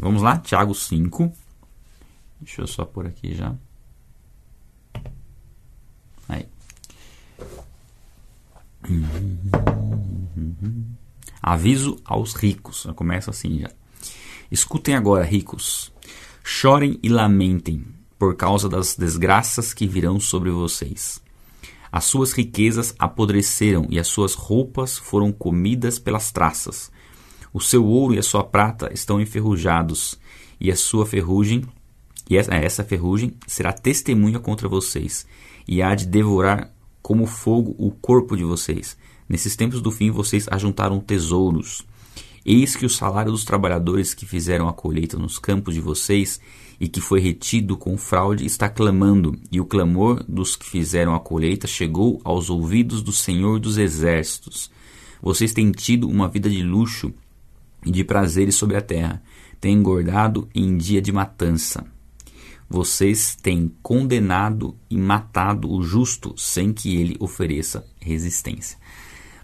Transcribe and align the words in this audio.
Vamos 0.00 0.22
lá, 0.22 0.38
Tiago 0.38 0.72
5. 0.74 1.32
Deixa 2.40 2.62
eu 2.62 2.68
só 2.68 2.84
por 2.84 3.04
aqui 3.04 3.34
já. 3.34 3.52
Aí. 6.28 6.46
Aviso 11.42 12.00
aos 12.04 12.34
ricos. 12.34 12.86
Começa 12.94 13.32
assim 13.32 13.58
já. 13.58 13.70
Escutem 14.52 14.94
agora, 14.94 15.24
ricos. 15.24 15.92
Chorem 16.44 17.00
e 17.02 17.08
lamentem 17.08 17.84
por 18.16 18.36
causa 18.36 18.68
das 18.68 18.94
desgraças 18.94 19.74
que 19.74 19.86
virão 19.86 20.20
sobre 20.20 20.50
vocês. 20.50 21.20
As 21.90 22.04
suas 22.04 22.32
riquezas 22.32 22.94
apodreceram 23.00 23.86
e 23.90 23.98
as 23.98 24.06
suas 24.06 24.34
roupas 24.34 24.96
foram 24.96 25.32
comidas 25.32 25.98
pelas 25.98 26.30
traças. 26.30 26.88
O 27.58 27.60
seu 27.60 27.84
ouro 27.84 28.14
e 28.14 28.18
a 28.20 28.22
sua 28.22 28.44
prata 28.44 28.88
estão 28.94 29.20
enferrujados, 29.20 30.16
e 30.60 30.70
a 30.70 30.76
sua 30.76 31.04
ferrugem, 31.04 31.64
e 32.30 32.36
essa, 32.36 32.54
é, 32.54 32.64
essa 32.64 32.84
ferrugem 32.84 33.34
será 33.48 33.72
testemunha 33.72 34.38
contra 34.38 34.68
vocês, 34.68 35.26
e 35.66 35.82
há 35.82 35.92
de 35.92 36.06
devorar 36.06 36.72
como 37.02 37.26
fogo 37.26 37.74
o 37.76 37.90
corpo 37.90 38.36
de 38.36 38.44
vocês. 38.44 38.96
Nesses 39.28 39.56
tempos 39.56 39.82
do 39.82 39.90
fim 39.90 40.12
vocês 40.12 40.46
ajuntaram 40.48 41.00
tesouros. 41.00 41.84
Eis 42.46 42.76
que 42.76 42.86
o 42.86 42.88
salário 42.88 43.32
dos 43.32 43.44
trabalhadores 43.44 44.14
que 44.14 44.24
fizeram 44.24 44.68
a 44.68 44.72
colheita 44.72 45.18
nos 45.18 45.36
campos 45.36 45.74
de 45.74 45.80
vocês 45.80 46.40
e 46.78 46.86
que 46.86 47.00
foi 47.00 47.18
retido 47.18 47.76
com 47.76 47.98
fraude 47.98 48.46
está 48.46 48.68
clamando, 48.68 49.36
e 49.50 49.60
o 49.60 49.66
clamor 49.66 50.24
dos 50.28 50.54
que 50.54 50.70
fizeram 50.70 51.12
a 51.12 51.18
colheita 51.18 51.66
chegou 51.66 52.20
aos 52.22 52.50
ouvidos 52.50 53.02
do 53.02 53.10
Senhor 53.10 53.58
dos 53.58 53.78
Exércitos. 53.78 54.70
Vocês 55.20 55.52
têm 55.52 55.72
tido 55.72 56.08
uma 56.08 56.28
vida 56.28 56.48
de 56.48 56.62
luxo 56.62 57.12
e 57.88 57.90
de 57.90 58.04
prazeres 58.04 58.54
sobre 58.54 58.76
a 58.76 58.82
terra, 58.82 59.22
têm 59.58 59.76
engordado 59.76 60.46
em 60.54 60.76
dia 60.76 61.00
de 61.00 61.10
matança. 61.10 61.86
Vocês 62.68 63.34
têm 63.34 63.72
condenado 63.82 64.76
e 64.90 64.98
matado 64.98 65.72
o 65.72 65.82
justo 65.82 66.34
sem 66.36 66.70
que 66.70 66.94
ele 66.94 67.16
ofereça 67.18 67.86
resistência. 67.98 68.76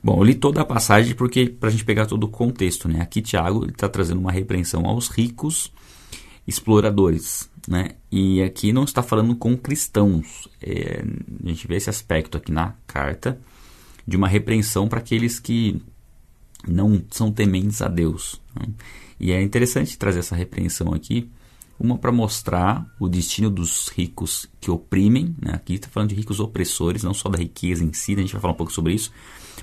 Bom, 0.02 0.18
eu 0.18 0.24
li 0.24 0.34
toda 0.34 0.60
a 0.60 0.64
passagem 0.64 1.14
porque 1.14 1.46
para 1.46 1.70
a 1.70 1.72
gente 1.72 1.86
pegar 1.86 2.04
todo 2.04 2.24
o 2.24 2.28
contexto, 2.28 2.86
né? 2.86 3.00
Aqui 3.00 3.22
Tiago 3.22 3.64
está 3.64 3.88
trazendo 3.88 4.20
uma 4.20 4.30
repreensão 4.30 4.84
aos 4.84 5.08
ricos 5.08 5.72
exploradores, 6.46 7.48
né? 7.66 7.92
E 8.12 8.42
aqui 8.42 8.74
não 8.74 8.84
está 8.84 9.02
falando 9.02 9.34
com 9.34 9.56
cristãos. 9.56 10.46
É, 10.60 11.02
a 11.42 11.48
gente 11.48 11.66
vê 11.66 11.76
esse 11.76 11.88
aspecto 11.88 12.36
aqui 12.36 12.52
na 12.52 12.74
carta 12.86 13.40
de 14.06 14.18
uma 14.18 14.28
repreensão 14.28 14.86
para 14.86 14.98
aqueles 14.98 15.40
que 15.40 15.80
não 16.66 17.02
são 17.10 17.30
tementes 17.32 17.82
a 17.82 17.88
Deus. 17.88 18.40
Né? 18.54 18.66
E 19.18 19.32
é 19.32 19.42
interessante 19.42 19.98
trazer 19.98 20.20
essa 20.20 20.36
repreensão 20.36 20.92
aqui, 20.92 21.30
uma 21.78 21.98
para 21.98 22.12
mostrar 22.12 22.86
o 23.00 23.08
destino 23.08 23.50
dos 23.50 23.88
ricos 23.88 24.48
que 24.60 24.70
oprimem, 24.70 25.34
né? 25.40 25.52
aqui 25.54 25.74
está 25.74 25.88
falando 25.88 26.10
de 26.10 26.14
ricos 26.14 26.40
opressores, 26.40 27.02
não 27.02 27.14
só 27.14 27.28
da 27.28 27.38
riqueza 27.38 27.84
em 27.84 27.92
si, 27.92 28.14
né? 28.14 28.18
a 28.18 28.22
gente 28.22 28.32
vai 28.32 28.40
falar 28.40 28.54
um 28.54 28.56
pouco 28.56 28.72
sobre 28.72 28.94
isso, 28.94 29.12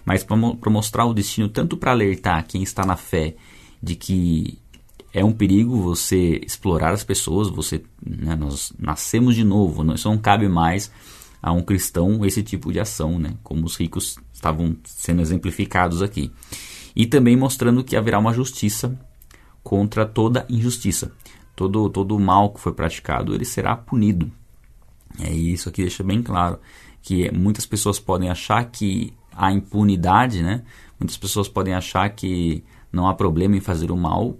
mas 0.05 0.23
para 0.23 0.71
mostrar 0.71 1.05
o 1.05 1.13
destino 1.13 1.47
tanto 1.47 1.77
para 1.77 1.91
alertar 1.91 2.45
quem 2.47 2.63
está 2.63 2.85
na 2.85 2.97
fé 2.97 3.35
de 3.81 3.95
que 3.95 4.59
é 5.13 5.23
um 5.23 5.33
perigo 5.33 5.81
você 5.81 6.39
explorar 6.45 6.93
as 6.93 7.03
pessoas, 7.03 7.49
você, 7.49 7.83
né, 8.05 8.35
nós 8.35 8.71
nascemos 8.79 9.35
de 9.35 9.43
novo, 9.43 9.83
não, 9.83 9.95
isso 9.95 10.09
não 10.09 10.17
cabe 10.17 10.47
mais 10.47 10.91
a 11.41 11.51
um 11.51 11.61
cristão 11.61 12.25
esse 12.25 12.41
tipo 12.43 12.71
de 12.71 12.79
ação, 12.79 13.19
né, 13.19 13.33
como 13.43 13.65
os 13.65 13.75
ricos 13.75 14.17
estavam 14.33 14.75
sendo 14.85 15.21
exemplificados 15.21 16.01
aqui. 16.01 16.31
E 16.95 17.05
também 17.05 17.35
mostrando 17.35 17.83
que 17.83 17.95
haverá 17.95 18.19
uma 18.19 18.33
justiça 18.33 18.97
contra 19.63 20.05
toda 20.05 20.45
injustiça. 20.49 21.11
Todo, 21.55 21.89
todo 21.89 22.19
mal 22.19 22.51
que 22.51 22.59
foi 22.59 22.73
praticado, 22.73 23.33
ele 23.33 23.45
será 23.45 23.75
punido. 23.75 24.31
É 25.19 25.31
isso 25.31 25.69
aqui 25.69 25.81
deixa 25.81 26.03
bem 26.03 26.23
claro 26.23 26.59
que 27.01 27.31
muitas 27.31 27.65
pessoas 27.65 27.99
podem 27.99 28.29
achar 28.29 28.63
que 28.65 29.13
há 29.35 29.51
impunidade, 29.51 30.41
né? 30.41 30.63
Muitas 30.99 31.17
pessoas 31.17 31.47
podem 31.47 31.73
achar 31.73 32.09
que 32.09 32.63
não 32.91 33.07
há 33.07 33.13
problema 33.13 33.55
em 33.55 33.61
fazer 33.61 33.91
o 33.91 33.97
mal 33.97 34.37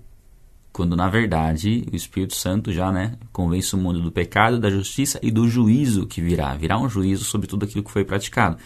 quando 0.71 0.95
na 0.95 1.09
verdade 1.09 1.85
o 1.91 1.95
Espírito 1.95 2.35
Santo 2.35 2.71
já 2.71 2.91
né, 2.91 3.17
convence 3.31 3.75
o 3.75 3.77
mundo 3.77 4.01
do 4.01 4.11
pecado, 4.11 4.59
da 4.59 4.69
justiça 4.69 5.19
e 5.21 5.29
do 5.29 5.47
juízo 5.47 6.07
que 6.07 6.21
virá. 6.21 6.53
Virá 6.55 6.79
um 6.79 6.87
juízo 6.87 7.25
sobre 7.25 7.47
tudo 7.47 7.65
aquilo 7.65 7.83
que 7.83 7.91
foi 7.91 8.05
praticado. 8.05 8.57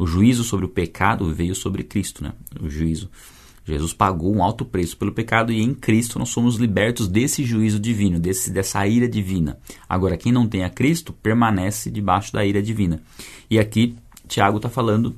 O 0.00 0.06
juízo 0.06 0.42
sobre 0.44 0.64
o 0.64 0.68
pecado 0.70 1.30
veio 1.34 1.54
sobre 1.54 1.84
Cristo, 1.84 2.24
né? 2.24 2.32
o 2.58 2.70
juízo. 2.70 3.10
Jesus 3.66 3.92
pagou 3.92 4.34
um 4.34 4.42
alto 4.42 4.64
preço 4.64 4.96
pelo 4.96 5.12
pecado 5.12 5.52
e 5.52 5.60
em 5.60 5.74
Cristo 5.74 6.18
nós 6.18 6.30
somos 6.30 6.56
libertos 6.56 7.06
desse 7.06 7.44
juízo 7.44 7.78
divino, 7.78 8.18
desse, 8.18 8.50
dessa 8.50 8.86
ira 8.86 9.06
divina. 9.06 9.58
Agora, 9.86 10.16
quem 10.16 10.32
não 10.32 10.48
tem 10.48 10.64
a 10.64 10.70
Cristo 10.70 11.12
permanece 11.12 11.90
debaixo 11.90 12.32
da 12.32 12.42
ira 12.42 12.62
divina. 12.62 13.02
E 13.50 13.58
aqui 13.58 13.94
Tiago 14.26 14.56
está 14.56 14.70
falando 14.70 15.14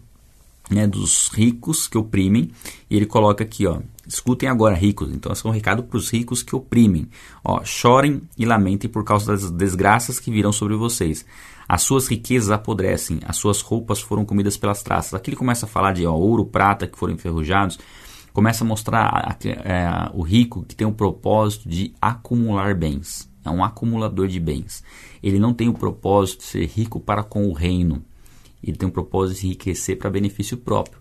né, 0.69 0.85
dos 0.85 1.29
ricos 1.29 1.87
que 1.87 1.97
oprimem, 1.97 2.51
e 2.91 2.97
ele 2.97 3.07
coloca 3.07 3.45
aqui, 3.45 3.67
ó, 3.67 3.81
escutem 4.07 4.49
agora, 4.49 4.75
ricos. 4.75 5.13
Então, 5.13 5.33
esse 5.33 5.47
é 5.47 5.49
um 5.49 5.53
recado 5.53 5.85
para 5.85 5.97
os 5.97 6.11
ricos 6.11 6.43
que 6.43 6.57
oprimem. 6.57 7.07
Ó, 7.45 7.63
chorem 7.63 8.23
e 8.37 8.45
lamentem 8.45 8.91
por 8.91 9.05
causa 9.05 9.31
das 9.33 9.49
desgraças 9.49 10.19
que 10.19 10.31
virão 10.31 10.53
sobre 10.53 10.75
vocês. 10.75 11.25
As 11.73 11.83
suas 11.83 12.07
riquezas 12.07 12.51
apodrecem, 12.51 13.21
as 13.25 13.37
suas 13.37 13.63
roupas 13.63 14.01
foram 14.01 14.25
comidas 14.25 14.57
pelas 14.59 14.83
traças. 14.83 15.15
Aqui 15.15 15.31
ele 15.31 15.37
começa 15.37 15.65
a 15.65 15.69
falar 15.69 15.93
de 15.93 16.05
ó, 16.05 16.13
ouro, 16.13 16.45
prata 16.45 16.87
que 16.87 16.99
foram 16.99 17.15
enferrujados. 17.15 17.79
Começa 18.35 18.63
a 18.63 18.67
mostrar 18.67 19.07
a, 19.07 19.33
a, 19.33 19.37
é, 19.47 20.11
o 20.13 20.21
rico 20.21 20.65
que 20.65 20.77
tem 20.77 20.87
o 20.87 20.93
propósito 20.93 21.67
de 21.69 21.95
acumular 22.01 22.75
bens. 22.75 23.31
É 23.43 23.49
um 23.49 23.65
acumulador 23.65 24.29
de 24.29 24.39
bens. 24.39 24.85
Ele 25.23 25.39
não 25.39 25.55
tem 25.55 25.71
o 25.71 25.73
propósito 25.73 26.41
de 26.41 26.47
ser 26.47 26.67
rico 26.67 27.01
para 27.01 27.23
com 27.23 27.49
o 27.49 27.55
reino 27.55 28.05
ele 28.63 28.77
tem 28.77 28.89
um 28.89 28.93
propósito 28.93 29.35
de 29.35 29.41
se 29.41 29.47
enriquecer 29.47 29.99
para 29.99 30.11
benefício 30.11 30.57
próprio. 30.57 31.01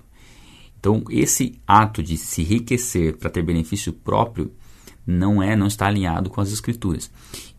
Então, 0.79 1.03
esse 1.09 1.59
ato 1.67 2.01
de 2.01 2.17
se 2.17 2.41
enriquecer 2.41 3.17
para 3.17 3.29
ter 3.29 3.43
benefício 3.43 3.93
próprio 3.93 4.51
não 5.05 5.41
é, 5.43 5.55
não 5.55 5.67
está 5.67 5.85
alinhado 5.85 6.29
com 6.29 6.41
as 6.41 6.51
escrituras. 6.51 7.11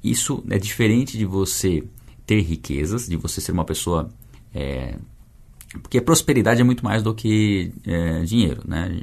Isso 0.02 0.42
é 0.50 0.58
diferente 0.58 1.16
de 1.16 1.24
você 1.24 1.84
ter 2.32 2.40
riquezas, 2.40 3.06
de 3.06 3.16
você 3.16 3.40
ser 3.40 3.52
uma 3.52 3.64
pessoa 3.64 4.10
é, 4.54 4.96
porque 5.82 6.00
prosperidade 6.00 6.60
é 6.60 6.64
muito 6.64 6.84
mais 6.84 7.02
do 7.02 7.14
que 7.14 7.72
é, 7.86 8.22
dinheiro, 8.22 8.62
né? 8.66 9.00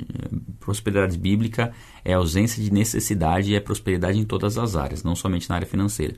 Prosperidade 0.60 1.18
bíblica 1.18 1.72
é 2.06 2.14
ausência 2.14 2.62
de 2.62 2.72
necessidade 2.72 3.52
e 3.52 3.56
é 3.56 3.60
prosperidade 3.60 4.20
em 4.20 4.24
todas 4.24 4.58
as 4.58 4.76
áreas, 4.76 5.04
não 5.04 5.16
somente 5.16 5.50
na 5.50 5.56
área 5.56 5.68
financeira. 5.68 6.16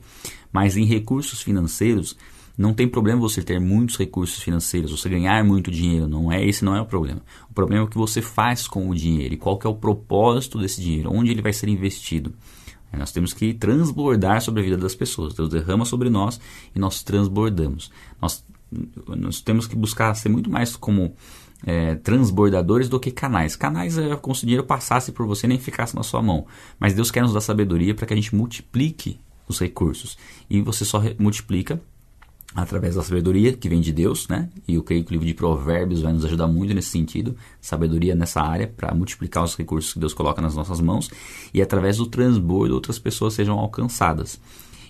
Mas 0.52 0.76
em 0.76 0.86
recursos 0.86 1.42
financeiros, 1.42 2.18
não 2.58 2.74
tem 2.74 2.88
problema 2.88 3.22
você 3.22 3.42
ter 3.42 3.60
muitos 3.62 3.98
recursos 3.98 4.44
financeiros, 4.44 4.92
você 4.92 5.08
ganhar 5.08 5.42
muito 5.44 5.72
dinheiro, 5.72 6.08
não 6.08 6.30
é 6.32 6.46
esse 6.46 6.66
não 6.66 6.76
é 6.76 6.82
o 6.82 6.86
problema. 6.86 7.22
O 7.50 7.54
problema 7.54 7.84
é 7.84 7.86
o 7.86 7.90
que 7.90 7.98
você 7.98 8.22
faz 8.22 8.68
com 8.68 8.90
o 8.90 8.96
dinheiro 8.96 9.34
e 9.34 9.38
qual 9.38 9.58
é 9.64 9.68
o 9.68 9.76
propósito 9.76 10.60
desse 10.60 10.82
dinheiro, 10.82 11.12
onde 11.14 11.32
ele 11.32 11.42
vai 11.42 11.54
ser 11.54 11.70
investido. 11.70 12.34
Nós 12.98 13.12
temos 13.12 13.34
que 13.34 13.54
transbordar 13.54 14.42
sobre 14.42 14.62
a 14.62 14.64
vida 14.64 14.78
das 14.78 14.96
pessoas. 14.96 15.34
Deus 15.34 15.50
derrama 15.50 15.86
sobre 15.86 16.10
nós 16.10 16.40
e 16.76 16.80
nós 16.80 17.04
transbordamos. 17.04 17.92
Nós, 18.22 18.44
nós 19.08 19.42
temos 19.42 19.68
que 19.68 19.76
buscar 19.76 20.14
ser 20.14 20.30
muito 20.30 20.50
mais 20.50 20.76
como 20.76 21.14
é, 21.66 21.96
transbordadores 21.96 22.90
do 22.90 23.00
que 23.00 23.12
canais. 23.12 23.56
Canais 23.56 23.98
é 23.98 24.16
como 24.16 24.36
se 24.36 24.44
o 24.44 24.48
dinheiro 24.48 24.66
passasse 24.66 25.12
por 25.12 25.26
você 25.26 25.46
e 25.46 25.50
nem 25.50 25.60
ficasse 25.60 25.96
na 25.96 26.04
sua 26.04 26.22
mão. 26.22 26.46
Mas 26.80 26.94
Deus 26.94 27.12
quer 27.12 27.22
nos 27.22 27.34
dar 27.34 27.42
sabedoria 27.42 27.96
para 27.96 28.06
que 28.06 28.14
a 28.14 28.16
gente 28.16 28.36
multiplique 28.36 29.20
os 29.48 29.60
recursos. 29.60 30.18
E 30.50 30.62
você 30.62 30.84
só 30.86 31.02
multiplica 31.20 31.82
através 32.54 32.96
da 32.96 33.04
sabedoria 33.04 33.54
que 33.54 33.70
vem 33.70 33.80
de 33.80 33.92
Deus, 33.92 34.28
né? 34.28 34.50
E 34.68 34.76
eu 34.76 34.84
creio 34.84 35.04
que 35.04 35.12
o 35.12 35.14
livro 35.14 35.26
de 35.26 35.34
Provérbios 35.34 36.02
vai 36.02 36.12
nos 36.12 36.26
ajudar 36.26 36.48
muito 36.48 36.74
nesse 36.74 36.90
sentido, 36.90 37.36
sabedoria 37.62 38.14
nessa 38.14 38.42
área 38.42 38.68
para 38.68 38.94
multiplicar 38.94 39.44
os 39.44 39.56
recursos 39.56 39.94
que 39.94 40.00
Deus 40.00 40.14
coloca 40.14 40.42
nas 40.42 40.56
nossas 40.56 40.82
mãos 40.82 41.10
e 41.54 41.62
através 41.62 41.98
do 41.98 42.06
transbordo 42.06 42.74
outras 42.74 43.00
pessoas 43.00 43.34
sejam 43.34 43.58
alcançadas. 43.58 44.40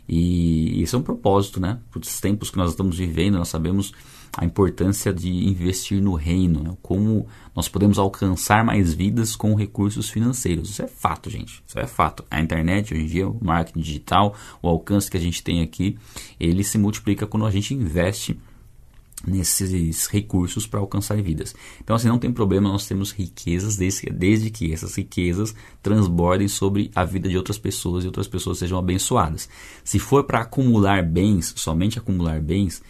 E 0.09 0.81
esse 0.81 0.95
é 0.95 0.97
um 0.97 1.03
propósito, 1.03 1.59
né? 1.59 1.80
Para 1.91 2.00
os 2.00 2.19
tempos 2.19 2.50
que 2.50 2.57
nós 2.57 2.71
estamos 2.71 2.97
vivendo, 2.97 3.38
nós 3.38 3.50
sabemos 3.50 3.94
a 4.38 4.45
importância 4.45 5.13
de 5.13 5.30
investir 5.30 6.01
no 6.01 6.13
reino, 6.13 6.63
né? 6.63 6.78
como 6.81 7.28
nós 7.56 7.68
podemos 7.68 8.00
alcançar 8.00 8.63
mais 8.63 8.94
vidas 8.94 9.36
com 9.36 9.56
recursos 9.56 10.10
financeiros. 10.10 10.69
Isso 10.69 10.81
é 10.81 10.88
fato, 10.88 11.30
gente. 11.30 11.62
Isso 11.68 11.78
é 11.78 11.86
fato. 11.86 12.24
A 12.31 12.39
internet, 12.39 12.94
hoje 12.94 13.04
em 13.04 13.07
dia, 13.07 13.28
o 13.28 13.38
marketing 13.44 13.81
digital, 13.81 14.36
o 14.62 14.69
alcance 14.69 15.12
que 15.12 15.18
a 15.18 15.19
gente 15.19 15.44
tem 15.44 15.62
aqui, 15.62 15.98
ele 16.39 16.63
se 16.63 16.78
multiplica 16.78 17.28
quando 17.28 17.45
a 17.45 17.51
gente 17.51 17.74
investe 17.74 18.39
nesses 19.28 20.07
recursos 20.07 20.66
para 20.66 20.80
alcançar 20.80 21.22
vidas. 21.22 21.54
Então, 21.84 21.95
assim, 21.95 22.07
não 22.07 22.18
tem 22.18 22.31
problema 22.31 22.72
nós 22.72 22.88
temos 22.88 23.12
riquezas 23.12 23.75
desde, 23.75 24.10
desde 24.10 24.50
que 24.50 24.74
essas 24.74 24.95
riquezas 24.95 25.54
transbordem 25.81 26.48
sobre 26.48 26.89
a 26.95 27.04
vida 27.04 27.30
de 27.30 27.38
outras 27.38 27.57
pessoas 27.57 28.04
e 28.04 28.07
outras 28.07 28.27
pessoas 28.27 28.57
sejam 28.57 28.80
abençoadas. 28.80 29.48
Se 29.84 30.00
for 30.00 30.24
para 30.24 30.42
acumular 30.42 31.04
bens, 31.04 31.54
somente 31.56 32.00
acumular 32.00 32.42
bens, 32.42 32.81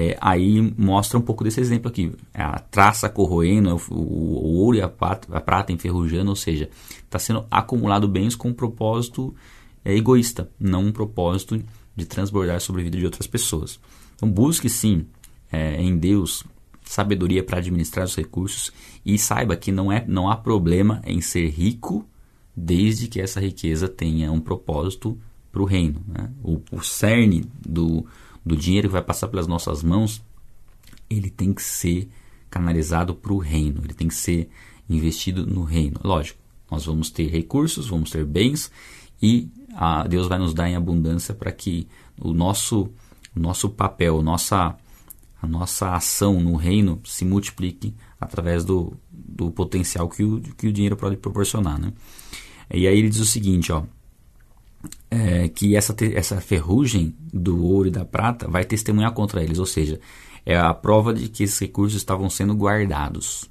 é, 0.00 0.16
aí 0.20 0.62
mostra 0.78 1.18
um 1.18 1.22
pouco 1.22 1.42
desse 1.42 1.60
exemplo 1.60 1.88
aqui. 1.88 2.12
A 2.32 2.60
traça 2.60 3.08
corroendo, 3.08 3.74
o, 3.90 3.94
o 3.96 4.54
ouro 4.58 4.76
e 4.76 4.80
a 4.80 4.88
prata, 4.88 5.36
a 5.36 5.40
prata 5.40 5.72
enferrujando, 5.72 6.30
ou 6.30 6.36
seja, 6.36 6.70
está 7.02 7.18
sendo 7.18 7.44
acumulado 7.50 8.06
bens 8.06 8.36
com 8.36 8.50
o 8.50 8.54
propósito 8.54 9.34
é 9.84 9.92
egoísta, 9.96 10.48
não 10.60 10.84
um 10.84 10.92
propósito 10.92 11.60
de 11.96 12.06
transbordar 12.06 12.60
sobre 12.60 12.82
a 12.82 12.84
vida 12.84 12.96
de 12.96 13.04
outras 13.04 13.26
pessoas. 13.26 13.80
Então 14.14 14.30
busque 14.30 14.68
sim 14.68 15.04
é, 15.50 15.82
em 15.82 15.98
Deus 15.98 16.44
sabedoria 16.84 17.42
para 17.42 17.58
administrar 17.58 18.06
os 18.06 18.14
recursos 18.14 18.72
e 19.04 19.18
saiba 19.18 19.56
que 19.56 19.72
não, 19.72 19.90
é, 19.90 20.04
não 20.06 20.30
há 20.30 20.36
problema 20.36 21.02
em 21.04 21.20
ser 21.20 21.48
rico 21.48 22.06
desde 22.56 23.08
que 23.08 23.20
essa 23.20 23.40
riqueza 23.40 23.88
tenha 23.88 24.30
um 24.30 24.40
propósito 24.40 25.18
para 25.50 25.60
o 25.60 25.64
reino. 25.64 26.00
Né? 26.06 26.30
O, 26.44 26.60
o 26.70 26.82
cerne 26.82 27.44
do, 27.66 28.06
do 28.44 28.56
dinheiro 28.56 28.88
que 28.88 28.92
vai 28.92 29.02
passar 29.02 29.28
pelas 29.28 29.46
nossas 29.46 29.82
mãos, 29.82 30.22
ele 31.08 31.30
tem 31.30 31.52
que 31.52 31.62
ser 31.62 32.08
canalizado 32.50 33.14
para 33.14 33.32
o 33.32 33.38
reino, 33.38 33.82
ele 33.84 33.94
tem 33.94 34.08
que 34.08 34.14
ser 34.14 34.48
investido 34.88 35.46
no 35.46 35.62
reino. 35.62 36.00
Lógico, 36.02 36.38
nós 36.70 36.84
vamos 36.86 37.10
ter 37.10 37.28
recursos, 37.28 37.88
vamos 37.88 38.10
ter 38.10 38.24
bens 38.24 38.70
e 39.22 39.48
a, 39.74 40.06
Deus 40.06 40.28
vai 40.28 40.38
nos 40.38 40.54
dar 40.54 40.68
em 40.68 40.76
abundância 40.76 41.34
para 41.34 41.52
que 41.52 41.86
o 42.20 42.32
nosso, 42.32 42.90
nosso 43.34 43.68
papel, 43.68 44.22
nossa, 44.22 44.76
a 45.40 45.46
nossa 45.46 45.94
ação 45.94 46.40
no 46.40 46.56
reino 46.56 47.00
se 47.04 47.24
multiplique 47.24 47.94
através 48.20 48.64
do, 48.64 48.96
do 49.10 49.50
potencial 49.50 50.08
que 50.08 50.22
o, 50.22 50.40
que 50.40 50.68
o 50.68 50.72
dinheiro 50.72 50.96
pode 50.96 51.16
proporcionar. 51.16 51.78
Né? 51.78 51.92
E 52.72 52.86
aí 52.86 52.98
ele 52.98 53.08
diz 53.08 53.20
o 53.20 53.26
seguinte, 53.26 53.72
ó, 53.72 53.84
é, 55.10 55.48
que 55.48 55.76
essa, 55.76 55.94
essa 56.14 56.40
ferrugem 56.40 57.14
do 57.32 57.64
ouro 57.64 57.88
e 57.88 57.90
da 57.90 58.04
prata 58.04 58.48
vai 58.48 58.64
testemunhar 58.64 59.12
contra 59.12 59.42
eles, 59.42 59.58
ou 59.58 59.66
seja, 59.66 60.00
é 60.44 60.56
a 60.56 60.72
prova 60.72 61.12
de 61.12 61.28
que 61.28 61.42
esses 61.42 61.58
recursos 61.58 61.96
estavam 61.96 62.30
sendo 62.30 62.54
guardados. 62.54 63.48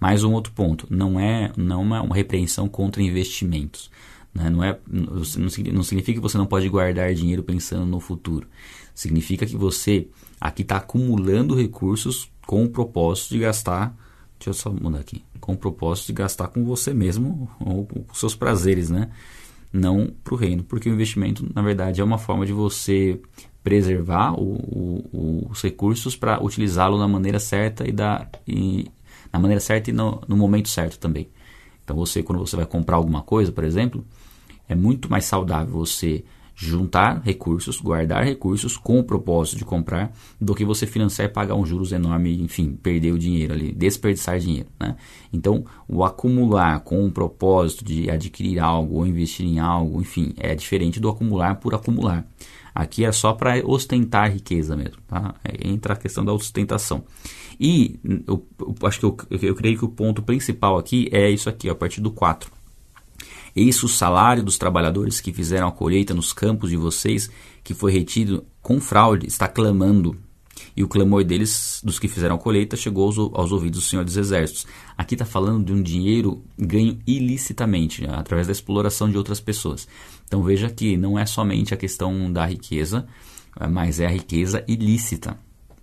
Mais 0.00 0.24
um 0.24 0.32
outro 0.32 0.52
ponto, 0.52 0.86
não 0.90 1.18
é, 1.18 1.52
não 1.56 1.94
é 1.94 2.00
uma 2.00 2.14
repreensão 2.14 2.68
contra 2.68 3.02
investimentos. 3.02 3.90
Né? 4.34 4.50
Não, 4.50 4.64
é, 4.64 4.78
não 4.88 5.82
significa 5.82 6.14
que 6.14 6.20
você 6.20 6.36
não 6.36 6.46
pode 6.46 6.68
guardar 6.68 7.14
dinheiro 7.14 7.42
pensando 7.42 7.86
no 7.86 8.00
futuro. 8.00 8.48
Significa 8.94 9.46
que 9.46 9.56
você 9.56 10.08
aqui 10.40 10.62
está 10.62 10.76
acumulando 10.76 11.54
recursos 11.54 12.30
com 12.46 12.64
o 12.64 12.68
propósito 12.68 13.30
de 13.30 13.38
gastar. 13.40 13.96
Deixa 14.38 14.50
eu 14.50 14.54
só 14.54 14.70
mudar 14.70 15.00
aqui. 15.00 15.24
Com 15.40 15.52
o 15.52 15.56
propósito 15.56 16.08
de 16.08 16.14
gastar 16.14 16.48
com 16.48 16.64
você 16.64 16.92
mesmo 16.92 17.48
ou 17.60 17.86
com 17.86 18.04
seus 18.14 18.34
prazeres, 18.34 18.90
né? 18.90 19.10
Não 19.74 20.06
para 20.22 20.34
o 20.34 20.36
reino, 20.36 20.62
porque 20.62 20.88
o 20.88 20.92
investimento, 20.92 21.44
na 21.52 21.60
verdade, 21.60 22.00
é 22.00 22.04
uma 22.04 22.16
forma 22.16 22.46
de 22.46 22.52
você 22.52 23.20
preservar 23.64 24.32
o, 24.34 24.54
o, 25.12 25.48
os 25.50 25.60
recursos 25.60 26.14
para 26.14 26.40
utilizá-lo 26.40 26.96
na 26.96 27.08
maneira 27.08 27.40
certa 27.40 27.88
e, 27.88 27.90
da, 27.90 28.28
e 28.46 28.86
na 29.32 29.40
maneira 29.40 29.60
certa 29.60 29.90
e 29.90 29.92
no, 29.92 30.22
no 30.28 30.36
momento 30.36 30.68
certo 30.68 30.96
também. 30.98 31.28
Então 31.82 31.96
você, 31.96 32.22
quando 32.22 32.38
você 32.38 32.54
vai 32.54 32.66
comprar 32.66 32.96
alguma 32.96 33.22
coisa, 33.22 33.50
por 33.50 33.64
exemplo, 33.64 34.04
é 34.68 34.76
muito 34.76 35.10
mais 35.10 35.24
saudável 35.24 35.74
você 35.74 36.24
juntar 36.54 37.20
recursos, 37.24 37.80
guardar 37.80 38.24
recursos 38.24 38.76
com 38.76 38.98
o 38.98 39.04
propósito 39.04 39.58
de 39.58 39.64
comprar, 39.64 40.12
do 40.40 40.54
que 40.54 40.64
você 40.64 40.86
financiar 40.86 41.28
e 41.28 41.32
pagar 41.32 41.54
um 41.54 41.66
juros 41.66 41.92
enorme, 41.92 42.40
enfim, 42.40 42.78
perder 42.80 43.12
o 43.12 43.18
dinheiro 43.18 43.54
ali, 43.54 43.72
desperdiçar 43.72 44.38
dinheiro. 44.38 44.68
Né? 44.78 44.96
Então, 45.32 45.64
o 45.88 46.04
acumular 46.04 46.80
com 46.80 47.04
o 47.04 47.10
propósito 47.10 47.84
de 47.84 48.10
adquirir 48.10 48.60
algo 48.60 48.96
ou 48.96 49.06
investir 49.06 49.46
em 49.46 49.58
algo, 49.58 50.00
enfim, 50.00 50.32
é 50.36 50.54
diferente 50.54 51.00
do 51.00 51.08
acumular 51.08 51.56
por 51.56 51.74
acumular. 51.74 52.26
Aqui 52.74 53.04
é 53.04 53.12
só 53.12 53.32
para 53.32 53.64
ostentar 53.64 54.32
riqueza 54.32 54.76
mesmo, 54.76 55.00
tá? 55.06 55.36
Entra 55.64 55.92
a 55.92 55.96
questão 55.96 56.24
da 56.24 56.32
ostentação. 56.32 57.04
E 57.58 58.00
eu, 58.26 58.44
eu 58.58 58.74
acho 58.82 58.98
que 58.98 59.06
eu, 59.06 59.16
eu 59.30 59.54
creio 59.54 59.78
que 59.78 59.84
o 59.84 59.88
ponto 59.88 60.20
principal 60.22 60.76
aqui 60.76 61.08
é 61.12 61.30
isso 61.30 61.48
aqui, 61.48 61.70
a 61.70 61.74
partir 61.74 62.00
do 62.00 62.10
4 62.10 62.50
Eis 63.54 63.82
o 63.82 63.88
salário 63.88 64.42
dos 64.42 64.58
trabalhadores 64.58 65.20
que 65.20 65.32
fizeram 65.32 65.68
a 65.68 65.72
colheita 65.72 66.12
nos 66.12 66.32
campos 66.32 66.70
de 66.70 66.76
vocês, 66.76 67.30
que 67.62 67.72
foi 67.72 67.92
retido 67.92 68.44
com 68.60 68.80
fraude, 68.80 69.26
está 69.26 69.46
clamando. 69.46 70.16
E 70.76 70.82
o 70.82 70.88
clamor 70.88 71.22
deles, 71.22 71.80
dos 71.84 71.98
que 71.98 72.08
fizeram 72.08 72.34
a 72.34 72.38
colheita, 72.38 72.76
chegou 72.76 73.06
aos, 73.06 73.18
aos 73.18 73.52
ouvidos 73.52 73.80
do 73.80 73.86
Senhor 73.86 74.04
dos 74.04 74.16
Exércitos. 74.16 74.66
Aqui 74.98 75.14
está 75.14 75.24
falando 75.24 75.66
de 75.66 75.72
um 75.72 75.82
dinheiro 75.82 76.42
ganho 76.58 76.98
ilicitamente, 77.06 78.02
né, 78.02 78.12
através 78.12 78.48
da 78.48 78.52
exploração 78.52 79.08
de 79.08 79.16
outras 79.16 79.38
pessoas. 79.40 79.86
Então 80.26 80.42
veja 80.42 80.68
que 80.68 80.96
não 80.96 81.18
é 81.18 81.26
somente 81.26 81.72
a 81.72 81.76
questão 81.76 82.32
da 82.32 82.44
riqueza, 82.44 83.06
eh, 83.60 83.68
mas 83.68 84.00
é 84.00 84.06
a 84.06 84.10
riqueza 84.10 84.64
ilícita. 84.66 85.38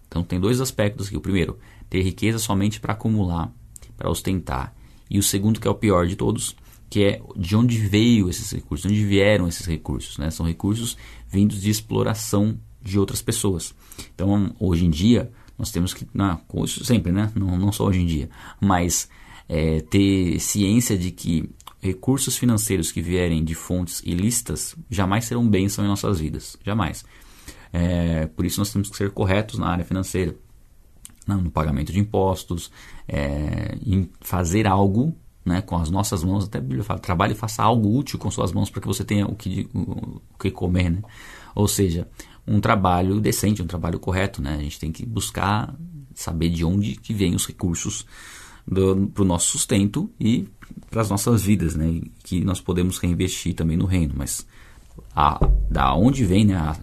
Então 0.07 0.23
tem 0.23 0.39
dois 0.39 0.59
aspectos 0.59 1.07
aqui. 1.07 1.15
O 1.15 1.21
primeiro, 1.21 1.57
ter 1.89 2.01
riqueza 2.01 2.37
somente 2.37 2.81
para 2.81 2.93
acumular, 2.93 3.49
para 3.95 4.09
ostentar. 4.09 4.73
E 5.09 5.17
o 5.17 5.23
segundo, 5.23 5.59
que 5.59 5.67
é 5.67 5.71
o 5.71 5.75
pior 5.75 6.05
de 6.05 6.17
todos, 6.17 6.55
que 6.91 7.05
é 7.05 7.21
de 7.37 7.55
onde 7.55 7.77
veio 7.77 8.29
esses 8.29 8.51
recursos, 8.51 8.85
de 8.85 8.93
onde 8.93 9.05
vieram 9.05 9.47
esses 9.47 9.65
recursos. 9.65 10.17
Né? 10.17 10.29
São 10.29 10.45
recursos 10.45 10.97
vindos 11.25 11.61
de 11.61 11.69
exploração 11.69 12.59
de 12.81 12.99
outras 12.99 13.21
pessoas. 13.21 13.73
Então, 14.13 14.53
hoje 14.59 14.85
em 14.85 14.89
dia, 14.89 15.31
nós 15.57 15.71
temos 15.71 15.93
que, 15.93 16.05
não, 16.13 16.37
sempre, 16.67 17.13
né? 17.13 17.31
não, 17.33 17.57
não 17.57 17.71
só 17.71 17.85
hoje 17.85 18.01
em 18.01 18.05
dia, 18.05 18.29
mas 18.59 19.07
é, 19.47 19.79
ter 19.79 20.37
ciência 20.41 20.97
de 20.97 21.11
que 21.11 21.49
recursos 21.81 22.35
financeiros 22.35 22.91
que 22.91 23.01
vierem 23.01 23.41
de 23.41 23.55
fontes 23.55 24.01
ilícitas 24.05 24.75
jamais 24.89 25.23
serão 25.23 25.47
bênção 25.47 25.85
em 25.85 25.87
nossas 25.87 26.19
vidas, 26.19 26.57
jamais. 26.61 27.05
É, 27.71 28.27
por 28.27 28.45
isso 28.45 28.59
nós 28.59 28.69
temos 28.69 28.89
que 28.89 28.97
ser 28.97 29.11
corretos 29.11 29.57
na 29.57 29.67
área 29.67 29.85
financeira, 29.85 30.35
no 31.25 31.49
pagamento 31.49 31.93
de 31.93 31.99
impostos, 31.99 32.69
é, 33.07 33.77
em 33.81 34.09
fazer 34.19 34.67
algo 34.67 35.15
né, 35.43 35.61
com 35.61 35.75
as 35.75 35.89
nossas 35.89 36.23
mãos, 36.23 36.45
até 36.45 36.59
a 36.59 36.61
Bíblia 36.61 36.83
fala, 36.83 36.99
trabalhe 36.99 37.33
e 37.33 37.37
faça 37.37 37.63
algo 37.63 37.97
útil 37.97 38.19
com 38.19 38.29
suas 38.29 38.51
mãos 38.51 38.69
para 38.69 38.81
que 38.81 38.87
você 38.87 39.03
tenha 39.03 39.25
o 39.25 39.35
que, 39.35 39.67
o, 39.73 39.79
o, 39.79 40.21
que 40.39 40.51
comer, 40.51 40.91
né? 40.91 41.01
Ou 41.55 41.67
seja, 41.67 42.07
um 42.47 42.59
trabalho 42.59 43.19
decente, 43.19 43.61
um 43.61 43.67
trabalho 43.67 43.99
correto, 43.99 44.41
né? 44.41 44.55
A 44.55 44.61
gente 44.61 44.79
tem 44.79 44.91
que 44.91 45.05
buscar 45.05 45.73
saber 46.13 46.49
de 46.49 46.63
onde 46.63 46.95
que 46.95 47.13
vêm 47.13 47.35
os 47.35 47.45
recursos 47.47 48.05
para 49.13 49.23
o 49.23 49.25
nosso 49.25 49.47
sustento 49.47 50.09
e 50.19 50.47
para 50.89 51.01
as 51.01 51.09
nossas 51.09 51.41
vidas, 51.41 51.75
né? 51.75 52.01
Que 52.23 52.43
nós 52.43 52.61
podemos 52.61 52.99
reinvestir 52.99 53.55
também 53.55 53.75
no 53.75 53.85
reino, 53.85 54.13
mas 54.15 54.45
a, 55.15 55.39
da 55.69 55.93
onde 55.95 56.23
vem, 56.23 56.45
né? 56.45 56.55
A, 56.55 56.77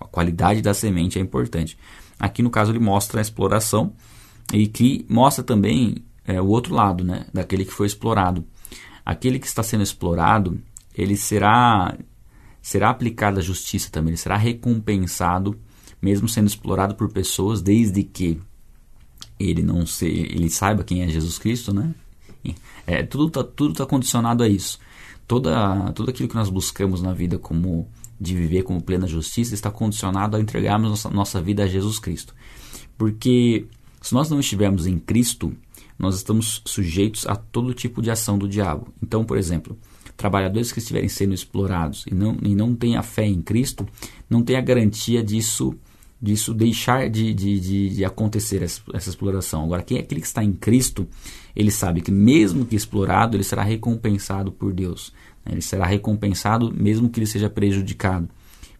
a 0.00 0.04
qualidade 0.06 0.62
da 0.62 0.72
semente 0.72 1.18
é 1.18 1.22
importante. 1.22 1.76
Aqui 2.18 2.42
no 2.42 2.50
caso 2.50 2.70
ele 2.70 2.78
mostra 2.78 3.20
a 3.20 3.22
exploração 3.22 3.92
e 4.52 4.68
que 4.68 5.04
mostra 5.08 5.42
também 5.42 6.04
é, 6.24 6.40
o 6.40 6.46
outro 6.46 6.74
lado, 6.74 7.04
né, 7.04 7.26
daquele 7.32 7.64
que 7.64 7.72
foi 7.72 7.86
explorado. 7.86 8.44
Aquele 9.04 9.38
que 9.38 9.46
está 9.46 9.62
sendo 9.62 9.82
explorado, 9.82 10.60
ele 10.94 11.16
será 11.16 11.96
será 12.60 12.90
aplicada 12.90 13.40
a 13.40 13.42
justiça 13.42 13.90
também, 13.90 14.10
ele 14.10 14.16
será 14.16 14.36
recompensado, 14.36 15.58
mesmo 16.00 16.28
sendo 16.28 16.46
explorado 16.46 16.94
por 16.94 17.10
pessoas, 17.10 17.60
desde 17.60 18.04
que 18.04 18.40
ele 19.38 19.62
não 19.62 19.84
se, 19.84 20.06
ele 20.06 20.48
saiba 20.48 20.84
quem 20.84 21.02
é 21.02 21.08
Jesus 21.08 21.38
Cristo, 21.38 21.74
né? 21.74 21.92
É, 22.86 23.02
tudo 23.02 23.28
está 23.28 23.44
tudo 23.44 23.74
tá 23.74 23.86
condicionado 23.86 24.42
a 24.42 24.48
isso. 24.48 24.78
Toda, 25.26 25.92
tudo 25.92 26.10
aquilo 26.10 26.28
que 26.28 26.34
nós 26.34 26.50
buscamos 26.50 27.00
na 27.00 27.12
vida 27.12 27.38
como 27.38 27.88
de 28.20 28.36
viver 28.36 28.62
como 28.62 28.80
plena 28.80 29.06
justiça 29.06 29.54
está 29.54 29.70
condicionado 29.70 30.36
a 30.36 30.40
entregarmos 30.40 30.90
nossa, 30.90 31.10
nossa 31.10 31.42
vida 31.42 31.64
a 31.64 31.66
Jesus 31.66 31.98
Cristo. 31.98 32.34
Porque 32.96 33.66
se 34.00 34.14
nós 34.14 34.30
não 34.30 34.38
estivermos 34.38 34.86
em 34.86 34.98
Cristo, 34.98 35.52
nós 36.02 36.16
estamos 36.16 36.60
sujeitos 36.64 37.28
a 37.28 37.36
todo 37.36 37.72
tipo 37.72 38.02
de 38.02 38.10
ação 38.10 38.36
do 38.36 38.48
diabo. 38.48 38.92
Então, 39.00 39.24
por 39.24 39.38
exemplo, 39.38 39.78
trabalhadores 40.16 40.72
que 40.72 40.80
estiverem 40.80 41.08
sendo 41.08 41.32
explorados 41.32 42.04
e 42.10 42.12
não, 42.12 42.36
e 42.42 42.56
não 42.56 42.74
têm 42.74 42.96
a 42.96 43.04
fé 43.04 43.24
em 43.24 43.40
Cristo, 43.40 43.86
não 44.28 44.42
tem 44.42 44.56
a 44.56 44.60
garantia 44.60 45.22
disso 45.22 45.72
disso 46.20 46.54
deixar 46.54 47.10
de, 47.10 47.34
de, 47.34 47.58
de, 47.58 47.88
de 47.96 48.04
acontecer 48.04 48.62
essa, 48.62 48.80
essa, 48.94 49.10
exploração. 49.10 49.64
Agora, 49.64 49.82
quem 49.82 49.96
é 49.96 50.00
aquele 50.00 50.20
que 50.20 50.26
está 50.26 50.42
em 50.42 50.52
Cristo, 50.52 51.08
ele 51.54 51.70
sabe 51.70 52.00
que 52.00 52.12
mesmo 52.12 52.64
que 52.64 52.76
explorado, 52.76 53.36
ele 53.36 53.42
será 53.42 53.64
recompensado 53.64 54.52
por 54.52 54.72
Deus. 54.72 55.12
Né? 55.44 55.52
Ele 55.54 55.62
será 55.62 55.84
recompensado 55.84 56.72
mesmo 56.72 57.10
que 57.10 57.18
ele 57.18 57.26
seja 57.26 57.50
prejudicado. 57.50 58.28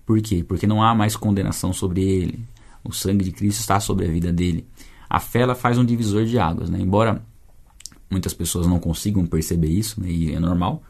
Por 0.07 0.21
quê? 0.23 0.45
Porque 0.47 0.69
não 0.69 0.81
há 0.81 0.95
mais 0.95 1.17
condenação 1.17 1.73
sobre 1.73 2.03
ele. 2.03 2.39
O 2.85 2.93
sangue 2.93 3.25
de 3.25 3.33
Cristo 3.33 3.59
está 3.59 3.81
sobre 3.81 4.07
a 4.07 4.09
vida 4.09 4.33
dele 4.33 4.65
a 5.13 5.21
fé 5.21 5.41
ela 5.41 5.55
faz 5.55 5.77
um 5.77 5.85
divisor 5.85 6.25
de 6.25 6.39
águas, 6.39 6.71
né? 6.71 6.81
Embora 6.81 7.23
muitas 8.11 8.33
pessoas 8.33 8.67
não 8.67 8.79
consigam 8.79 9.27
perceber 9.27 9.69
isso, 9.69 10.01
né? 10.01 10.11
e 10.11 10.35
é 10.35 10.41
normal, 10.41 10.83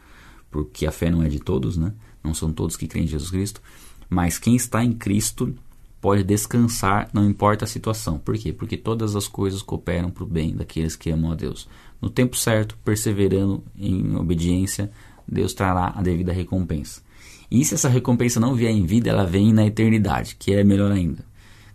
porque 0.49 0.85
a 0.85 0.93
fé 0.93 1.11
não 1.11 1.21
é 1.21 1.27
de 1.27 1.41
todos, 1.41 1.75
né? 1.75 1.91
Não 2.23 2.33
são 2.33 2.53
todos 2.53 2.77
que 2.77 2.87
creem 2.87 3.03
em 3.03 3.09
Jesus 3.09 3.29
Cristo, 3.29 3.61
mas 4.09 4.39
quem 4.39 4.55
está 4.55 4.81
em 4.81 4.93
Cristo 4.93 5.53
pode 5.99 6.23
descansar, 6.23 7.09
não 7.11 7.29
importa 7.29 7.65
a 7.65 7.67
situação. 7.67 8.17
Por 8.17 8.37
quê? 8.37 8.53
Porque 8.53 8.77
todas 8.77 9.13
as 9.13 9.27
coisas 9.27 9.61
cooperam 9.61 10.09
para 10.09 10.23
o 10.23 10.27
bem 10.27 10.55
daqueles 10.55 10.95
que 10.95 11.09
amam 11.09 11.33
a 11.33 11.35
Deus. 11.35 11.67
No 12.01 12.09
tempo 12.09 12.37
certo, 12.37 12.77
perseverando 12.77 13.61
em 13.75 14.15
obediência, 14.15 14.89
Deus 15.27 15.53
trará 15.53 15.91
a 15.93 16.01
devida 16.01 16.31
recompensa. 16.31 17.01
E 17.51 17.65
se 17.65 17.73
essa 17.73 17.89
recompensa 17.89 18.39
não 18.39 18.55
vier 18.55 18.71
em 18.71 18.85
vida, 18.85 19.09
ela 19.09 19.25
vem 19.25 19.51
na 19.51 19.65
eternidade, 19.65 20.37
que 20.39 20.53
é 20.53 20.63
melhor 20.63 20.93
ainda. 20.93 21.25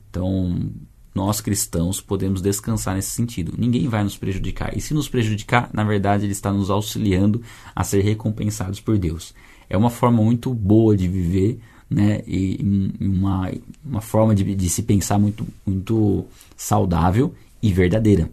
Então, 0.08 0.70
nós 1.18 1.40
cristãos 1.40 2.00
podemos 2.00 2.40
descansar 2.40 2.94
nesse 2.94 3.10
sentido. 3.10 3.52
Ninguém 3.58 3.88
vai 3.88 4.04
nos 4.04 4.16
prejudicar. 4.16 4.78
E 4.78 4.80
se 4.80 4.94
nos 4.94 5.08
prejudicar, 5.08 5.68
na 5.72 5.82
verdade, 5.82 6.24
ele 6.24 6.32
está 6.32 6.52
nos 6.52 6.70
auxiliando 6.70 7.42
a 7.74 7.82
ser 7.82 8.02
recompensados 8.02 8.78
por 8.78 8.96
Deus. 8.96 9.34
é 9.68 9.76
uma 9.76 9.90
forma 9.90 10.22
muito 10.22 10.54
boa 10.54 10.96
de 10.96 11.08
viver, 11.08 11.58
né? 11.90 12.22
E 12.24 12.94
uma, 13.00 13.50
uma 13.84 14.00
forma 14.00 14.32
de, 14.32 14.54
de 14.54 14.70
se 14.70 14.84
pensar 14.84 15.18
muito, 15.18 15.44
muito 15.66 16.24
saudável 16.56 17.34
e 17.60 17.72
verdadeira. 17.72 18.30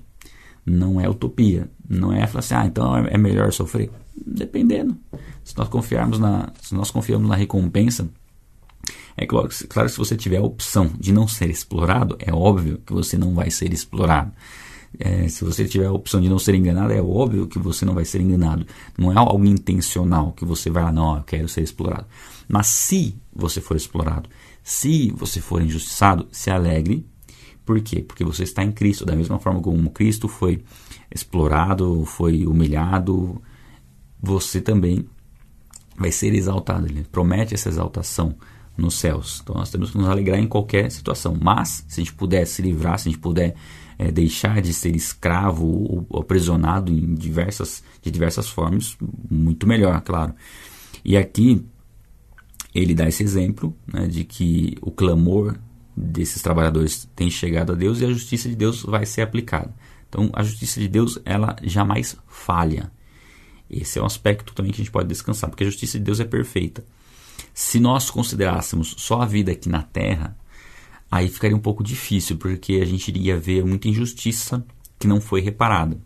Não 0.63 1.01
é 1.01 1.09
utopia. 1.09 1.67
Não 1.89 2.13
é 2.13 2.27
falar 2.27 2.39
assim, 2.39 2.53
ah, 2.53 2.65
então 2.67 2.95
é, 2.97 3.15
é 3.15 3.17
melhor 3.17 3.51
sofrer. 3.51 3.89
Dependendo. 4.15 4.95
Se 5.43 5.57
nós 5.57 5.67
confiarmos 5.67 6.19
na, 6.19 6.51
se 6.61 6.75
nós 6.75 6.91
confiamos 6.91 7.27
na 7.27 7.35
recompensa, 7.35 8.07
é 9.17 9.25
claro, 9.25 9.49
claro 9.69 9.87
que 9.87 9.93
se 9.93 9.97
você 9.97 10.17
tiver 10.17 10.37
a 10.37 10.43
opção 10.43 10.91
de 10.99 11.13
não 11.13 11.27
ser 11.27 11.49
explorado, 11.49 12.17
é 12.19 12.33
óbvio 12.33 12.81
que 12.85 12.91
você 12.91 13.17
não 13.17 13.33
vai 13.33 13.49
ser 13.49 13.71
explorado. 13.71 14.31
É, 14.99 15.27
se 15.27 15.43
você 15.43 15.65
tiver 15.65 15.87
a 15.87 15.91
opção 15.91 16.21
de 16.21 16.29
não 16.29 16.39
ser 16.39 16.55
enganado, 16.55 16.93
é 16.93 17.01
óbvio 17.01 17.47
que 17.47 17.59
você 17.59 17.85
não 17.85 17.93
vai 17.93 18.05
ser 18.05 18.21
enganado. 18.21 18.65
Não 18.97 19.11
é 19.11 19.17
algo 19.17 19.45
intencional 19.45 20.31
que 20.33 20.45
você 20.45 20.69
vai 20.69 20.83
lá, 20.83 20.91
não, 20.91 21.17
eu 21.17 21.23
quero 21.23 21.47
ser 21.47 21.61
explorado. 21.61 22.05
Mas 22.47 22.67
se 22.67 23.15
você 23.33 23.59
for 23.59 23.75
explorado, 23.75 24.29
se 24.63 25.11
você 25.11 25.39
for 25.39 25.61
injustiçado, 25.61 26.27
se 26.31 26.49
alegre. 26.49 27.05
Por 27.65 27.79
quê? 27.81 28.01
Porque 28.01 28.23
você 28.23 28.43
está 28.43 28.63
em 28.63 28.71
Cristo. 28.71 29.05
Da 29.05 29.15
mesma 29.15 29.39
forma 29.39 29.61
como 29.61 29.91
Cristo 29.91 30.27
foi 30.27 30.63
explorado, 31.13 32.03
foi 32.05 32.45
humilhado, 32.45 33.41
você 34.21 34.59
também 34.59 35.07
vai 35.97 36.11
ser 36.11 36.33
exaltado. 36.33 36.87
Ele 36.87 37.03
promete 37.11 37.53
essa 37.53 37.69
exaltação 37.69 38.35
nos 38.77 38.95
céus. 38.95 39.39
Então 39.41 39.55
nós 39.55 39.69
temos 39.69 39.91
que 39.91 39.97
nos 39.97 40.07
alegrar 40.07 40.39
em 40.39 40.47
qualquer 40.47 40.91
situação. 40.91 41.37
Mas, 41.39 41.85
se 41.87 42.01
a 42.01 42.03
gente 42.03 42.13
puder 42.13 42.45
se 42.45 42.61
livrar, 42.61 42.99
se 42.99 43.09
a 43.09 43.11
gente 43.11 43.21
puder 43.21 43.55
é, 43.97 44.11
deixar 44.11 44.61
de 44.61 44.73
ser 44.73 44.95
escravo 44.95 45.65
ou, 46.09 46.19
aprisionado 46.19 46.91
em 46.91 47.13
diversas, 47.15 47.83
de 48.01 48.11
diversas 48.11 48.49
formas, 48.49 48.97
muito 49.29 49.67
melhor, 49.67 50.01
claro. 50.01 50.33
E 51.03 51.15
aqui 51.15 51.65
ele 52.73 52.93
dá 52.93 53.07
esse 53.07 53.23
exemplo 53.23 53.75
né, 53.91 54.07
de 54.07 54.23
que 54.23 54.75
o 54.81 54.91
clamor 54.91 55.57
desses 55.95 56.41
trabalhadores 56.41 57.07
tem 57.15 57.29
chegado 57.29 57.71
a 57.71 57.75
Deus 57.75 58.01
e 58.01 58.05
a 58.05 58.09
justiça 58.09 58.49
de 58.49 58.55
Deus 58.55 58.83
vai 58.83 59.05
ser 59.05 59.21
aplicada. 59.21 59.73
Então, 60.09 60.29
a 60.33 60.43
justiça 60.43 60.79
de 60.79 60.87
Deus, 60.87 61.19
ela 61.23 61.55
jamais 61.63 62.17
falha. 62.27 62.91
Esse 63.69 63.97
é 63.97 64.01
um 64.01 64.05
aspecto 64.05 64.53
também 64.53 64.71
que 64.71 64.81
a 64.81 64.83
gente 64.83 64.91
pode 64.91 65.07
descansar, 65.07 65.49
porque 65.49 65.63
a 65.63 65.67
justiça 65.67 65.97
de 65.97 66.03
Deus 66.03 66.19
é 66.19 66.25
perfeita. 66.25 66.85
Se 67.53 67.79
nós 67.79 68.09
considerássemos 68.09 68.95
só 68.97 69.21
a 69.21 69.25
vida 69.25 69.51
aqui 69.51 69.69
na 69.69 69.81
Terra, 69.81 70.37
aí 71.09 71.29
ficaria 71.29 71.55
um 71.55 71.61
pouco 71.61 71.83
difícil, 71.83 72.37
porque 72.37 72.73
a 72.81 72.85
gente 72.85 73.07
iria 73.07 73.37
ver 73.37 73.63
muita 73.65 73.87
injustiça 73.87 74.65
que 74.99 75.07
não 75.07 75.21
foi 75.21 75.41
reparada. 75.41 75.97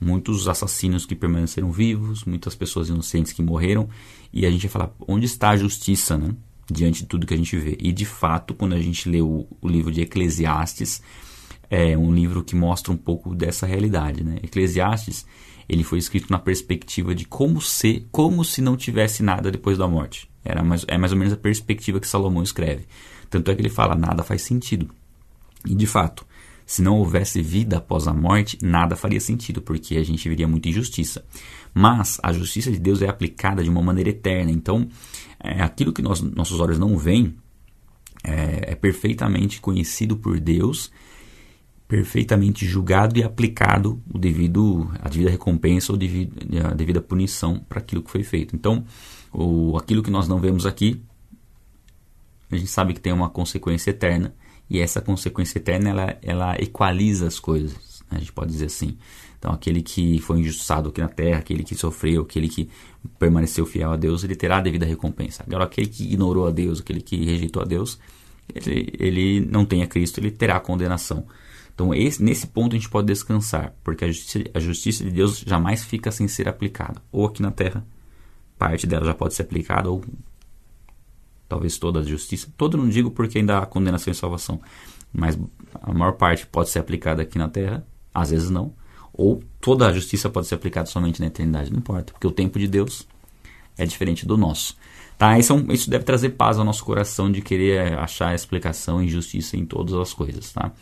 Muitos 0.00 0.48
assassinos 0.48 1.06
que 1.06 1.14
permaneceram 1.14 1.70
vivos, 1.70 2.24
muitas 2.24 2.54
pessoas 2.54 2.88
inocentes 2.88 3.32
que 3.32 3.42
morreram, 3.42 3.88
e 4.32 4.44
a 4.44 4.50
gente 4.50 4.64
ia 4.64 4.70
falar, 4.70 4.92
onde 5.06 5.26
está 5.26 5.50
a 5.50 5.56
justiça, 5.56 6.16
né? 6.16 6.34
Diante 6.70 7.02
de 7.02 7.06
tudo 7.06 7.26
que 7.26 7.34
a 7.34 7.36
gente 7.36 7.56
vê. 7.56 7.76
E 7.80 7.92
de 7.92 8.04
fato, 8.04 8.54
quando 8.54 8.74
a 8.74 8.80
gente 8.80 9.08
lê 9.08 9.20
o, 9.20 9.46
o 9.60 9.68
livro 9.68 9.92
de 9.92 10.00
Eclesiastes, 10.00 11.02
é 11.70 11.96
um 11.96 12.12
livro 12.12 12.44
que 12.44 12.54
mostra 12.54 12.92
um 12.92 12.96
pouco 12.96 13.34
dessa 13.34 13.66
realidade, 13.66 14.22
né? 14.22 14.36
Eclesiastes, 14.42 15.26
ele 15.68 15.84
foi 15.84 15.98
escrito 15.98 16.30
na 16.30 16.38
perspectiva 16.38 17.14
de 17.14 17.24
como 17.24 17.60
ser, 17.60 18.06
como 18.10 18.44
se 18.44 18.60
não 18.60 18.76
tivesse 18.76 19.22
nada 19.22 19.50
depois 19.50 19.78
da 19.78 19.88
morte. 19.88 20.31
Era 20.44 20.62
mais, 20.62 20.84
é 20.88 20.98
mais 20.98 21.12
ou 21.12 21.18
menos 21.18 21.32
a 21.32 21.36
perspectiva 21.36 22.00
que 22.00 22.06
Salomão 22.06 22.42
escreve. 22.42 22.86
Tanto 23.30 23.50
é 23.50 23.54
que 23.54 23.60
ele 23.60 23.68
fala: 23.68 23.94
nada 23.94 24.22
faz 24.22 24.42
sentido. 24.42 24.90
E 25.66 25.74
de 25.74 25.86
fato, 25.86 26.26
se 26.66 26.82
não 26.82 26.98
houvesse 26.98 27.40
vida 27.40 27.78
após 27.78 28.08
a 28.08 28.12
morte, 28.12 28.58
nada 28.62 28.96
faria 28.96 29.20
sentido, 29.20 29.62
porque 29.62 29.96
a 29.96 30.04
gente 30.04 30.28
viria 30.28 30.48
muita 30.48 30.68
injustiça. 30.68 31.24
Mas 31.72 32.18
a 32.22 32.32
justiça 32.32 32.70
de 32.70 32.78
Deus 32.78 33.02
é 33.02 33.08
aplicada 33.08 33.62
de 33.62 33.70
uma 33.70 33.82
maneira 33.82 34.10
eterna. 34.10 34.50
Então, 34.50 34.88
é, 35.42 35.62
aquilo 35.62 35.92
que 35.92 36.02
nós, 36.02 36.20
nossos 36.20 36.60
olhos 36.60 36.78
não 36.78 36.96
veem 36.98 37.36
é, 38.24 38.72
é 38.72 38.74
perfeitamente 38.74 39.60
conhecido 39.60 40.16
por 40.16 40.38
Deus 40.38 40.90
perfeitamente 41.92 42.64
julgado 42.64 43.18
e 43.18 43.22
aplicado 43.22 44.00
o 44.10 44.16
devido 44.16 44.90
a 44.98 45.10
devida 45.10 45.30
recompensa 45.30 45.92
ou 45.92 45.98
devido, 45.98 46.32
a 46.66 46.72
devida 46.72 47.02
punição 47.02 47.62
para 47.68 47.80
aquilo 47.80 48.02
que 48.02 48.10
foi 48.10 48.22
feito. 48.22 48.56
Então, 48.56 48.82
o, 49.32 49.76
aquilo 49.76 50.02
que 50.02 50.10
nós 50.10 50.28
não 50.28 50.38
vemos 50.38 50.66
aqui, 50.66 51.02
a 52.50 52.56
gente 52.56 52.68
sabe 52.68 52.92
que 52.92 53.00
tem 53.00 53.12
uma 53.12 53.30
consequência 53.30 53.90
eterna 53.90 54.34
e 54.68 54.78
essa 54.78 55.00
consequência 55.00 55.58
eterna 55.58 55.90
ela, 55.90 56.18
ela 56.22 56.56
equaliza 56.58 57.26
as 57.26 57.38
coisas, 57.38 58.02
né? 58.10 58.16
a 58.16 58.18
gente 58.18 58.32
pode 58.32 58.50
dizer 58.50 58.66
assim. 58.66 58.96
Então, 59.38 59.52
aquele 59.52 59.82
que 59.82 60.20
foi 60.20 60.38
injustiçado 60.38 60.90
aqui 60.90 61.00
na 61.00 61.08
terra, 61.08 61.40
aquele 61.40 61.64
que 61.64 61.74
sofreu, 61.74 62.22
aquele 62.22 62.48
que 62.48 62.70
permaneceu 63.18 63.66
fiel 63.66 63.90
a 63.90 63.96
Deus, 63.96 64.22
ele 64.22 64.36
terá 64.36 64.58
a 64.58 64.60
devida 64.60 64.86
recompensa. 64.86 65.42
Agora, 65.44 65.64
aquele 65.64 65.88
que 65.88 66.04
ignorou 66.04 66.46
a 66.46 66.50
Deus, 66.50 66.80
aquele 66.80 67.00
que 67.00 67.24
rejeitou 67.24 67.60
a 67.60 67.64
Deus, 67.64 67.98
ele, 68.54 68.92
ele 68.98 69.40
não 69.40 69.64
tem 69.64 69.82
a 69.82 69.86
Cristo, 69.86 70.20
ele 70.20 70.30
terá 70.30 70.56
a 70.56 70.60
condenação. 70.60 71.26
Então, 71.74 71.92
esse, 71.92 72.22
nesse 72.22 72.46
ponto 72.46 72.76
a 72.76 72.78
gente 72.78 72.88
pode 72.88 73.08
descansar, 73.08 73.74
porque 73.82 74.04
a 74.04 74.08
justiça, 74.08 74.44
a 74.54 74.60
justiça 74.60 75.04
de 75.04 75.10
Deus 75.10 75.38
jamais 75.38 75.82
fica 75.82 76.12
sem 76.12 76.28
ser 76.28 76.48
aplicada. 76.48 77.02
Ou 77.10 77.26
aqui 77.26 77.42
na 77.42 77.50
terra, 77.50 77.84
parte 78.62 78.86
dela 78.86 79.04
já 79.04 79.14
pode 79.14 79.34
ser 79.34 79.42
aplicada, 79.42 79.90
ou 79.90 80.04
talvez 81.48 81.78
toda 81.78 82.00
a 82.00 82.02
justiça. 82.02 82.48
Toda 82.56 82.76
não 82.76 82.88
digo 82.88 83.10
porque 83.10 83.38
ainda 83.38 83.58
há 83.58 83.66
condenação 83.66 84.12
e 84.12 84.14
salvação, 84.14 84.60
mas 85.12 85.38
a 85.74 85.92
maior 85.92 86.12
parte 86.12 86.46
pode 86.46 86.70
ser 86.70 86.78
aplicada 86.78 87.22
aqui 87.22 87.38
na 87.38 87.48
terra, 87.48 87.86
às 88.14 88.30
vezes 88.30 88.50
não. 88.50 88.72
Ou 89.12 89.42
toda 89.60 89.86
a 89.86 89.92
justiça 89.92 90.30
pode 90.30 90.46
ser 90.46 90.54
aplicada 90.54 90.86
somente 90.86 91.20
na 91.20 91.26
eternidade, 91.26 91.70
não 91.70 91.78
importa, 91.78 92.12
porque 92.12 92.26
o 92.26 92.30
tempo 92.30 92.58
de 92.58 92.66
Deus 92.66 93.06
é 93.76 93.84
diferente 93.84 94.24
do 94.24 94.38
nosso. 94.38 94.76
Tá? 95.18 95.38
Isso, 95.38 95.52
é 95.52 95.74
isso 95.74 95.90
deve 95.90 96.04
trazer 96.04 96.30
paz 96.30 96.58
ao 96.58 96.64
nosso 96.64 96.84
coração 96.84 97.30
de 97.30 97.42
querer 97.42 97.98
achar 97.98 98.28
a 98.28 98.34
explicação 98.34 99.02
e 99.02 99.08
justiça 99.08 99.56
em 99.56 99.66
todas 99.66 99.94
as 99.94 100.14
coisas. 100.14 100.52
Tá? 100.52 100.72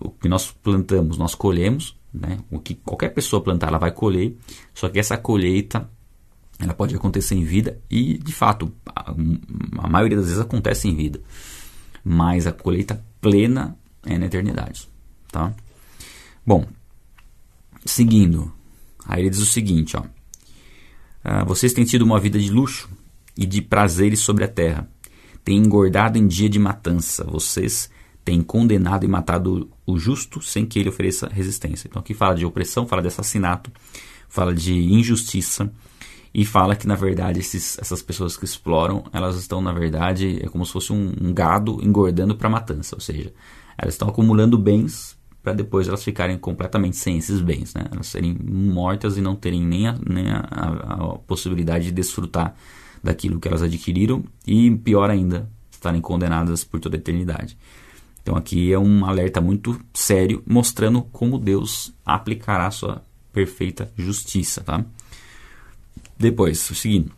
o 0.00 0.10
que 0.10 0.28
nós 0.28 0.50
plantamos, 0.50 1.18
nós 1.18 1.34
colhemos, 1.34 1.96
né? 2.12 2.38
O 2.50 2.58
que 2.58 2.74
qualquer 2.74 3.10
pessoa 3.10 3.42
plantar, 3.42 3.68
ela 3.68 3.78
vai 3.78 3.92
colher. 3.92 4.36
Só 4.74 4.88
que 4.88 4.98
essa 4.98 5.16
colheita, 5.16 5.88
ela 6.62 6.74
pode 6.74 6.94
acontecer 6.94 7.34
em 7.34 7.44
vida 7.44 7.80
e, 7.90 8.18
de 8.18 8.32
fato, 8.32 8.72
a, 8.86 9.10
a 9.78 9.88
maioria 9.88 10.16
das 10.16 10.26
vezes 10.26 10.40
acontece 10.40 10.88
em 10.88 10.94
vida. 10.94 11.20
Mas 12.04 12.46
a 12.46 12.52
colheita 12.52 13.04
plena 13.20 13.76
é 14.04 14.16
na 14.16 14.26
eternidade, 14.26 14.88
tá? 15.30 15.52
Bom, 16.46 16.66
seguindo, 17.84 18.52
aí 19.04 19.22
ele 19.22 19.30
diz 19.30 19.40
o 19.40 19.46
seguinte, 19.46 19.96
ó. 19.96 20.04
Ah, 21.24 21.44
vocês 21.44 21.72
têm 21.72 21.84
tido 21.84 22.02
uma 22.02 22.18
vida 22.18 22.38
de 22.38 22.50
luxo 22.50 22.88
e 23.36 23.44
de 23.46 23.60
prazeres 23.60 24.20
sobre 24.20 24.44
a 24.44 24.48
terra. 24.48 24.88
Têm 25.44 25.58
engordado 25.58 26.18
em 26.18 26.26
dia 26.26 26.48
de 26.48 26.58
matança. 26.58 27.24
Vocês 27.24 27.90
tem 28.24 28.40
condenado 28.40 29.04
e 29.04 29.08
matado 29.08 29.68
o 29.84 29.98
justo 29.98 30.40
sem 30.40 30.64
que 30.64 30.78
ele 30.78 30.88
ofereça 30.88 31.28
resistência. 31.28 31.88
Então 31.88 32.00
aqui 32.00 32.14
fala 32.14 32.34
de 32.34 32.46
opressão, 32.46 32.86
fala 32.86 33.02
de 33.02 33.08
assassinato, 33.08 33.70
fala 34.28 34.54
de 34.54 34.74
injustiça 34.74 35.72
e 36.34 36.44
fala 36.44 36.74
que 36.74 36.86
na 36.86 36.94
verdade 36.94 37.40
esses, 37.40 37.78
essas 37.78 38.02
pessoas 38.02 38.36
que 38.36 38.44
exploram, 38.44 39.04
elas 39.12 39.36
estão 39.36 39.60
na 39.60 39.72
verdade 39.72 40.40
é 40.42 40.48
como 40.48 40.64
se 40.64 40.72
fosse 40.72 40.92
um, 40.92 41.12
um 41.20 41.32
gado 41.32 41.78
engordando 41.82 42.34
para 42.34 42.48
matança, 42.48 42.96
ou 42.96 43.00
seja, 43.00 43.32
elas 43.76 43.94
estão 43.94 44.08
acumulando 44.08 44.56
bens 44.56 45.16
para 45.42 45.52
depois 45.52 45.88
elas 45.88 46.04
ficarem 46.04 46.38
completamente 46.38 46.96
sem 46.96 47.18
esses 47.18 47.40
bens, 47.40 47.74
né? 47.74 47.86
Elas 47.90 48.06
serem 48.06 48.32
mortas 48.32 49.16
e 49.18 49.20
não 49.20 49.34
terem 49.34 49.60
nem 49.60 49.88
a, 49.88 49.98
nem 50.08 50.30
a, 50.30 50.46
a, 50.48 50.94
a 50.94 51.18
possibilidade 51.18 51.86
de 51.86 51.90
desfrutar 51.90 52.54
daquilo 53.02 53.40
que 53.40 53.48
elas 53.48 53.62
adquiriram 53.62 54.22
e 54.46 54.70
pior 54.70 55.10
ainda, 55.10 55.50
estarem 55.70 56.00
condenadas 56.00 56.62
por 56.62 56.78
toda 56.78 56.96
a 56.96 56.98
eternidade. 56.98 57.58
Então 58.22 58.36
aqui 58.36 58.72
é 58.72 58.78
um 58.78 59.04
alerta 59.04 59.40
muito 59.40 59.78
sério 59.92 60.42
mostrando 60.46 61.02
como 61.02 61.38
Deus 61.38 61.92
aplicará 62.06 62.70
sua 62.70 63.02
perfeita 63.32 63.92
justiça, 63.96 64.60
tá? 64.60 64.84
Depois, 66.18 66.70
o 66.70 66.74
seguinte: 66.74 67.10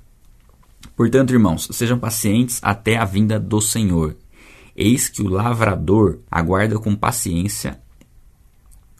Portanto, 0.97 1.33
irmãos, 1.33 1.69
sejam 1.73 1.99
pacientes 1.99 2.61
até 2.63 2.97
a 2.97 3.05
vinda 3.05 3.39
do 3.39 3.61
Senhor. 3.61 4.17
Eis 4.77 5.09
que 5.09 5.23
o 5.23 5.29
lavrador 5.29 6.19
aguarda 6.31 6.79
com 6.79 6.95
paciência 6.97 7.81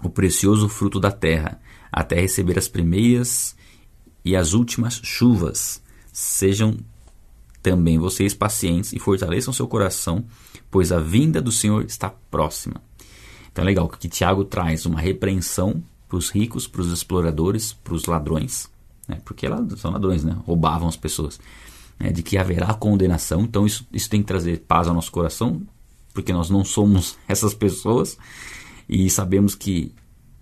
o 0.03 0.11
precioso 0.11 0.69
fruto 0.69 1.01
da 1.01 1.11
terra, 1.11 1.61
até 1.91 2.21
receber 2.21 2.59
as 2.59 2.69
primeiras 2.69 3.57
e 4.25 4.37
as 4.37 4.53
últimas 4.53 5.01
chuvas. 5.03 5.83
Sejam 6.13 6.77
também 7.63 7.99
vocês 7.99 8.35
pacientes 8.35 8.93
e 8.93 8.99
fortaleçam 8.99 9.53
seu 9.53 9.67
coração, 9.67 10.25
pois 10.71 10.93
a 10.93 11.01
vinda 11.01 11.41
do 11.41 11.51
Senhor 11.51 11.85
está 11.85 12.11
próxima. 12.31 12.83
Então 13.51 13.63
é 13.63 13.67
legal 13.67 13.89
que 13.89 14.09
Tiago 14.09 14.45
traz 14.45 14.85
uma 14.85 15.01
repreensão 15.01 15.83
para 16.09 16.19
os 16.19 16.31
ricos, 16.31 16.67
para 16.67 16.83
os 16.83 16.93
exploradores, 16.93 17.73
para 17.73 17.95
os 17.95 18.05
ladrões, 18.05 18.69
né? 19.09 19.19
porque 19.25 19.47
são 19.77 19.91
ladrões, 19.91 20.25
né? 20.25 20.37
roubavam 20.47 20.89
as 20.89 20.97
pessoas, 20.97 21.41
né? 21.99 22.11
de 22.11 22.23
que 22.23 22.39
haverá 22.39 22.73
condenação. 22.75 23.43
Então 23.43 23.67
isso, 23.67 23.87
isso 23.93 24.09
tem 24.09 24.21
que 24.21 24.27
trazer 24.27 24.61
paz 24.61 24.89
ao 24.89 24.95
nosso 24.95 25.11
coração, 25.11 25.63
porque 26.13 26.33
nós 26.33 26.51
não 26.51 26.65
somos 26.65 27.19
essas 27.29 27.55
pessoas 27.55 28.17
e 28.89 29.09
sabemos 29.11 29.55
que 29.55 29.95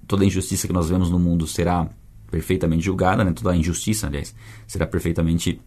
toda 0.07 0.25
injustiça 0.25 0.67
que 0.67 0.73
nós 0.73 0.89
vemos 0.89 1.11
no 1.11 1.19
mundo 1.19 1.47
será 1.47 1.89
perfeitamente 2.31 2.85
julgada, 2.85 3.25
né? 3.25 3.33
toda 3.33 3.55
injustiça, 3.55 4.07
aliás, 4.07 4.35
será 4.67 4.87
perfeitamente 4.87 5.61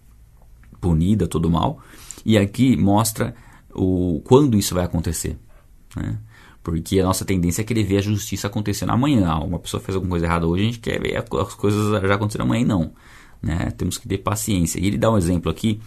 punida 0.82 1.28
todo 1.28 1.50
mal. 1.50 1.80
E 2.26 2.38
aqui 2.38 2.76
mostra 2.76 3.36
o 3.74 4.22
quando 4.26 4.58
isso 4.58 4.74
vai 4.74 4.84
acontecer. 4.84 5.38
Né? 5.96 6.18
Porque 6.66 7.00
a 7.00 7.04
nossa 7.04 7.24
tendência 7.24 7.62
é 7.62 7.64
querer 7.64 7.84
ver 7.84 8.00
a 8.00 8.02
justiça 8.02 8.48
acontecendo 8.48 8.90
amanhã. 8.90 9.28
Ah, 9.28 9.40
uma 9.40 9.60
pessoa 9.60 9.80
fez 9.80 9.94
alguma 9.94 10.10
coisa 10.10 10.26
errada 10.26 10.48
hoje, 10.48 10.64
a 10.64 10.66
gente 10.66 10.80
quer 10.80 11.00
ver 11.00 11.16
as 11.16 11.54
coisas 11.54 12.02
já 12.02 12.16
acontecendo 12.16 12.42
amanhã. 12.42 12.66
Não. 12.66 12.92
Né? 13.40 13.70
Temos 13.78 14.00
que 14.00 14.08
ter 14.08 14.18
paciência. 14.18 14.80
E 14.80 14.88
ele 14.88 14.98
dá 14.98 15.12
um 15.12 15.16
exemplo 15.16 15.52
aqui 15.52 15.80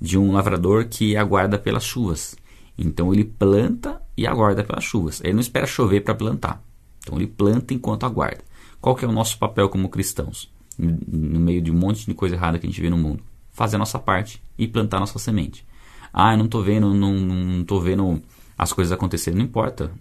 de 0.00 0.16
um 0.16 0.32
lavrador 0.32 0.86
que 0.86 1.18
aguarda 1.18 1.58
pelas 1.58 1.84
chuvas. 1.84 2.34
Então 2.78 3.12
ele 3.12 3.24
planta 3.24 4.00
e 4.16 4.26
aguarda 4.26 4.64
pelas 4.64 4.82
chuvas. 4.82 5.20
Ele 5.22 5.34
não 5.34 5.40
espera 5.40 5.66
chover 5.66 6.00
para 6.00 6.14
plantar. 6.14 6.64
Então 7.00 7.18
ele 7.18 7.26
planta 7.26 7.74
enquanto 7.74 8.06
aguarda. 8.06 8.42
Qual 8.80 8.96
que 8.96 9.04
é 9.04 9.08
o 9.08 9.12
nosso 9.12 9.36
papel 9.38 9.68
como 9.68 9.90
cristãos? 9.90 10.50
No 10.78 11.40
meio 11.40 11.60
de 11.60 11.70
um 11.70 11.74
monte 11.74 12.06
de 12.06 12.14
coisa 12.14 12.36
errada 12.36 12.58
que 12.58 12.66
a 12.66 12.70
gente 12.70 12.80
vê 12.80 12.88
no 12.88 12.96
mundo. 12.96 13.22
Fazer 13.50 13.76
a 13.76 13.78
nossa 13.78 13.98
parte 13.98 14.42
e 14.56 14.66
plantar 14.66 14.96
a 14.96 15.00
nossa 15.00 15.18
semente. 15.18 15.66
Ah, 16.10 16.32
eu 16.32 16.38
não 16.38 16.46
estou 16.46 16.62
vendo, 16.62 16.94
não, 16.94 17.12
não 17.12 17.64
tô 17.64 17.78
vendo 17.78 18.22
as 18.56 18.72
coisas 18.72 18.92
acontecerem. 18.92 19.38
Não 19.38 19.44
importa. 19.44 19.92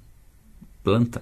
Planta. 0.83 1.21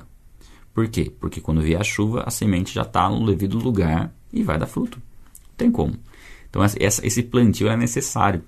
Por 0.73 0.87
quê? 0.87 1.11
Porque 1.19 1.41
quando 1.41 1.61
vier 1.61 1.79
a 1.79 1.83
chuva, 1.83 2.23
a 2.25 2.31
semente 2.31 2.73
já 2.73 2.83
está 2.83 3.09
no 3.09 3.25
devido 3.25 3.57
lugar 3.57 4.13
e 4.31 4.43
vai 4.43 4.57
dar 4.57 4.67
fruto. 4.67 4.97
Não 4.97 5.55
tem 5.57 5.71
como. 5.71 5.95
Então 6.49 6.63
essa, 6.63 7.05
esse 7.05 7.23
plantio 7.23 7.67
é 7.67 7.75
necessário. 7.75 8.43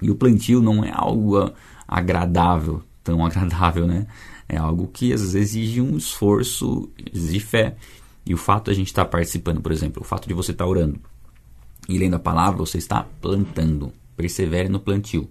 E 0.00 0.10
o 0.10 0.14
plantio 0.14 0.60
não 0.60 0.84
é 0.84 0.90
algo 0.92 1.52
agradável, 1.86 2.82
tão 3.04 3.24
agradável, 3.26 3.86
né? 3.86 4.06
É 4.48 4.56
algo 4.56 4.88
que 4.88 5.12
às 5.12 5.20
vezes 5.20 5.36
exige 5.36 5.80
um 5.80 5.96
esforço, 5.96 6.90
exige 7.12 7.40
fé. 7.40 7.76
E 8.24 8.34
o 8.34 8.36
fato 8.36 8.66
de 8.66 8.70
a 8.72 8.74
gente 8.74 8.88
estar 8.88 9.04
tá 9.04 9.10
participando, 9.10 9.60
por 9.60 9.72
exemplo, 9.72 10.02
o 10.02 10.04
fato 10.04 10.28
de 10.28 10.34
você 10.34 10.52
estar 10.52 10.64
tá 10.64 10.70
orando 10.70 11.00
e 11.88 11.98
lendo 11.98 12.14
a 12.14 12.18
palavra, 12.18 12.58
você 12.58 12.78
está 12.78 13.04
plantando. 13.20 13.92
Persevere 14.16 14.68
no 14.68 14.80
plantio. 14.80 15.28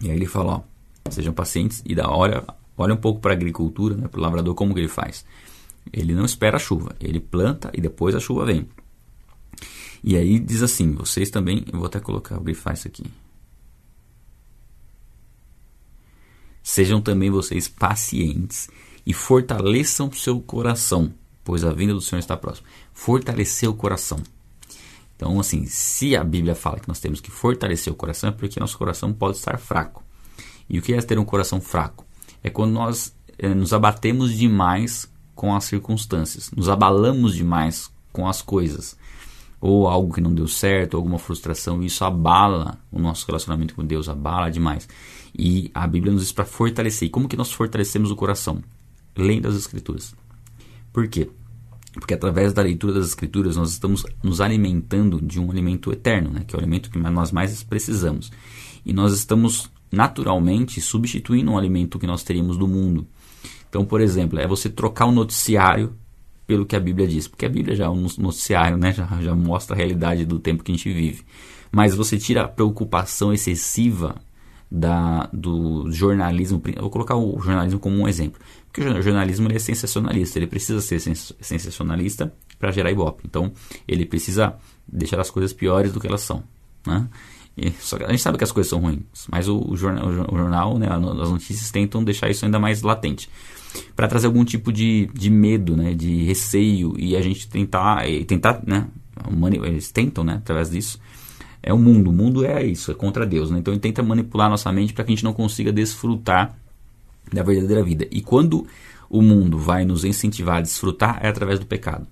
E 0.00 0.10
aí 0.10 0.16
ele 0.16 0.26
fala, 0.26 0.56
ó, 0.56 0.62
sejam 1.08 1.32
pacientes 1.32 1.82
e 1.86 1.94
dá, 1.94 2.10
olha, 2.10 2.44
olha 2.76 2.94
um 2.94 2.98
pouco 2.98 3.20
para 3.20 3.32
a 3.32 3.36
agricultura, 3.36 3.96
né, 3.96 4.08
para 4.08 4.18
o 4.18 4.22
lavrador, 4.22 4.54
como 4.54 4.74
que 4.74 4.80
ele 4.80 4.88
faz. 4.88 5.24
Ele 5.92 6.14
não 6.14 6.24
espera 6.24 6.56
a 6.56 6.60
chuva, 6.60 6.94
ele 7.00 7.20
planta 7.20 7.70
e 7.74 7.80
depois 7.80 8.14
a 8.14 8.20
chuva 8.20 8.44
vem. 8.44 8.68
E 10.02 10.16
aí 10.16 10.38
diz 10.38 10.62
assim, 10.62 10.92
vocês 10.92 11.30
também, 11.30 11.64
eu 11.72 11.78
vou 11.78 11.86
até 11.86 12.00
colocar, 12.00 12.38
grifar 12.40 12.74
isso 12.74 12.88
aqui. 12.88 13.04
Sejam 16.62 17.00
também 17.00 17.30
vocês 17.30 17.68
pacientes 17.68 18.68
e 19.04 19.12
fortaleçam 19.12 20.12
seu 20.12 20.40
coração, 20.40 21.12
pois 21.42 21.64
a 21.64 21.72
vinda 21.72 21.94
do 21.94 22.00
Senhor 22.00 22.20
está 22.20 22.36
próxima. 22.36 22.68
Fortalecer 22.92 23.68
o 23.68 23.74
coração. 23.74 24.18
Então, 25.16 25.38
assim, 25.38 25.66
se 25.66 26.16
a 26.16 26.24
Bíblia 26.24 26.54
fala 26.54 26.80
que 26.80 26.88
nós 26.88 27.00
temos 27.00 27.20
que 27.20 27.30
fortalecer 27.30 27.92
o 27.92 27.96
coração, 27.96 28.30
é 28.30 28.32
porque 28.32 28.60
nosso 28.60 28.78
coração 28.78 29.12
pode 29.12 29.36
estar 29.36 29.58
fraco. 29.58 30.02
E 30.70 30.78
o 30.78 30.82
que 30.82 30.94
é 30.94 31.02
ter 31.02 31.18
um 31.18 31.24
coração 31.24 31.60
fraco? 31.60 32.06
É 32.44 32.48
quando 32.48 32.70
nós 32.70 33.12
é, 33.36 33.52
nos 33.52 33.72
abatemos 33.72 34.32
demais 34.32 35.10
com 35.34 35.54
as 35.54 35.64
circunstâncias, 35.64 36.50
nos 36.52 36.68
abalamos 36.68 37.34
demais 37.34 37.90
com 38.12 38.28
as 38.28 38.40
coisas, 38.40 38.96
ou 39.60 39.88
algo 39.88 40.14
que 40.14 40.20
não 40.20 40.32
deu 40.32 40.46
certo, 40.46 40.96
alguma 40.96 41.18
frustração, 41.18 41.82
isso 41.82 42.04
abala 42.04 42.78
o 42.90 42.98
nosso 42.98 43.26
relacionamento 43.26 43.74
com 43.74 43.84
Deus, 43.84 44.08
abala 44.08 44.50
demais. 44.50 44.88
E 45.36 45.70
a 45.74 45.86
Bíblia 45.86 46.12
nos 46.12 46.22
diz 46.22 46.32
para 46.32 46.44
fortalecer. 46.44 47.08
E 47.08 47.10
como 47.10 47.28
que 47.28 47.36
nós 47.36 47.52
fortalecemos 47.52 48.10
o 48.10 48.16
coração? 48.16 48.62
Lendo 49.16 49.48
as 49.48 49.56
Escrituras. 49.56 50.14
Por 50.92 51.08
quê? 51.08 51.28
Porque 51.92 52.14
através 52.14 52.52
da 52.52 52.62
leitura 52.62 52.94
das 52.94 53.08
Escrituras 53.08 53.56
nós 53.56 53.72
estamos 53.72 54.04
nos 54.22 54.40
alimentando 54.40 55.20
de 55.20 55.40
um 55.40 55.50
alimento 55.50 55.92
eterno, 55.92 56.30
né? 56.30 56.44
que 56.46 56.54
é 56.54 56.56
o 56.56 56.60
alimento 56.60 56.90
que 56.90 56.98
nós 56.98 57.32
mais 57.32 57.62
precisamos. 57.62 58.30
E 58.84 58.92
nós 58.92 59.12
estamos 59.12 59.70
naturalmente 59.90 60.80
substituindo 60.80 61.50
um 61.50 61.58
alimento 61.58 61.98
que 61.98 62.06
nós 62.06 62.22
teríamos 62.22 62.56
do 62.56 62.68
mundo. 62.68 63.06
Então, 63.68 63.84
por 63.84 64.00
exemplo, 64.00 64.38
é 64.38 64.46
você 64.46 64.68
trocar 64.68 65.06
o 65.06 65.12
noticiário 65.12 65.94
pelo 66.46 66.66
que 66.66 66.74
a 66.74 66.80
Bíblia 66.80 67.06
diz, 67.06 67.28
porque 67.28 67.46
a 67.46 67.48
Bíblia 67.48 67.76
já 67.76 67.84
é 67.84 67.88
um 67.88 68.06
noticiário, 68.18 68.76
né? 68.76 68.92
já, 68.94 69.06
já 69.20 69.34
mostra 69.34 69.74
a 69.74 69.78
realidade 69.78 70.24
do 70.24 70.38
tempo 70.38 70.64
que 70.64 70.72
a 70.72 70.74
gente 70.74 70.92
vive. 70.92 71.22
Mas 71.70 71.94
você 71.94 72.18
tira 72.18 72.42
a 72.42 72.48
preocupação 72.48 73.32
excessiva 73.32 74.16
da, 74.70 75.28
do 75.32 75.90
jornalismo. 75.90 76.62
Vou 76.78 76.90
colocar 76.90 77.16
o 77.16 77.40
jornalismo 77.40 77.78
como 77.78 77.96
um 77.96 78.08
exemplo. 78.08 78.40
Porque 78.66 78.82
o 78.82 79.02
jornalismo 79.02 79.48
ele 79.48 79.56
é 79.56 79.58
sensacionalista, 79.58 80.38
ele 80.38 80.46
precisa 80.46 80.80
ser 80.80 81.00
sens 81.00 81.32
sensacionalista 81.40 82.32
para 82.58 82.70
gerar 82.70 82.90
ibope. 82.90 83.22
Então, 83.24 83.52
ele 83.86 84.04
precisa 84.04 84.54
deixar 84.86 85.20
as 85.20 85.30
coisas 85.30 85.52
piores 85.52 85.92
do 85.92 86.00
que 86.00 86.06
elas 86.06 86.20
são. 86.20 86.42
Né? 86.86 87.08
E, 87.56 87.70
só 87.72 87.98
que 87.98 88.04
a 88.04 88.10
gente 88.10 88.22
sabe 88.22 88.38
que 88.38 88.44
as 88.44 88.52
coisas 88.52 88.70
são 88.70 88.80
ruins, 88.80 89.00
mas 89.30 89.48
o, 89.48 89.58
o 89.58 89.76
jornal, 89.76 90.08
o 90.08 90.36
jornal 90.36 90.78
né, 90.78 90.88
as 90.88 91.30
notícias 91.30 91.70
tentam 91.70 92.02
deixar 92.02 92.30
isso 92.30 92.44
ainda 92.44 92.58
mais 92.58 92.82
latente. 92.82 93.28
Para 93.94 94.08
trazer 94.08 94.26
algum 94.26 94.44
tipo 94.44 94.72
de, 94.72 95.08
de 95.14 95.30
medo, 95.30 95.76
né, 95.76 95.94
de 95.94 96.24
receio, 96.24 96.94
e 96.98 97.16
a 97.16 97.20
gente 97.20 97.48
tentar, 97.48 98.08
e 98.08 98.24
tentar 98.24 98.62
né, 98.66 98.88
eles 99.64 99.90
tentam, 99.92 100.24
né, 100.24 100.34
através 100.34 100.70
disso, 100.70 100.98
é 101.62 101.72
o 101.72 101.78
mundo. 101.78 102.10
O 102.10 102.12
mundo 102.12 102.44
é 102.44 102.64
isso, 102.64 102.90
é 102.90 102.94
contra 102.94 103.26
Deus. 103.26 103.50
Né? 103.50 103.58
Então 103.58 103.72
ele 103.72 103.80
tenta 103.80 104.02
manipular 104.02 104.48
nossa 104.48 104.72
mente 104.72 104.92
para 104.92 105.04
que 105.04 105.12
a 105.12 105.14
gente 105.14 105.24
não 105.24 105.32
consiga 105.32 105.72
desfrutar 105.72 106.56
da 107.32 107.42
verdadeira 107.42 107.82
vida. 107.82 108.06
E 108.10 108.20
quando 108.20 108.66
o 109.08 109.20
mundo 109.20 109.58
vai 109.58 109.84
nos 109.84 110.04
incentivar 110.04 110.58
a 110.58 110.60
desfrutar, 110.60 111.18
é 111.22 111.28
através 111.28 111.58
do 111.58 111.66
pecado. 111.66 112.06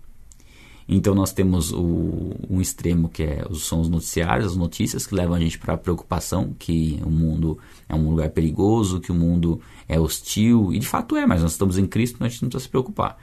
Então 0.88 1.14
nós 1.14 1.32
temos 1.32 1.70
o, 1.70 2.34
um 2.48 2.60
extremo 2.62 3.10
que 3.10 3.22
é, 3.22 3.44
são 3.54 3.80
os 3.80 3.90
noticiários, 3.90 4.52
as 4.52 4.56
notícias 4.56 5.06
que 5.06 5.14
levam 5.14 5.34
a 5.36 5.40
gente 5.40 5.58
para 5.58 5.74
a 5.74 5.78
preocupação 5.78 6.54
que 6.58 6.98
o 7.04 7.10
mundo 7.10 7.58
é 7.86 7.94
um 7.94 8.08
lugar 8.08 8.30
perigoso, 8.30 8.98
que 8.98 9.12
o 9.12 9.14
mundo 9.14 9.60
é 9.86 10.00
hostil, 10.00 10.72
e 10.72 10.78
de 10.78 10.86
fato 10.86 11.14
é, 11.14 11.26
mas 11.26 11.42
nós 11.42 11.52
estamos 11.52 11.76
em 11.76 11.86
Cristo, 11.86 12.14
então 12.14 12.26
a 12.26 12.30
gente 12.30 12.42
não 12.42 12.48
precisa 12.48 12.64
se 12.64 12.70
preocupar. 12.70 13.18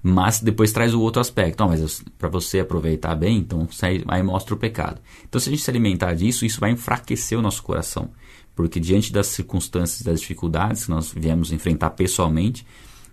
Mas 0.00 0.40
depois 0.40 0.72
traz 0.72 0.94
o 0.94 1.00
outro 1.00 1.20
aspecto. 1.20 1.62
Oh, 1.62 1.68
mas 1.68 2.02
para 2.18 2.28
você 2.28 2.58
aproveitar 2.58 3.14
bem, 3.14 3.38
então 3.38 3.68
aí 4.08 4.22
mostra 4.22 4.54
o 4.54 4.58
pecado. 4.58 5.00
Então, 5.28 5.40
se 5.40 5.48
a 5.48 5.52
gente 5.52 5.62
se 5.62 5.70
alimentar 5.70 6.14
disso, 6.14 6.44
isso 6.44 6.58
vai 6.58 6.72
enfraquecer 6.72 7.38
o 7.38 7.42
nosso 7.42 7.62
coração. 7.62 8.10
Porque 8.54 8.80
diante 8.80 9.12
das 9.12 9.28
circunstâncias, 9.28 10.02
das 10.02 10.20
dificuldades 10.20 10.84
que 10.84 10.90
nós 10.90 11.12
viemos 11.12 11.52
enfrentar 11.52 11.90
pessoalmente, 11.90 12.66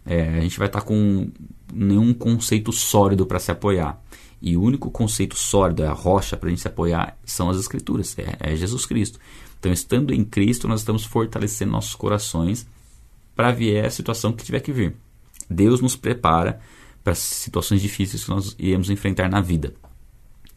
é, 0.10 0.39
a 0.39 0.41
gente 0.41 0.58
vai 0.58 0.67
estar 0.67 0.82
tá 0.82 0.86
com 0.86 1.30
nenhum 1.72 2.15
conceito 2.15 2.72
sólido 2.74 3.28
para 3.28 3.39
se 3.39 3.52
apoiar. 3.52 4.02
E 4.41 4.58
o 4.58 4.62
único 4.62 4.89
conceito 4.89 5.36
sólido, 5.36 5.84
a 5.84 5.91
rocha 5.91 6.36
para 6.36 6.48
a 6.48 6.50
gente 6.50 6.62
se 6.62 6.67
apoiar, 6.67 7.15
são 7.24 7.48
as 7.48 7.60
Escrituras, 7.60 8.17
é, 8.17 8.36
é 8.39 8.56
Jesus 8.56 8.88
Cristo. 8.88 9.19
Então, 9.60 9.72
estando 9.72 10.12
em 10.12 10.26
Cristo, 10.26 10.67
nós 10.67 10.80
estamos 10.80 11.06
fortalecendo 11.06 11.72
nossos 11.72 11.93
corações 11.93 12.65
para 13.36 13.52
vier 13.52 13.86
a 13.86 13.91
situação 13.91 14.34
que 14.34 14.43
tiver 14.43 14.62
que 14.62 14.72
vir. 14.72 14.95
Deus 15.48 15.80
nos 15.80 15.95
prepara 15.95 16.60
para 17.04 17.13
situações 17.13 17.82
difíceis 17.82 18.24
que 18.24 18.30
nós 18.32 18.56
iremos 18.58 18.89
enfrentar 18.89 19.30
na 19.30 19.41
vida. 19.41 19.76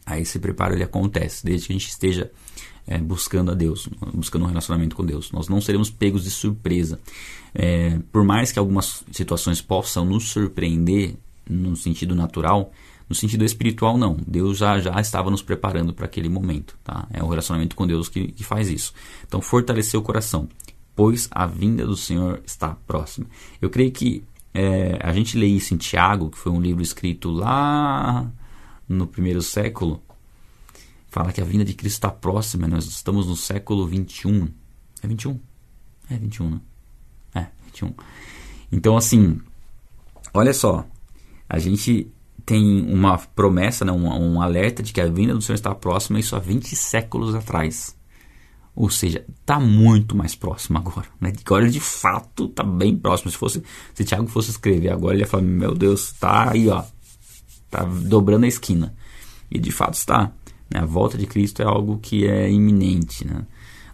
Aí 0.03 0.23
esse 0.23 0.39
preparo 0.39 0.73
ele 0.73 0.83
acontece 0.83 1.45
desde 1.45 1.67
que 1.67 1.73
a 1.73 1.77
gente 1.77 1.89
esteja 1.89 2.31
é, 2.87 2.97
buscando 2.97 3.51
a 3.51 3.53
Deus, 3.53 3.87
buscando 4.13 4.45
um 4.45 4.47
relacionamento 4.47 4.95
com 4.95 5.05
Deus. 5.05 5.31
Nós 5.31 5.47
não 5.47 5.61
seremos 5.61 5.89
pegos 5.89 6.23
de 6.23 6.31
surpresa. 6.31 6.99
É, 7.53 7.99
por 8.11 8.23
mais 8.23 8.51
que 8.51 8.59
algumas 8.59 9.03
situações 9.11 9.61
possam 9.61 10.05
nos 10.05 10.29
surpreender 10.29 11.15
no 11.47 11.75
sentido 11.75 12.15
natural, 12.15 12.71
no 13.07 13.15
sentido 13.15 13.43
espiritual 13.43 13.97
não. 13.97 14.17
Deus 14.27 14.57
já, 14.57 14.79
já 14.79 14.99
estava 14.99 15.29
nos 15.29 15.41
preparando 15.41 15.93
para 15.93 16.05
aquele 16.05 16.29
momento. 16.29 16.77
Tá? 16.83 17.07
É 17.11 17.21
o 17.23 17.27
relacionamento 17.27 17.75
com 17.75 17.85
Deus 17.85 18.09
que, 18.09 18.31
que 18.31 18.43
faz 18.43 18.69
isso. 18.69 18.93
Então 19.27 19.41
fortalecer 19.41 19.99
o 19.99 20.03
coração, 20.03 20.49
pois 20.95 21.27
a 21.31 21.45
vinda 21.45 21.85
do 21.85 21.95
Senhor 21.95 22.41
está 22.45 22.75
próxima. 22.87 23.27
Eu 23.61 23.69
creio 23.69 23.91
que 23.91 24.23
é, 24.53 24.99
a 25.01 25.11
gente 25.13 25.37
lê 25.37 25.47
isso 25.47 25.73
em 25.73 25.77
Tiago, 25.77 26.29
que 26.29 26.37
foi 26.37 26.51
um 26.51 26.61
livro 26.61 26.81
escrito 26.81 27.29
lá 27.29 28.31
no 28.87 29.07
primeiro 29.07 29.41
século. 29.41 30.01
Fala 31.09 31.31
que 31.31 31.41
a 31.41 31.45
vinda 31.45 31.63
de 31.63 31.73
Cristo 31.73 31.97
está 31.97 32.09
próxima, 32.09 32.67
nós 32.67 32.85
estamos 32.85 33.27
no 33.27 33.35
século 33.35 33.85
21. 33.85 34.47
É 35.03 35.07
21? 35.07 35.39
É 36.09 36.17
21, 36.17 36.49
né? 36.49 36.61
É, 37.35 37.47
21. 37.65 37.93
Então, 38.71 38.97
assim, 38.97 39.39
olha 40.33 40.53
só, 40.53 40.85
a 41.47 41.59
gente 41.59 42.11
tem 42.45 42.81
uma 42.91 43.17
promessa, 43.17 43.85
né, 43.85 43.91
um, 43.91 44.07
um 44.07 44.41
alerta 44.41 44.83
de 44.83 44.91
que 44.91 44.99
a 44.99 45.07
vinda 45.07 45.33
do 45.33 45.41
Senhor 45.41 45.55
está 45.55 45.73
próxima, 45.73 46.19
isso 46.19 46.35
há 46.35 46.39
20 46.39 46.75
séculos 46.75 47.35
atrás. 47.35 47.95
Ou 48.75 48.89
seja, 48.89 49.23
está 49.39 49.59
muito 49.59 50.15
mais 50.15 50.35
próximo 50.35 50.79
agora. 50.79 51.07
Né? 51.21 51.31
Agora 51.45 51.69
de 51.69 51.79
fato 51.79 52.45
está 52.45 52.63
bem 52.63 52.95
próximo. 52.97 53.29
Se 53.29 53.37
fosse, 53.37 53.63
se 53.93 54.03
Tiago 54.03 54.27
fosse 54.27 54.49
escrever 54.49 54.91
agora, 54.91 55.13
ele 55.13 55.23
ia 55.23 55.27
falar: 55.27 55.43
Meu 55.43 55.75
Deus, 55.75 56.11
está 56.11 56.49
aí, 56.51 56.67
ó, 56.67 56.83
está 57.65 57.83
dobrando 57.83 58.45
a 58.45 58.47
esquina. 58.47 58.95
E 59.49 59.59
de 59.59 59.71
fato 59.71 59.93
está. 59.93 60.31
Né? 60.71 60.79
A 60.79 60.85
volta 60.85 61.17
de 61.17 61.27
Cristo 61.27 61.61
é 61.61 61.65
algo 61.65 61.99
que 61.99 62.25
é 62.25 62.49
iminente. 62.49 63.27
Né? 63.27 63.45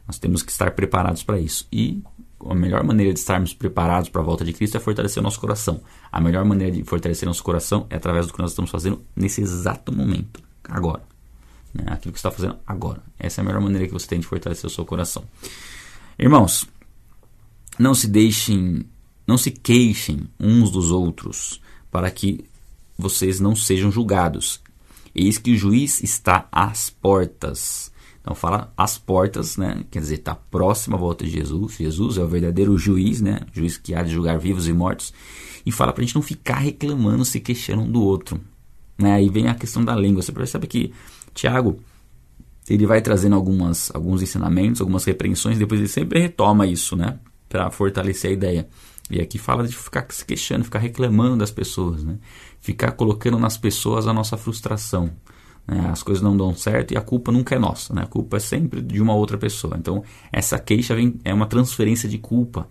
Nós 0.08 0.18
temos 0.18 0.42
que 0.42 0.52
estar 0.52 0.72
preparados 0.72 1.24
para 1.24 1.40
isso. 1.40 1.68
E 1.72 2.02
a 2.46 2.56
melhor 2.56 2.84
maneira 2.84 3.14
de 3.14 3.20
estarmos 3.20 3.54
preparados 3.54 4.10
para 4.10 4.22
a 4.22 4.24
volta 4.24 4.46
de 4.46 4.54
Cristo 4.54 4.78
é 4.78 4.80
fortalecer 4.80 5.20
o 5.20 5.24
nosso 5.24 5.40
coração. 5.40 5.82
A 6.12 6.22
melhor 6.22 6.46
maneira 6.46 6.76
de 6.76 6.84
fortalecer 6.84 7.28
nosso 7.28 7.44
coração 7.44 7.86
é 7.90 7.96
através 7.96 8.28
do 8.28 8.34
que 8.34 8.40
nós 8.40 8.52
estamos 8.52 8.72
fazendo 8.72 9.02
nesse 9.16 9.42
exato 9.42 9.92
momento, 9.92 10.42
agora. 10.64 11.04
Né? 11.74 11.84
Aquilo 11.88 12.14
que 12.14 12.20
você 12.20 12.28
está 12.28 12.32
fazendo 12.32 12.58
agora. 12.66 13.04
Essa 13.20 13.42
é 13.42 13.44
a 13.44 13.46
melhor 13.46 13.62
maneira 13.62 13.88
que 13.88 13.94
você 13.94 14.08
tem 14.08 14.20
de 14.20 14.28
fortalecer 14.28 14.66
o 14.66 14.70
seu 14.70 14.86
coração. 14.86 15.24
Irmãos, 16.18 16.68
não 17.78 17.94
se 17.94 18.08
deixem, 18.08 18.86
não 19.26 19.38
se 19.38 19.52
queixem 19.52 20.28
uns 20.40 20.72
dos 20.72 20.92
outros 20.92 21.62
para 21.92 22.10
que 22.10 22.46
vocês 22.98 23.40
não 23.40 23.56
sejam 23.56 23.92
julgados. 23.92 24.62
Eis 25.16 25.38
que 25.38 25.54
o 25.54 25.58
juiz 25.58 26.04
está 26.04 26.48
às 26.52 26.90
portas. 26.90 27.92
Então 28.30 28.36
fala 28.36 28.72
às 28.78 28.96
portas, 28.96 29.58
né? 29.58 29.84
Quer 29.90 30.02
dizer, 30.02 30.16
está 30.18 30.36
próximo 30.36 30.96
à 30.96 31.00
volta 31.00 31.26
de 31.26 31.32
Jesus. 31.32 31.78
Jesus 31.78 32.20
é 32.20 32.22
o 32.22 32.28
verdadeiro 32.28 32.78
juiz, 32.78 33.22
né? 33.22 33.40
juiz 33.52 33.76
que 33.76 33.96
há 33.96 34.04
de 34.04 34.12
julgar 34.12 34.38
vivos 34.38 34.68
e 34.68 34.72
mortos. 34.72 35.12
E 35.66 35.72
fala 35.72 35.92
para 35.92 36.04
a 36.04 36.06
gente 36.06 36.14
não 36.14 36.22
ficar 36.22 36.60
reclamando, 36.60 37.26
se 37.26 37.40
queixando 37.40 37.82
um 37.82 37.92
do 37.92 38.04
outro. 38.04 38.40
Né? 39.00 39.14
Aí 39.14 39.30
vem 39.30 39.48
a 39.48 39.56
questão 39.56 39.84
da 39.84 39.96
língua. 39.96 40.22
Você 40.22 40.32
percebe 40.32 40.68
que 40.68 40.94
Tiago 41.34 41.80
ele 42.70 42.86
vai 42.86 43.02
trazendo 43.02 43.36
algumas, 43.36 43.90
alguns 43.96 44.22
ensinamentos, 44.22 44.80
algumas 44.80 45.04
repreensões, 45.06 45.58
depois 45.58 45.80
ele 45.80 45.90
sempre 45.90 46.20
retoma 46.20 46.68
isso, 46.68 46.96
né? 46.96 47.18
Para 47.50 47.72
fortalecer 47.72 48.30
a 48.30 48.34
ideia. 48.34 48.70
E 49.10 49.20
aqui 49.20 49.40
fala 49.40 49.68
de 49.68 49.76
ficar 49.76 50.06
se 50.10 50.24
queixando, 50.24 50.66
ficar 50.66 50.78
reclamando 50.78 51.38
das 51.38 51.50
pessoas, 51.50 52.04
né? 52.04 52.20
Ficar 52.60 52.92
colocando 52.92 53.40
nas 53.40 53.58
pessoas 53.58 54.06
a 54.06 54.14
nossa 54.14 54.38
frustração. 54.38 55.10
Né? 55.70 55.88
As 55.92 56.02
coisas 56.02 56.24
não 56.24 56.36
dão 56.36 56.56
certo 56.56 56.94
e 56.94 56.98
a 56.98 57.02
culpa 57.02 57.32
nunca 57.32 57.56
é 57.56 57.60
nossa, 57.60 57.94
né? 57.94 58.02
A 58.02 58.08
culpa 58.08 58.38
é 58.38 58.40
sempre 58.40 58.82
de 58.82 59.00
uma 59.00 59.14
outra 59.14 59.38
pessoa. 59.38 59.78
Então, 59.78 60.04
essa 60.32 60.58
queixa 60.58 60.96
vem, 60.96 61.20
é 61.24 61.32
uma 61.32 61.46
transferência 61.46 62.10
de 62.10 62.18
culpa. 62.18 62.68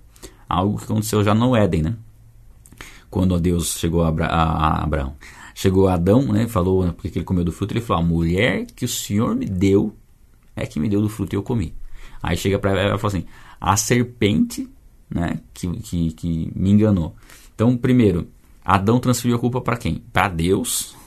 Algo 0.49 0.79
que 0.79 0.85
aconteceu 0.85 1.23
já 1.23 1.33
no 1.33 1.55
Éden, 1.55 1.83
né? 1.83 1.97
Quando 3.09 3.39
Deus 3.39 3.79
chegou 3.79 4.03
a, 4.03 4.09
Abra 4.09 4.27
a 4.27 4.83
Abraão. 4.83 5.15
Chegou 5.55 5.89
Adão, 5.89 6.33
né? 6.33 6.49
Falou, 6.49 6.93
porque 6.93 7.19
ele 7.19 7.25
comeu 7.25 7.45
do 7.45 7.53
fruto, 7.53 7.73
ele 7.73 7.81
falou: 7.81 8.03
A 8.03 8.07
mulher 8.07 8.67
que 8.75 8.85
o 8.85 8.89
Senhor 8.89 9.35
me 9.35 9.47
deu 9.47 9.95
é 10.57 10.67
que 10.67 10.81
me 10.81 10.89
deu 10.89 11.01
do 11.01 11.09
fruto 11.09 11.35
e 11.35 11.37
eu 11.37 11.43
comi. 11.43 11.75
Aí 12.23 12.37
chega 12.37 12.59
para 12.59 12.71
ela 12.73 12.97
e 12.97 12.99
fala 12.99 13.15
assim: 13.15 13.27
A 13.61 13.77
serpente, 13.77 14.69
né? 15.09 15.41
Que, 15.55 15.69
que, 15.79 16.13
que 16.13 16.53
me 16.55 16.71
enganou. 16.71 17.15
Então, 17.55 17.77
primeiro, 17.77 18.29
Adão 18.65 19.01
transferiu 19.01 19.37
a 19.37 19.41
culpa 19.41 19.61
para 19.61 19.77
quem? 19.77 20.03
Para 20.13 20.29
Deus. 20.29 20.98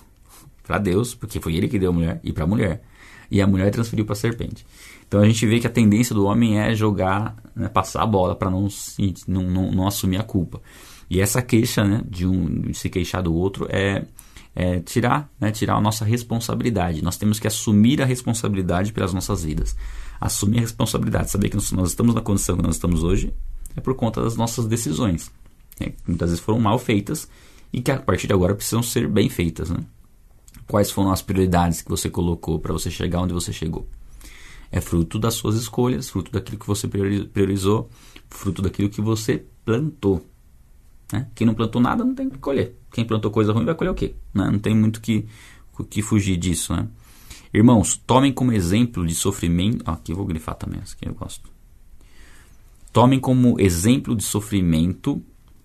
Para 0.72 0.80
Deus, 0.80 1.14
porque 1.14 1.42
foi 1.42 1.58
ele 1.58 1.68
que 1.68 1.78
deu 1.78 1.90
a 1.90 1.94
mulher, 1.94 2.22
e 2.24 2.32
para 2.32 2.46
a 2.46 2.48
mulher. 2.48 2.82
E 3.30 3.42
a 3.42 3.46
mulher 3.46 3.70
transferiu 3.72 4.06
para 4.06 4.14
a 4.14 4.16
serpente. 4.16 4.66
Então 5.06 5.20
a 5.20 5.26
gente 5.26 5.46
vê 5.46 5.60
que 5.60 5.68
a 5.68 5.70
tendência 5.70 6.16
do 6.16 6.24
homem 6.24 6.62
é 6.62 6.74
jogar, 6.74 7.36
né, 7.54 7.68
passar 7.68 8.04
a 8.04 8.06
bola 8.06 8.38
para 8.38 8.50
não, 8.50 8.70
não, 9.28 9.44
não, 9.44 9.72
não 9.74 9.86
assumir 9.86 10.16
a 10.16 10.24
culpa. 10.24 10.62
E 11.10 11.20
essa 11.20 11.42
queixa, 11.42 11.84
né, 11.84 12.02
de 12.10 12.26
um 12.26 12.62
de 12.62 12.74
se 12.74 12.90
queixar 12.90 13.22
do 13.22 13.34
outro 13.34 13.68
é 13.70 14.06
é, 14.56 14.80
tirar, 14.80 15.30
né, 15.38 15.52
tirar 15.52 15.76
a 15.76 15.82
nossa 15.82 16.06
responsabilidade. 16.06 17.04
Nós 17.04 17.18
temos 17.18 17.38
que 17.38 17.48
assumir 17.48 18.02
a 18.02 18.06
responsabilidade 18.06 18.94
pelas 18.94 19.14
nossas 19.14 19.44
vidas. 19.44 19.76
Assumir 20.22 20.60
a 20.60 20.62
responsabilidade, 20.62 21.32
saber 21.32 21.50
que 21.50 21.56
nós, 21.56 21.70
nós 21.74 21.90
estamos 21.90 22.16
na 22.16 22.22
condição 22.22 22.56
que 22.56 22.64
nós 22.64 22.76
estamos 22.76 23.04
hoje 23.04 23.34
é 23.76 23.82
por 23.82 23.94
conta 23.96 24.22
das 24.22 24.38
nossas 24.38 24.68
decisões. 24.68 25.30
Né, 25.78 25.92
muitas 26.08 26.30
vezes 26.30 26.42
foram 26.42 26.62
mal 26.62 26.80
feitas 26.80 27.28
e 27.74 27.82
que 27.82 27.92
a 27.92 28.00
partir 28.00 28.28
de 28.28 28.34
agora 28.34 28.56
precisam 28.56 28.82
ser 28.82 29.06
bem 29.10 29.28
feitas. 29.28 29.70
Né? 29.70 29.80
Quais 30.68 30.90
foram 30.90 31.12
as 31.12 31.22
prioridades 31.22 31.82
que 31.82 31.90
você 31.90 32.10
colocou 32.10 32.60
para 32.60 32.74
você 32.74 32.90
chegar 32.90 33.22
onde 33.22 33.34
você 33.34 33.52
chegou? 33.52 33.88
É 34.72 34.80
fruto 34.80 35.20
das 35.20 35.34
suas 35.34 35.56
escolhas, 35.56 36.10
fruto 36.10 36.32
daquilo 36.32 36.58
que 36.58 36.68
você 36.68 36.88
priorizou, 36.88 37.90
fruto 38.30 38.62
daquilo 38.62 38.90
que 38.90 39.02
você 39.02 39.46
plantou. 39.66 40.26
Né? 41.12 41.28
Quem 41.36 41.46
não 41.46 41.54
plantou 41.54 41.82
nada 41.82 42.04
não 42.04 42.16
tem 42.16 42.30
que 42.30 42.38
colher. 42.38 42.78
Quem 42.92 43.04
plantou 43.04 43.32
coisa 43.32 43.52
ruim 43.52 43.66
vai 43.66 43.76
colher 43.76 43.92
o 43.92 43.96
quê? 43.96 44.16
Né? 44.34 44.50
Não 44.50 44.60
tem 44.60 44.74
muito 44.74 45.02
que, 45.02 45.26
que 45.90 46.02
fugir 46.02 46.38
disso. 46.38 46.74
Né? 46.74 46.88
Irmãos, 47.54 47.98
tomem 47.98 48.32
como 48.32 48.54
exemplo 48.54 49.06
de 49.06 49.14
sofrimento. 49.14 49.84
Aqui 49.90 50.14
eu 50.14 50.16
vou 50.16 50.26
grifar 50.26 50.56
também, 50.56 50.80
essa 50.82 50.96
aqui 50.96 51.08
eu 51.08 51.14
gosto. 51.14 51.50
Tomem 52.94 53.20
como 53.20 53.60
exemplo 53.60 54.16
de 54.16 54.24
sofrimento 54.24 55.22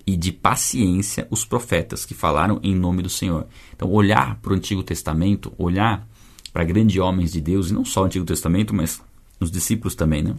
e 0.07 0.17
de 0.17 0.31
paciência 0.31 1.27
os 1.31 1.45
profetas 1.45 2.07
que 2.07 2.15
falaram 2.15 2.61
em 2.63 2.75
nome 2.75 3.03
do 3.03 3.11
Senhor. 3.11 3.47
Então, 3.75 3.91
olhar 3.91 4.37
para 4.37 4.53
o 4.53 4.57
Antigo 4.57 4.83
Testamento, 4.83 5.53
olhar 5.59 6.07
para 6.53 6.65
grandes 6.65 6.97
homens 7.01 7.33
de 7.33 7.41
Deus, 7.41 7.71
e 7.71 7.75
não 7.75 7.85
só 7.85 8.03
o 8.03 8.05
Antigo 8.05 8.25
Testamento, 8.25 8.73
mas 8.73 9.03
os 9.41 9.51
discípulos 9.51 9.95
também, 9.95 10.23
né? 10.23 10.37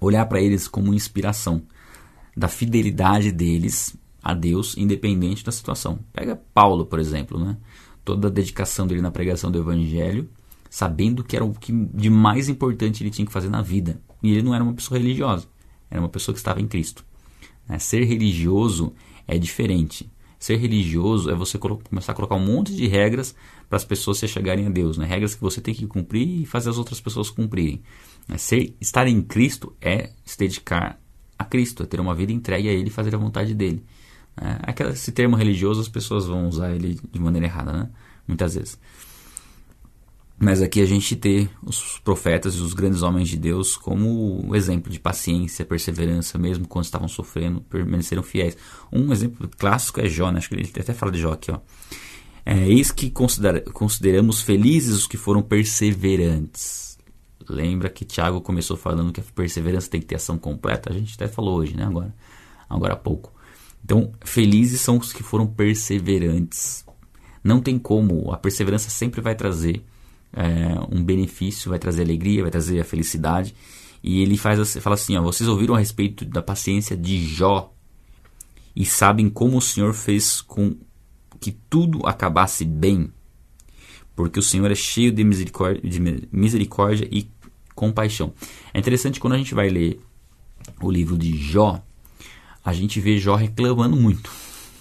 Olhar 0.00 0.24
para 0.26 0.40
eles 0.40 0.68
como 0.68 0.94
inspiração 0.94 1.62
da 2.36 2.48
fidelidade 2.48 3.32
deles 3.32 3.96
a 4.22 4.34
Deus, 4.34 4.76
independente 4.76 5.44
da 5.44 5.52
situação. 5.52 5.98
Pega 6.12 6.40
Paulo, 6.54 6.86
por 6.86 6.98
exemplo, 6.98 7.38
né? 7.38 7.56
toda 8.06 8.28
a 8.28 8.30
dedicação 8.30 8.86
dele 8.86 9.02
na 9.02 9.10
pregação 9.10 9.50
do 9.50 9.58
Evangelho, 9.58 10.28
sabendo 10.70 11.24
que 11.24 11.34
era 11.34 11.44
o 11.44 11.52
que 11.52 11.72
de 11.72 12.08
mais 12.08 12.48
importante 12.48 13.02
ele 13.02 13.10
tinha 13.10 13.26
que 13.26 13.32
fazer 13.32 13.50
na 13.50 13.60
vida. 13.60 14.00
E 14.22 14.30
ele 14.30 14.42
não 14.42 14.54
era 14.54 14.62
uma 14.62 14.72
pessoa 14.72 14.96
religiosa, 14.96 15.46
era 15.90 16.00
uma 16.00 16.08
pessoa 16.08 16.32
que 16.32 16.38
estava 16.38 16.60
em 16.60 16.68
Cristo. 16.68 17.04
Né? 17.68 17.78
Ser 17.78 18.04
religioso 18.04 18.92
é 19.26 19.38
diferente. 19.38 20.10
Ser 20.38 20.56
religioso 20.56 21.30
é 21.30 21.34
você 21.34 21.58
começar 21.58 22.12
a 22.12 22.14
colocar 22.14 22.34
um 22.36 22.44
monte 22.44 22.74
de 22.74 22.86
regras 22.86 23.34
para 23.68 23.76
as 23.76 23.84
pessoas 23.84 24.18
se 24.18 24.28
chegarem 24.28 24.66
a 24.66 24.70
Deus, 24.70 24.98
né? 24.98 25.06
regras 25.06 25.34
que 25.34 25.40
você 25.40 25.60
tem 25.60 25.74
que 25.74 25.86
cumprir 25.86 26.42
e 26.42 26.46
fazer 26.46 26.70
as 26.70 26.78
outras 26.78 27.00
pessoas 27.00 27.30
cumprirem. 27.30 27.82
Né? 28.28 28.36
Ser, 28.36 28.74
estar 28.80 29.06
em 29.08 29.22
Cristo 29.22 29.74
é 29.80 30.10
se 30.24 30.38
dedicar 30.38 31.00
a 31.38 31.44
Cristo, 31.44 31.82
é 31.82 31.86
ter 31.86 32.00
uma 32.00 32.14
vida 32.14 32.32
entregue 32.32 32.68
a 32.68 32.72
Ele 32.72 32.88
e 32.88 32.92
fazer 32.92 33.14
a 33.14 33.18
vontade 33.18 33.54
dele. 33.54 33.82
É, 34.36 34.58
aquela, 34.70 34.90
esse 34.90 35.12
termo 35.12 35.34
religioso 35.34 35.80
as 35.80 35.88
pessoas 35.88 36.26
vão 36.26 36.46
usar 36.48 36.70
ele 36.70 37.00
de 37.10 37.18
maneira 37.18 37.46
errada, 37.46 37.72
né? 37.72 37.90
Muitas 38.28 38.54
vezes. 38.54 38.78
Mas 40.38 40.60
aqui 40.60 40.82
a 40.82 40.86
gente 40.86 41.16
ter 41.16 41.48
os 41.62 41.98
profetas 41.98 42.54
e 42.56 42.60
os 42.60 42.74
grandes 42.74 43.02
homens 43.02 43.28
de 43.28 43.38
Deus 43.38 43.74
como 43.74 44.54
exemplo 44.54 44.92
de 44.92 45.00
paciência, 45.00 45.64
perseverança, 45.64 46.36
mesmo 46.36 46.68
quando 46.68 46.84
estavam 46.84 47.08
sofrendo, 47.08 47.62
permaneceram 47.62 48.22
fiéis. 48.22 48.56
Um 48.92 49.10
exemplo 49.12 49.48
clássico 49.56 50.00
é 50.00 50.08
Jó, 50.08 50.30
né? 50.30 50.38
acho 50.38 50.50
que 50.50 50.54
ele 50.54 50.70
até 50.78 50.92
fala 50.92 51.10
de 51.10 51.20
Jó 51.20 51.32
aqui. 51.32 51.50
Ó. 51.50 51.58
É, 52.44 52.68
eis 52.68 52.92
que 52.92 53.10
considera, 53.10 53.60
consideramos 53.72 54.42
felizes 54.42 54.94
os 54.94 55.06
que 55.06 55.16
foram 55.16 55.40
perseverantes. 55.40 56.98
Lembra 57.48 57.88
que 57.88 58.04
Tiago 58.04 58.40
começou 58.42 58.76
falando 58.76 59.12
que 59.12 59.20
a 59.20 59.24
perseverança 59.34 59.88
tem 59.88 60.00
que 60.00 60.06
ter 60.06 60.16
ação 60.16 60.36
completa? 60.36 60.90
A 60.90 60.92
gente 60.92 61.14
até 61.14 61.28
falou 61.28 61.56
hoje, 61.56 61.74
né? 61.74 61.84
Agora, 61.84 62.14
agora 62.68 62.92
há 62.92 62.96
pouco. 62.96 63.32
Então, 63.82 64.12
felizes 64.22 64.82
são 64.82 64.98
os 64.98 65.12
que 65.12 65.22
foram 65.22 65.46
perseverantes. 65.46 66.84
Não 67.42 67.60
tem 67.60 67.78
como, 67.78 68.32
a 68.32 68.36
perseverança 68.36 68.90
sempre 68.90 69.20
vai 69.20 69.34
trazer 69.34 69.82
é, 70.36 70.94
um 70.94 71.02
benefício, 71.02 71.70
vai 71.70 71.78
trazer 71.78 72.02
alegria, 72.02 72.42
vai 72.42 72.50
trazer 72.50 72.78
a 72.78 72.84
felicidade. 72.84 73.54
E 74.02 74.20
ele 74.20 74.36
faz, 74.36 74.76
fala 74.76 74.94
assim: 74.94 75.16
ó, 75.16 75.22
vocês 75.22 75.48
ouviram 75.48 75.74
a 75.74 75.78
respeito 75.78 76.24
da 76.24 76.42
paciência 76.42 76.96
de 76.96 77.26
Jó 77.26 77.72
e 78.74 78.84
sabem 78.84 79.30
como 79.30 79.56
o 79.56 79.62
Senhor 79.62 79.94
fez 79.94 80.42
com 80.42 80.76
que 81.40 81.50
tudo 81.50 82.06
acabasse 82.06 82.64
bem, 82.64 83.10
porque 84.14 84.38
o 84.38 84.42
Senhor 84.42 84.70
é 84.70 84.74
cheio 84.74 85.10
de 85.10 85.24
misericórdia, 85.24 85.82
de 85.82 86.00
misericórdia 86.30 87.08
e 87.10 87.28
compaixão. 87.74 88.32
É 88.72 88.78
interessante 88.78 89.18
quando 89.18 89.34
a 89.34 89.38
gente 89.38 89.54
vai 89.54 89.68
ler 89.68 89.98
o 90.82 90.90
livro 90.90 91.16
de 91.16 91.36
Jó, 91.36 91.82
a 92.64 92.72
gente 92.72 93.00
vê 93.00 93.18
Jó 93.18 93.34
reclamando 93.34 93.96
muito. 93.96 94.30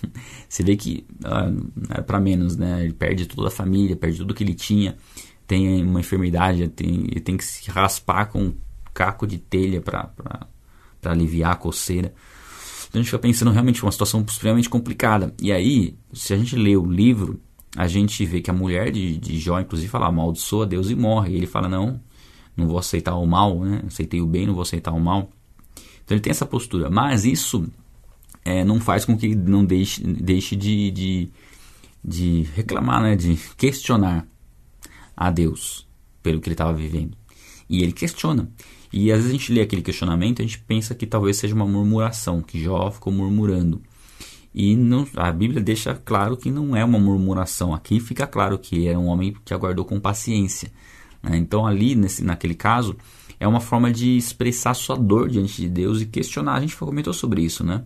Você 0.48 0.64
vê 0.64 0.76
que 0.76 1.06
ah, 1.24 1.52
é 1.98 2.02
para 2.02 2.20
menos, 2.20 2.56
né? 2.56 2.84
Ele 2.84 2.94
perde 2.94 3.26
toda 3.26 3.48
a 3.48 3.52
família, 3.52 3.96
perde 3.96 4.18
tudo 4.18 4.34
que 4.34 4.44
ele 4.44 4.54
tinha, 4.54 4.98
tem 5.48 5.84
uma 5.84 6.00
enfermidade, 6.00 6.68
tem, 6.70 7.08
ele 7.12 7.20
tem 7.20 7.38
que 7.38 7.44
se 7.44 7.70
raspar 7.70 8.26
com 8.26 8.46
um 8.46 8.54
caco 8.94 9.28
de 9.28 9.38
telha 9.38 9.82
para 9.82 10.48
aliviar 11.04 11.52
a 11.54 11.56
coceira. 11.56 12.14
Então 12.88 13.00
a 13.00 13.04
gente 13.04 13.12
fica 13.12 13.20
pensando 13.20 13.52
realmente 13.52 13.84
uma 13.84 13.92
situação 13.92 14.24
extremamente 14.28 14.70
complicada. 14.70 15.34
E 15.42 15.52
aí, 15.52 15.96
se 16.14 16.34
a 16.34 16.38
gente 16.38 16.56
lê 16.56 16.76
o 16.76 16.86
livro, 16.86 17.40
a 17.76 17.88
gente 17.88 18.26
vê 18.26 18.42
que 18.42 18.50
a 18.50 18.54
mulher 18.54 18.92
de, 18.92 19.18
de 19.18 19.38
Jó, 19.38 19.60
inclusive, 19.60 19.90
fala: 19.90 20.08
amaldiçoa 20.08 20.66
Deus 20.66 20.90
e 20.90 20.96
morre. 20.96 21.34
E 21.34 21.36
ele 21.36 21.48
fala: 21.48 21.68
não, 21.68 22.00
não 22.56 22.68
vou 22.68 22.80
aceitar 22.80 23.16
o 23.16 23.26
mal, 23.26 23.60
né? 23.60 23.84
Aceitei 23.86 24.22
o 24.22 24.26
bem, 24.26 24.48
não 24.48 24.54
vou 24.54 24.64
aceitar 24.64 24.94
o 24.94 25.00
mal. 25.00 25.30
Então 26.04 26.16
ele 26.16 26.22
tem 26.22 26.32
essa 26.32 26.46
postura. 26.46 26.90
Mas 26.90 27.26
isso 27.26 27.68
é, 28.46 28.64
não 28.64 28.80
faz 28.80 29.04
com 29.04 29.18
que 29.18 29.26
ele 29.26 29.36
não 29.36 29.66
deixe, 29.66 30.02
deixe 30.04 30.56
de, 30.56 30.92
de, 30.92 31.30
de 32.04 32.48
reclamar, 32.56 33.02
né? 33.02 33.16
de 33.16 33.36
questionar 33.58 34.26
a 35.16 35.32
Deus 35.32 35.88
pelo 36.22 36.42
que 36.42 36.48
ele 36.48 36.54
estava 36.54 36.74
vivendo. 36.74 37.18
E 37.70 37.82
ele 37.82 37.92
questiona. 37.92 38.50
E 38.92 39.12
às 39.12 39.18
vezes 39.18 39.32
a 39.32 39.38
gente 39.38 39.52
lê 39.52 39.62
aquele 39.62 39.82
questionamento 39.82 40.40
e 40.40 40.44
a 40.44 40.46
gente 40.46 40.60
pensa 40.60 40.96
que 40.96 41.06
talvez 41.06 41.38
seja 41.38 41.54
uma 41.54 41.66
murmuração, 41.66 42.42
que 42.42 42.62
Jó 42.62 42.90
ficou 42.92 43.12
murmurando. 43.12 43.82
E 44.54 44.76
não, 44.76 45.06
a 45.18 45.32
Bíblia 45.32 45.62
deixa 45.62 45.94
claro 45.94 46.38
que 46.38 46.50
não 46.50 46.76
é 46.76 46.86
uma 46.86 46.98
murmuração. 46.98 47.74
Aqui 47.74 48.00
fica 48.00 48.26
claro 48.26 48.58
que 48.58 48.88
é 48.88 48.98
um 48.98 49.08
homem 49.08 49.36
que 49.44 49.54
aguardou 49.54 49.84
com 49.84 50.00
paciência. 50.00 50.72
Né? 51.22 51.38
Então 51.38 51.68
ali, 51.68 51.94
nesse, 51.94 52.24
naquele 52.24 52.56
caso, 52.56 52.96
é 53.38 53.46
uma 53.46 53.60
forma 53.60 53.92
de 53.92 54.16
expressar 54.16 54.74
sua 54.74 54.96
dor 54.96 55.30
diante 55.30 55.62
de 55.62 55.68
Deus 55.68 56.02
e 56.02 56.06
questionar. 56.06 56.56
A 56.56 56.62
gente 56.62 56.78
comentou 56.78 57.14
sobre 57.14 57.42
isso, 57.42 57.66
né? 57.66 57.84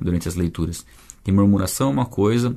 Durante 0.00 0.28
as 0.28 0.36
leituras. 0.36 0.86
Que 1.24 1.32
murmuração 1.32 1.88
é 1.88 1.92
uma 1.92 2.06
coisa, 2.06 2.56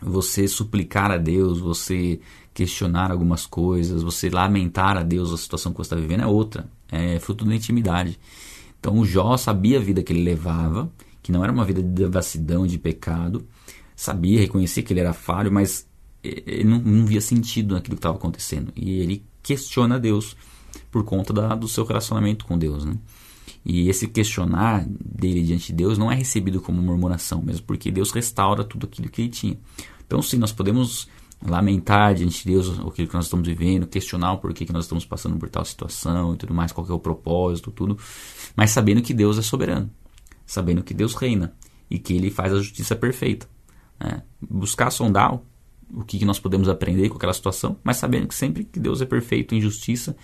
você 0.00 0.46
suplicar 0.46 1.10
a 1.10 1.16
Deus, 1.16 1.58
você 1.58 2.20
questionar 2.58 3.12
algumas 3.12 3.46
coisas, 3.46 4.02
você 4.02 4.28
lamentar 4.28 4.96
a 4.96 5.04
Deus 5.04 5.32
a 5.32 5.36
situação 5.36 5.70
que 5.70 5.78
você 5.78 5.94
está 5.94 5.94
vivendo 5.94 6.24
é 6.24 6.26
outra, 6.26 6.68
é 6.90 7.20
fruto 7.20 7.44
da 7.44 7.54
intimidade. 7.54 8.18
Então 8.80 8.98
o 8.98 9.04
Jó 9.04 9.36
sabia 9.36 9.78
a 9.78 9.80
vida 9.80 10.02
que 10.02 10.12
ele 10.12 10.24
levava, 10.24 10.90
que 11.22 11.30
não 11.30 11.44
era 11.44 11.52
uma 11.52 11.64
vida 11.64 11.80
de 11.80 11.88
devassidão, 11.88 12.66
de 12.66 12.76
pecado, 12.76 13.46
sabia, 13.94 14.40
reconhecia 14.40 14.82
que 14.82 14.92
ele 14.92 14.98
era 14.98 15.12
falho, 15.12 15.52
mas 15.52 15.86
ele 16.20 16.64
não, 16.64 16.80
não 16.80 17.06
via 17.06 17.20
sentido 17.20 17.76
naquilo 17.76 17.94
que 17.94 18.00
estava 18.00 18.16
acontecendo. 18.16 18.72
E 18.74 18.98
ele 18.98 19.24
questiona 19.40 19.96
Deus 19.96 20.36
por 20.90 21.04
conta 21.04 21.32
da, 21.32 21.54
do 21.54 21.68
seu 21.68 21.84
relacionamento 21.84 22.44
com 22.44 22.58
Deus. 22.58 22.84
Né? 22.84 22.96
E 23.64 23.88
esse 23.88 24.08
questionar 24.08 24.84
dele 24.84 25.44
diante 25.44 25.68
de 25.68 25.74
Deus 25.74 25.96
não 25.96 26.10
é 26.10 26.16
recebido 26.16 26.60
como 26.60 26.82
murmuração, 26.82 27.40
mesmo 27.40 27.64
porque 27.64 27.88
Deus 27.88 28.10
restaura 28.10 28.64
tudo 28.64 28.86
aquilo 28.86 29.08
que 29.08 29.22
ele 29.22 29.30
tinha. 29.30 29.56
Então, 30.04 30.20
sim, 30.20 30.38
nós 30.38 30.50
podemos 30.50 31.06
lamentar 31.46 32.14
diante 32.14 32.42
de 32.42 32.52
Deus 32.52 32.78
aquilo 32.80 33.08
que 33.08 33.14
nós 33.14 33.26
estamos 33.26 33.46
vivendo, 33.46 33.86
questionar 33.86 34.32
o 34.32 34.38
porquê 34.38 34.64
que 34.64 34.72
nós 34.72 34.84
estamos 34.84 35.04
passando 35.04 35.36
por 35.36 35.48
tal 35.48 35.64
situação 35.64 36.34
e 36.34 36.36
tudo 36.36 36.52
mais, 36.52 36.72
qual 36.72 36.86
é 36.88 36.92
o 36.92 36.98
propósito, 36.98 37.70
tudo, 37.70 37.96
mas 38.56 38.70
sabendo 38.70 39.02
que 39.02 39.14
Deus 39.14 39.38
é 39.38 39.42
soberano, 39.42 39.90
sabendo 40.44 40.82
que 40.82 40.92
Deus 40.92 41.14
reina 41.14 41.54
e 41.90 41.98
que 41.98 42.12
Ele 42.12 42.30
faz 42.30 42.52
a 42.52 42.56
justiça 42.56 42.96
perfeita. 42.96 43.48
Né? 44.00 44.22
Buscar 44.40 44.90
sondar 44.90 45.40
o 45.90 46.04
que 46.04 46.24
nós 46.24 46.38
podemos 46.38 46.68
aprender 46.68 47.08
com 47.08 47.16
aquela 47.16 47.32
situação, 47.32 47.78
mas 47.82 47.96
sabendo 47.96 48.28
que 48.28 48.34
sempre 48.34 48.64
que 48.64 48.78
Deus 48.78 49.00
é 49.00 49.06
perfeito 49.06 49.54
em 49.54 49.60
justiça 49.60 50.16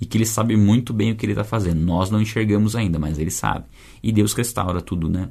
e 0.00 0.06
que 0.06 0.16
Ele 0.16 0.24
sabe 0.24 0.56
muito 0.56 0.94
bem 0.94 1.12
o 1.12 1.16
que 1.16 1.26
Ele 1.26 1.32
está 1.32 1.44
fazendo. 1.44 1.80
Nós 1.80 2.10
não 2.10 2.20
enxergamos 2.20 2.74
ainda, 2.74 2.98
mas 2.98 3.18
Ele 3.18 3.30
sabe. 3.30 3.66
E 4.02 4.12
Deus 4.12 4.32
restaura 4.32 4.80
tudo, 4.80 5.08
né? 5.08 5.28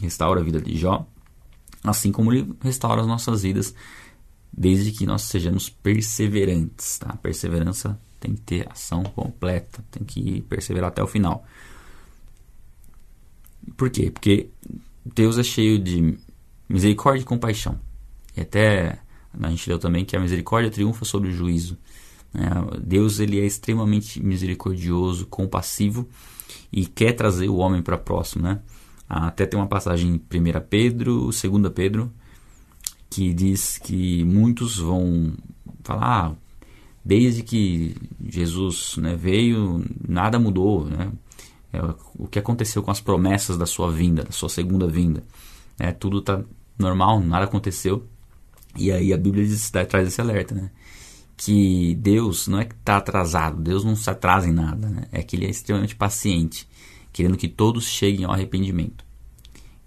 Restaura 0.00 0.40
a 0.40 0.44
vida 0.44 0.60
de 0.60 0.76
Jó, 0.76 1.06
assim 1.84 2.10
como 2.10 2.32
Ele 2.32 2.52
restaura 2.60 3.00
as 3.00 3.06
nossas 3.06 3.42
vidas, 3.42 3.74
desde 4.52 4.92
que 4.92 5.06
nós 5.06 5.22
sejamos 5.22 5.68
perseverantes. 5.68 6.98
Tá? 6.98 7.16
Perseverança 7.16 7.98
tem 8.20 8.34
que 8.34 8.40
ter 8.40 8.68
ação 8.70 9.02
completa, 9.02 9.84
tem 9.90 10.04
que 10.04 10.42
perseverar 10.42 10.88
até 10.88 11.02
o 11.02 11.06
final. 11.06 11.44
Por 13.76 13.90
quê? 13.90 14.10
Porque 14.10 14.50
Deus 15.04 15.38
é 15.38 15.42
cheio 15.42 15.78
de 15.78 16.18
misericórdia 16.68 17.22
e 17.22 17.26
compaixão. 17.26 17.78
E 18.36 18.40
até 18.40 18.98
a 19.40 19.50
gente 19.50 19.68
leu 19.68 19.78
também 19.78 20.04
que 20.04 20.16
a 20.16 20.20
misericórdia 20.20 20.70
triunfa 20.70 21.04
sobre 21.04 21.28
o 21.28 21.32
juízo. 21.32 21.78
Né? 22.32 22.50
Deus 22.82 23.20
ele 23.20 23.40
é 23.40 23.46
extremamente 23.46 24.22
misericordioso, 24.22 25.26
compassivo 25.26 26.08
e 26.72 26.86
quer 26.86 27.12
trazer 27.12 27.48
o 27.48 27.56
homem 27.56 27.82
para 27.82 27.96
próximo. 27.96 28.44
Né? 28.44 28.60
Até 29.08 29.46
tem 29.46 29.58
uma 29.58 29.68
passagem 29.68 30.10
em 30.10 30.14
1 30.16 30.60
Pedro, 30.68 31.30
2 31.30 31.72
Pedro, 31.74 32.12
que 33.10 33.32
diz 33.32 33.78
que 33.78 34.24
muitos 34.24 34.78
vão 34.78 35.32
falar, 35.82 36.26
ah, 36.26 36.36
desde 37.04 37.42
que 37.42 37.96
Jesus 38.28 38.96
né, 38.98 39.16
veio, 39.16 39.84
nada 40.06 40.38
mudou. 40.38 40.84
Né? 40.84 41.10
É, 41.72 41.80
o 42.16 42.26
que 42.26 42.38
aconteceu 42.38 42.82
com 42.82 42.90
as 42.90 43.00
promessas 43.00 43.56
da 43.56 43.66
sua 43.66 43.90
vinda, 43.90 44.24
da 44.24 44.32
sua 44.32 44.48
segunda 44.48 44.86
vinda? 44.86 45.24
É, 45.78 45.92
tudo 45.92 46.18
está 46.18 46.42
normal, 46.78 47.20
nada 47.20 47.44
aconteceu. 47.44 48.06
E 48.76 48.92
aí 48.92 49.12
a 49.12 49.16
Bíblia 49.16 49.44
diz, 49.46 49.70
traz 49.70 50.08
esse 50.08 50.20
alerta, 50.20 50.54
né? 50.54 50.70
Que 51.36 51.94
Deus 51.94 52.48
não 52.48 52.60
é 52.60 52.64
que 52.64 52.74
está 52.74 52.96
atrasado, 52.96 53.62
Deus 53.62 53.84
não 53.84 53.94
se 53.96 54.10
atrasa 54.10 54.48
em 54.48 54.52
nada, 54.52 54.88
né? 54.88 55.04
É 55.12 55.22
que 55.22 55.36
Ele 55.36 55.46
é 55.46 55.50
extremamente 55.50 55.96
paciente, 55.96 56.68
querendo 57.12 57.36
que 57.36 57.48
todos 57.48 57.86
cheguem 57.86 58.24
ao 58.24 58.32
arrependimento. 58.32 59.07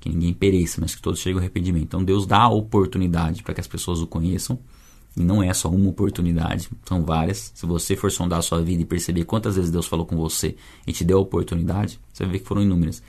Que 0.01 0.09
ninguém 0.09 0.33
pereça, 0.33 0.81
mas 0.81 0.93
que 0.93 1.01
todos 1.01 1.21
cheguem 1.21 1.37
ao 1.37 1.39
arrependimento. 1.39 1.83
Então 1.83 2.03
Deus 2.03 2.25
dá 2.25 2.39
a 2.39 2.49
oportunidade 2.49 3.41
para 3.41 3.53
que 3.53 3.61
as 3.61 3.67
pessoas 3.67 4.01
o 4.01 4.07
conheçam. 4.07 4.59
E 5.15 5.23
não 5.23 5.43
é 5.43 5.53
só 5.53 5.69
uma 5.69 5.89
oportunidade, 5.89 6.69
são 6.85 7.03
várias. 7.03 7.51
Se 7.53 7.65
você 7.65 7.95
for 7.95 8.11
sondar 8.11 8.39
a 8.39 8.41
sua 8.41 8.61
vida 8.61 8.81
e 8.81 8.85
perceber 8.85 9.25
quantas 9.25 9.55
vezes 9.55 9.69
Deus 9.69 9.85
falou 9.85 10.05
com 10.05 10.15
você 10.15 10.55
e 10.87 10.93
te 10.93 11.03
deu 11.03 11.17
a 11.17 11.21
oportunidade, 11.21 11.99
você 12.11 12.23
vai 12.23 12.33
ver 12.33 12.39
que 12.39 12.47
foram 12.47 12.61
inúmeras. 12.61 13.03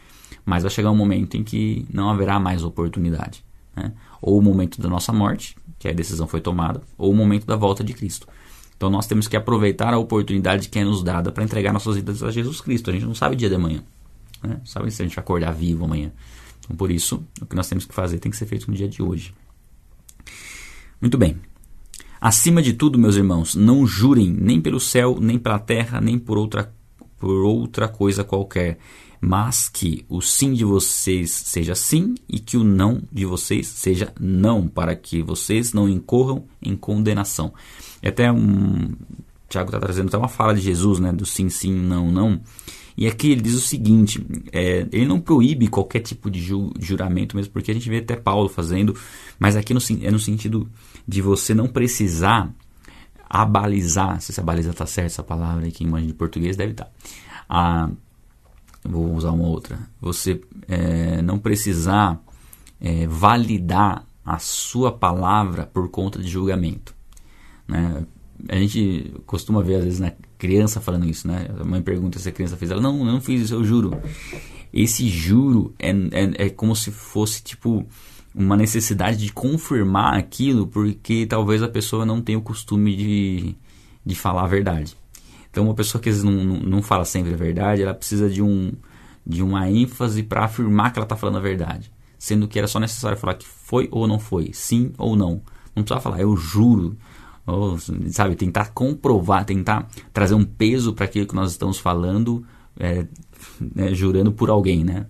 Mas 0.44 0.62
vai 0.62 0.70
chegar 0.70 0.90
um 0.90 0.96
momento 0.96 1.36
em 1.36 1.44
que 1.44 1.86
não 1.92 2.10
haverá 2.10 2.40
mais 2.40 2.64
oportunidade. 2.64 3.44
Né? 3.76 3.92
Ou 4.20 4.38
o 4.38 4.42
momento 4.42 4.80
da 4.80 4.88
nossa 4.88 5.12
morte, 5.12 5.56
que 5.78 5.88
a 5.88 5.92
decisão 5.92 6.26
foi 6.26 6.40
tomada, 6.40 6.82
ou 6.98 7.10
o 7.10 7.14
momento 7.14 7.46
da 7.46 7.56
volta 7.56 7.84
de 7.84 7.92
Cristo. 7.92 8.26
Então 8.76 8.90
nós 8.90 9.06
temos 9.06 9.28
que 9.28 9.36
aproveitar 9.36 9.94
a 9.94 9.98
oportunidade 9.98 10.68
que 10.68 10.78
é 10.78 10.84
nos 10.84 11.04
dada 11.04 11.30
para 11.30 11.44
entregar 11.44 11.72
nossas 11.72 11.94
vidas 11.94 12.20
a 12.22 12.32
Jesus 12.32 12.60
Cristo. 12.60 12.90
A 12.90 12.92
gente 12.92 13.06
não 13.06 13.14
sabe 13.14 13.36
o 13.36 13.38
dia 13.38 13.48
de 13.48 13.54
amanhã, 13.54 13.80
né? 14.42 14.60
sabe 14.64 14.90
se 14.90 15.00
a 15.00 15.04
gente 15.04 15.14
vai 15.14 15.22
acordar 15.22 15.52
vivo 15.52 15.84
amanhã. 15.84 16.10
Então 16.72 16.76
por 16.76 16.90
isso, 16.90 17.22
o 17.40 17.44
que 17.44 17.54
nós 17.54 17.68
temos 17.68 17.84
que 17.84 17.94
fazer 17.94 18.18
tem 18.18 18.30
que 18.30 18.36
ser 18.36 18.46
feito 18.46 18.70
no 18.70 18.76
dia 18.76 18.88
de 18.88 19.02
hoje. 19.02 19.34
Muito 21.00 21.18
bem. 21.18 21.36
Acima 22.18 22.62
de 22.62 22.72
tudo, 22.72 22.98
meus 22.98 23.16
irmãos, 23.16 23.54
não 23.54 23.86
jurem 23.86 24.30
nem 24.30 24.60
pelo 24.60 24.80
céu, 24.80 25.18
nem 25.20 25.38
pela 25.38 25.58
terra, 25.58 26.00
nem 26.00 26.18
por 26.18 26.38
outra, 26.38 26.72
por 27.18 27.44
outra 27.44 27.88
coisa 27.88 28.24
qualquer, 28.24 28.78
mas 29.20 29.68
que 29.68 30.06
o 30.08 30.22
sim 30.22 30.54
de 30.54 30.64
vocês 30.64 31.30
seja 31.30 31.74
sim 31.74 32.14
e 32.28 32.38
que 32.38 32.56
o 32.56 32.64
não 32.64 33.02
de 33.12 33.26
vocês 33.26 33.66
seja 33.66 34.12
não, 34.18 34.66
para 34.66 34.96
que 34.96 35.22
vocês 35.22 35.72
não 35.72 35.88
incorram 35.88 36.46
em 36.62 36.74
condenação. 36.76 37.52
É 38.00 38.08
até 38.08 38.32
um. 38.32 38.92
Tiago 39.48 39.68
está 39.68 39.78
trazendo 39.78 40.08
até 40.08 40.16
uma 40.16 40.28
fala 40.28 40.54
de 40.54 40.62
Jesus, 40.62 41.00
né? 41.00 41.12
Do 41.12 41.26
sim, 41.26 41.50
sim, 41.50 41.74
não, 41.74 42.10
não. 42.10 42.40
E 43.02 43.06
aqui 43.08 43.32
ele 43.32 43.40
diz 43.40 43.54
o 43.54 43.60
seguinte: 43.60 44.24
é, 44.52 44.86
ele 44.92 45.06
não 45.06 45.20
proíbe 45.20 45.66
qualquer 45.66 45.98
tipo 45.98 46.30
de 46.30 46.40
ju 46.40 46.72
juramento, 46.78 47.34
mesmo 47.34 47.52
porque 47.52 47.72
a 47.72 47.74
gente 47.74 47.90
vê 47.90 47.98
até 47.98 48.14
Paulo 48.14 48.48
fazendo, 48.48 48.96
mas 49.40 49.56
aqui 49.56 49.74
no, 49.74 49.80
é 50.00 50.08
no 50.08 50.20
sentido 50.20 50.70
de 51.06 51.20
você 51.20 51.52
não 51.52 51.66
precisar 51.66 52.54
abalizar, 53.28 54.20
se 54.20 54.38
a 54.38 54.44
baliza 54.44 54.70
está 54.70 54.86
certa 54.86 55.06
essa 55.06 55.22
palavra 55.24 55.64
aí, 55.64 55.72
quem 55.72 55.84
manja 55.84 56.06
de 56.06 56.14
português 56.14 56.56
deve 56.56 56.72
estar. 56.72 56.84
Tá. 56.84 56.90
Ah, 57.48 57.90
vou 58.84 59.12
usar 59.16 59.32
uma 59.32 59.48
outra, 59.48 59.80
você 60.00 60.40
é, 60.68 61.20
não 61.22 61.40
precisar 61.40 62.22
é, 62.80 63.04
validar 63.08 64.06
a 64.24 64.38
sua 64.38 64.92
palavra 64.92 65.66
por 65.66 65.88
conta 65.88 66.20
de 66.20 66.28
julgamento. 66.28 66.94
Né? 67.66 68.06
A 68.48 68.56
gente 68.56 69.14
costuma 69.26 69.62
ver 69.62 69.76
às 69.76 69.84
vezes 69.84 70.00
na 70.00 70.12
criança 70.38 70.80
falando 70.80 71.06
isso, 71.06 71.28
né? 71.28 71.48
A 71.58 71.64
mãe 71.64 71.80
pergunta 71.80 72.18
se 72.18 72.28
a 72.28 72.32
criança 72.32 72.56
fez, 72.56 72.70
ela 72.70 72.80
não, 72.80 72.98
eu 72.98 73.12
não 73.12 73.20
fiz 73.20 73.42
isso, 73.42 73.54
eu 73.54 73.64
juro. 73.64 73.96
Esse 74.72 75.08
juro 75.08 75.74
é, 75.78 75.90
é, 75.90 76.46
é 76.46 76.50
como 76.50 76.74
se 76.74 76.90
fosse 76.90 77.42
tipo 77.42 77.86
uma 78.34 78.56
necessidade 78.56 79.18
de 79.18 79.32
confirmar 79.32 80.14
aquilo, 80.14 80.66
porque 80.66 81.26
talvez 81.26 81.62
a 81.62 81.68
pessoa 81.68 82.06
não 82.06 82.20
tenha 82.22 82.38
o 82.38 82.42
costume 82.42 82.96
de, 82.96 83.54
de 84.04 84.14
falar 84.14 84.44
a 84.44 84.48
verdade. 84.48 84.96
Então, 85.50 85.64
uma 85.64 85.74
pessoa 85.74 86.00
que 86.00 86.08
às 86.08 86.16
vezes 86.16 86.24
não, 86.24 86.42
não, 86.42 86.60
não 86.60 86.82
fala 86.82 87.04
sempre 87.04 87.34
a 87.34 87.36
verdade, 87.36 87.82
ela 87.82 87.92
precisa 87.92 88.30
de, 88.30 88.42
um, 88.42 88.72
de 89.26 89.42
uma 89.42 89.70
ênfase 89.70 90.22
para 90.22 90.44
afirmar 90.44 90.92
que 90.92 90.98
ela 90.98 91.04
está 91.04 91.14
falando 91.14 91.36
a 91.36 91.42
verdade. 91.42 91.92
Sendo 92.18 92.48
que 92.48 92.58
era 92.58 92.66
só 92.66 92.80
necessário 92.80 93.18
falar 93.18 93.34
que 93.34 93.46
foi 93.46 93.86
ou 93.90 94.08
não 94.08 94.18
foi, 94.18 94.50
sim 94.54 94.92
ou 94.96 95.14
não. 95.14 95.42
Não 95.76 95.82
precisava 95.82 96.00
falar, 96.00 96.20
eu 96.20 96.34
juro. 96.36 96.96
Ou, 97.46 97.76
sabe, 98.10 98.36
tentar 98.36 98.72
comprovar, 98.72 99.44
tentar 99.44 99.88
trazer 100.12 100.34
um 100.34 100.44
peso 100.44 100.92
para 100.92 101.04
aquilo 101.04 101.26
que 101.26 101.34
nós 101.34 101.50
estamos 101.50 101.78
falando, 101.78 102.44
é, 102.78 103.06
né, 103.74 103.92
jurando 103.94 104.32
por 104.32 104.48
alguém, 104.48 104.84
né? 104.84 105.06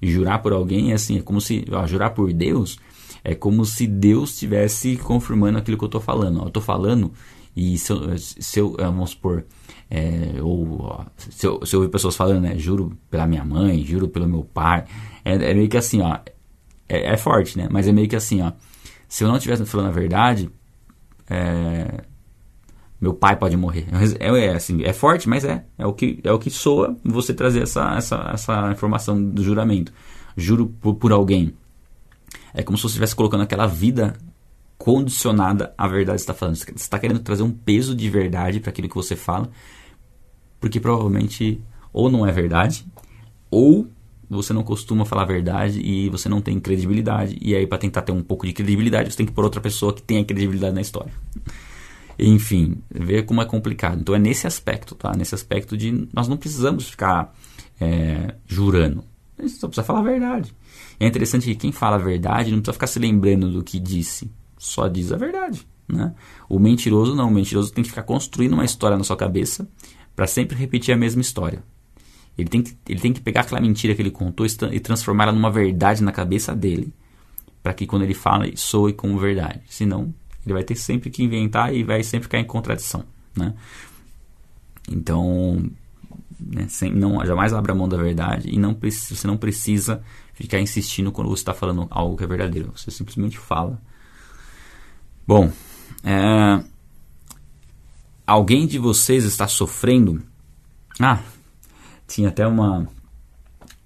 Jurar 0.00 0.40
por 0.40 0.52
alguém 0.52 0.92
é 0.92 0.94
assim, 0.94 1.18
é 1.18 1.22
como 1.22 1.40
se, 1.40 1.64
ó, 1.70 1.86
jurar 1.86 2.10
por 2.10 2.32
Deus 2.32 2.78
é 3.24 3.34
como 3.34 3.64
se 3.64 3.86
Deus 3.86 4.30
estivesse 4.30 4.96
confirmando 4.96 5.58
aquilo 5.58 5.78
que 5.78 5.84
eu 5.84 5.86
estou 5.86 6.00
falando. 6.00 6.40
Ó, 6.40 6.42
eu 6.42 6.48
estou 6.48 6.62
falando 6.62 7.12
e 7.54 7.78
se 7.78 7.92
eu, 7.92 8.18
se 8.18 8.58
eu 8.58 8.76
vamos 8.78 9.10
supor, 9.10 9.44
é, 9.90 10.40
ou 10.42 11.04
se 11.16 11.46
eu, 11.46 11.64
se 11.64 11.74
eu 11.76 11.80
ouvir 11.80 11.92
pessoas 11.92 12.16
falando, 12.16 12.40
né, 12.42 12.58
juro 12.58 12.96
pela 13.10 13.26
minha 13.26 13.44
mãe, 13.44 13.84
juro 13.84 14.08
pelo 14.08 14.28
meu 14.28 14.42
pai, 14.42 14.84
é, 15.24 15.34
é 15.34 15.54
meio 15.54 15.68
que 15.68 15.76
assim, 15.76 16.00
ó, 16.00 16.18
é, 16.88 17.12
é, 17.12 17.16
forte, 17.16 17.56
né? 17.56 17.68
Mas 17.70 17.86
é 17.86 17.92
meio 17.92 18.08
que 18.08 18.16
assim, 18.16 18.42
ó, 18.42 18.52
se 19.08 19.22
eu 19.22 19.28
não 19.28 19.36
estivesse 19.36 19.64
falando 19.66 19.88
a 19.88 19.92
verdade, 19.92 20.50
é, 21.32 22.04
meu 23.00 23.14
pai 23.14 23.36
pode 23.36 23.56
morrer. 23.56 23.86
É, 24.20 24.46
é, 24.46 24.54
assim, 24.54 24.82
é 24.84 24.92
forte, 24.92 25.28
mas 25.28 25.44
é, 25.44 25.64
é 25.78 25.86
o 25.86 25.92
que 25.92 26.20
é 26.22 26.30
o 26.30 26.38
que 26.38 26.50
soa 26.50 26.96
você 27.02 27.32
trazer 27.32 27.62
essa, 27.62 27.96
essa, 27.96 28.30
essa 28.32 28.70
informação 28.70 29.22
do 29.22 29.42
juramento. 29.42 29.92
Juro 30.36 30.66
por, 30.66 30.94
por 30.94 31.12
alguém. 31.12 31.54
É 32.54 32.62
como 32.62 32.76
se 32.76 32.82
você 32.82 32.88
estivesse 32.88 33.16
colocando 33.16 33.42
aquela 33.42 33.66
vida 33.66 34.14
condicionada 34.76 35.74
à 35.76 35.88
verdade 35.88 36.16
que 36.16 36.22
está 36.22 36.34
falando. 36.34 36.56
Você 36.56 36.70
está 36.72 36.98
querendo 36.98 37.20
trazer 37.20 37.42
um 37.42 37.50
peso 37.50 37.94
de 37.94 38.10
verdade 38.10 38.60
para 38.60 38.70
aquilo 38.70 38.88
que 38.88 38.94
você 38.94 39.16
fala, 39.16 39.50
porque 40.60 40.78
provavelmente 40.78 41.60
ou 41.92 42.10
não 42.10 42.26
é 42.26 42.32
verdade, 42.32 42.86
ou 43.50 43.86
você 44.36 44.52
não 44.52 44.62
costuma 44.62 45.04
falar 45.04 45.22
a 45.22 45.26
verdade 45.26 45.80
e 45.80 46.08
você 46.08 46.28
não 46.28 46.40
tem 46.40 46.58
credibilidade. 46.58 47.36
E 47.40 47.54
aí, 47.54 47.66
para 47.66 47.78
tentar 47.78 48.02
ter 48.02 48.12
um 48.12 48.22
pouco 48.22 48.46
de 48.46 48.52
credibilidade, 48.52 49.10
você 49.10 49.16
tem 49.16 49.26
que 49.26 49.32
pôr 49.32 49.44
outra 49.44 49.60
pessoa 49.60 49.92
que 49.92 50.02
tenha 50.02 50.24
credibilidade 50.24 50.74
na 50.74 50.80
história. 50.80 51.12
Enfim, 52.18 52.78
ver 52.90 53.24
como 53.24 53.42
é 53.42 53.44
complicado. 53.44 54.00
Então 54.00 54.14
é 54.14 54.18
nesse 54.18 54.46
aspecto, 54.46 54.94
tá? 54.94 55.12
Nesse 55.16 55.34
aspecto 55.34 55.76
de 55.76 56.08
nós 56.12 56.28
não 56.28 56.36
precisamos 56.36 56.88
ficar 56.88 57.34
é, 57.80 58.34
jurando. 58.46 59.04
A 59.38 59.42
gente 59.42 59.54
só 59.54 59.66
precisa 59.66 59.84
falar 59.84 60.00
a 60.00 60.04
verdade. 60.04 60.54
É 61.00 61.06
interessante 61.06 61.46
que 61.46 61.54
quem 61.54 61.72
fala 61.72 61.96
a 61.96 61.98
verdade 61.98 62.50
não 62.50 62.58
precisa 62.58 62.74
ficar 62.74 62.86
se 62.86 62.98
lembrando 62.98 63.50
do 63.50 63.62
que 63.62 63.80
disse. 63.80 64.30
só 64.56 64.88
diz 64.88 65.10
a 65.12 65.16
verdade. 65.16 65.66
Né? 65.88 66.14
O 66.48 66.58
mentiroso 66.58 67.14
não, 67.14 67.28
o 67.28 67.30
mentiroso 67.30 67.72
tem 67.72 67.82
que 67.82 67.90
ficar 67.90 68.04
construindo 68.04 68.52
uma 68.52 68.64
história 68.64 68.96
na 68.96 69.04
sua 69.04 69.16
cabeça 69.16 69.68
para 70.14 70.26
sempre 70.26 70.56
repetir 70.56 70.94
a 70.94 70.96
mesma 70.96 71.20
história. 71.20 71.62
Ele 72.36 72.48
tem, 72.48 72.62
que, 72.62 72.76
ele 72.88 73.00
tem 73.00 73.12
que 73.12 73.20
pegar 73.20 73.42
aquela 73.42 73.60
mentira 73.60 73.94
que 73.94 74.02
ele 74.02 74.10
contou 74.10 74.46
e 74.46 74.80
transformá-la 74.80 75.32
numa 75.32 75.50
verdade 75.50 76.02
na 76.02 76.12
cabeça 76.12 76.54
dele. 76.54 76.92
Para 77.62 77.74
que 77.74 77.86
quando 77.86 78.02
ele 78.02 78.14
fala, 78.14 78.46
soe 78.56 78.92
como 78.92 79.18
verdade. 79.18 79.60
Senão, 79.68 80.12
ele 80.44 80.54
vai 80.54 80.64
ter 80.64 80.74
sempre 80.74 81.10
que 81.10 81.22
inventar 81.22 81.74
e 81.74 81.84
vai 81.84 82.02
sempre 82.02 82.24
ficar 82.24 82.38
em 82.38 82.44
contradição. 82.44 83.04
Né? 83.36 83.54
Então, 84.90 85.70
né, 86.40 86.66
sem, 86.68 86.92
não, 86.92 87.24
jamais 87.24 87.52
abra 87.52 87.74
mão 87.74 87.88
da 87.88 87.96
verdade 87.96 88.48
e 88.50 88.58
não, 88.58 88.76
você 88.80 89.26
não 89.26 89.36
precisa 89.36 90.02
ficar 90.34 90.58
insistindo 90.58 91.12
quando 91.12 91.28
você 91.28 91.42
está 91.42 91.54
falando 91.54 91.86
algo 91.90 92.16
que 92.16 92.24
é 92.24 92.26
verdadeiro. 92.26 92.72
Você 92.74 92.90
simplesmente 92.90 93.38
fala. 93.38 93.80
Bom, 95.26 95.52
é, 96.02 96.64
alguém 98.26 98.66
de 98.66 98.78
vocês 98.78 99.24
está 99.24 99.46
sofrendo? 99.46 100.22
Ah, 100.98 101.20
tinha 102.12 102.28
até 102.28 102.46
uma, 102.46 102.86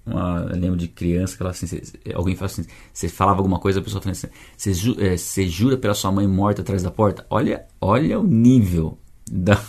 uma 0.05 0.47
eu 0.51 0.59
lembro 0.59 0.77
de 0.77 0.87
criança 0.87 1.35
que 1.35 1.41
ela 1.41 1.51
assim, 1.51 1.67
alguém 2.13 2.35
fala 2.35 2.47
assim, 2.47 2.65
você 2.93 3.07
falava 3.07 3.39
alguma 3.39 3.59
coisa, 3.59 3.79
a 3.79 3.83
pessoa 3.83 4.01
fala 4.01 4.11
assim, 4.11 4.27
você, 4.55 4.73
ju, 4.73 4.95
é, 4.99 5.15
jura 5.47 5.77
pela 5.77 5.93
sua 5.93 6.11
mãe 6.11 6.27
morta 6.27 6.61
atrás 6.61 6.83
da 6.83 6.91
porta? 6.91 7.25
Olha, 7.29 7.65
olha 7.79 8.19
o 8.19 8.23
nível 8.23 8.97
da, 9.29 9.61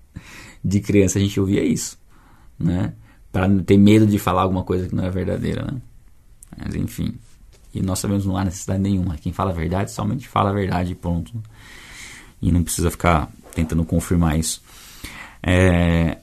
de 0.64 0.80
criança 0.80 1.18
a 1.18 1.22
gente 1.22 1.38
ouvia 1.38 1.62
isso, 1.62 1.98
né? 2.58 2.94
Para 3.30 3.46
não 3.46 3.62
ter 3.62 3.76
medo 3.76 4.06
de 4.06 4.18
falar 4.18 4.42
alguma 4.42 4.64
coisa 4.64 4.88
que 4.88 4.94
não 4.94 5.04
é 5.04 5.10
verdadeira, 5.10 5.62
né? 5.62 5.80
Mas 6.56 6.74
enfim, 6.74 7.14
e 7.74 7.82
nós 7.82 7.98
sabemos 7.98 8.24
não 8.24 8.36
há 8.36 8.44
necessidade 8.44 8.80
nenhuma. 8.80 9.18
Quem 9.18 9.32
fala 9.32 9.50
a 9.50 9.54
verdade 9.54 9.92
somente 9.92 10.26
fala 10.26 10.50
a 10.50 10.52
verdade 10.52 10.92
e 10.92 10.94
pronto. 10.94 11.32
E 12.40 12.50
não 12.50 12.62
precisa 12.62 12.90
ficar 12.90 13.30
tentando 13.54 13.84
confirmar 13.84 14.38
isso. 14.38 14.62
É, 15.42 16.18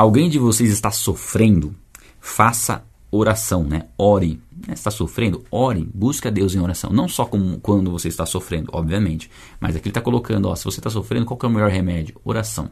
alguém 0.00 0.30
de 0.30 0.38
vocês 0.38 0.70
está 0.70 0.90
sofrendo, 0.90 1.74
faça 2.18 2.82
oração, 3.10 3.64
né? 3.64 3.88
Ore. 3.98 4.40
Está 4.66 4.90
sofrendo? 4.90 5.44
Ore. 5.50 5.86
Busque 5.92 6.26
a 6.26 6.30
Deus 6.30 6.54
em 6.54 6.58
oração. 6.58 6.90
Não 6.90 7.06
só 7.06 7.26
como 7.26 7.60
quando 7.60 7.90
você 7.90 8.08
está 8.08 8.24
sofrendo, 8.24 8.70
obviamente. 8.72 9.30
Mas 9.60 9.76
aqui 9.76 9.88
ele 9.88 9.90
está 9.90 10.00
colocando, 10.00 10.48
ó, 10.48 10.54
se 10.54 10.64
você 10.64 10.80
está 10.80 10.88
sofrendo, 10.88 11.26
qual 11.26 11.38
é 11.42 11.46
o 11.46 11.50
melhor 11.50 11.70
remédio? 11.70 12.18
Oração. 12.24 12.70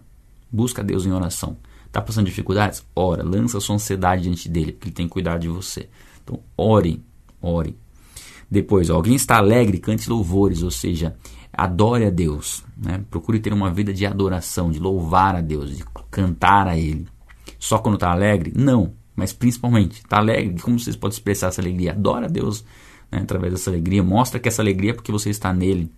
Busca 0.50 0.80
a 0.80 0.84
Deus 0.84 1.04
em 1.04 1.12
oração. 1.12 1.58
Está 1.86 2.00
passando 2.00 2.24
dificuldades? 2.24 2.82
Ora. 2.96 3.22
Lança 3.22 3.60
sua 3.60 3.74
ansiedade 3.74 4.22
diante 4.22 4.48
dele, 4.48 4.72
porque 4.72 4.88
ele 4.88 4.94
tem 4.94 5.06
que 5.06 5.12
cuidar 5.12 5.38
de 5.38 5.48
você. 5.48 5.86
Então, 6.24 6.40
ore. 6.56 7.02
Ore. 7.42 7.76
Depois, 8.50 8.88
alguém 8.88 9.16
está 9.16 9.36
alegre, 9.36 9.78
cante 9.78 10.08
louvores, 10.08 10.62
ou 10.62 10.70
seja, 10.70 11.14
adore 11.52 12.06
a 12.06 12.10
Deus. 12.10 12.64
Né? 12.74 13.04
Procure 13.10 13.38
ter 13.38 13.52
uma 13.52 13.70
vida 13.70 13.92
de 13.92 14.06
adoração, 14.06 14.70
de 14.70 14.78
louvar 14.78 15.36
a 15.36 15.42
Deus, 15.42 15.76
de 15.76 15.84
cantar 16.10 16.66
a 16.66 16.78
Ele. 16.78 17.06
Só 17.58 17.78
quando 17.78 17.94
está 17.94 18.10
alegre? 18.10 18.52
Não, 18.54 18.92
mas 19.14 19.32
principalmente, 19.32 20.00
está 20.00 20.18
alegre, 20.18 20.60
como 20.60 20.78
vocês 20.78 20.96
podem 20.96 21.14
expressar 21.14 21.48
essa 21.48 21.60
alegria? 21.60 21.92
Adora 21.92 22.26
a 22.26 22.28
Deus 22.28 22.64
né, 23.10 23.20
através 23.20 23.52
dessa 23.52 23.70
alegria, 23.70 24.02
mostra 24.02 24.38
que 24.38 24.48
essa 24.48 24.62
alegria 24.62 24.90
é 24.90 24.94
porque 24.94 25.12
você 25.12 25.30
está 25.30 25.52
nele. 25.52 25.90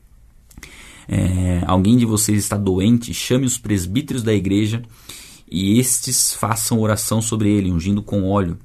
É, 1.09 1.63
alguém 1.67 1.97
de 1.97 2.07
vocês 2.07 2.39
está 2.39 2.57
doente, 2.57 3.13
chame 3.13 3.45
os 3.45 3.59
presbíteros 3.59 4.23
da 4.23 4.33
igreja 4.33 4.83
e 5.51 5.79
estes 5.79 6.33
façam 6.35 6.81
oração 6.81 7.21
sobre 7.21 7.51
ele, 7.51 7.73
ungindo 7.73 8.03
com 8.03 8.29
óleo, 8.29 8.57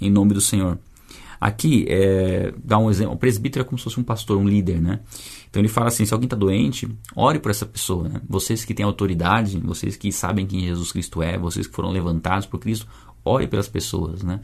em 0.00 0.10
nome 0.10 0.32
do 0.32 0.40
Senhor. 0.40 0.78
Aqui, 1.40 1.86
é, 1.88 2.52
dá 2.62 2.76
um 2.76 2.90
exemplo, 2.90 3.14
o 3.14 3.16
presbítero 3.16 3.62
é 3.62 3.64
como 3.64 3.78
se 3.78 3.84
fosse 3.84 3.98
um 3.98 4.02
pastor, 4.02 4.36
um 4.36 4.46
líder, 4.46 4.80
né? 4.80 5.00
Então 5.48 5.60
ele 5.60 5.68
fala 5.68 5.88
assim: 5.88 6.04
se 6.04 6.12
alguém 6.12 6.26
está 6.26 6.36
doente, 6.36 6.86
ore 7.16 7.38
por 7.38 7.50
essa 7.50 7.64
pessoa. 7.64 8.08
Né? 8.08 8.20
Vocês 8.28 8.64
que 8.64 8.74
têm 8.74 8.84
autoridade, 8.84 9.58
vocês 9.58 9.96
que 9.96 10.12
sabem 10.12 10.46
quem 10.46 10.60
Jesus 10.60 10.92
Cristo 10.92 11.22
é, 11.22 11.38
vocês 11.38 11.66
que 11.66 11.74
foram 11.74 11.90
levantados 11.90 12.46
por 12.46 12.60
Cristo, 12.60 12.86
ore 13.24 13.46
pelas 13.46 13.68
pessoas. 13.68 14.22
Né? 14.22 14.38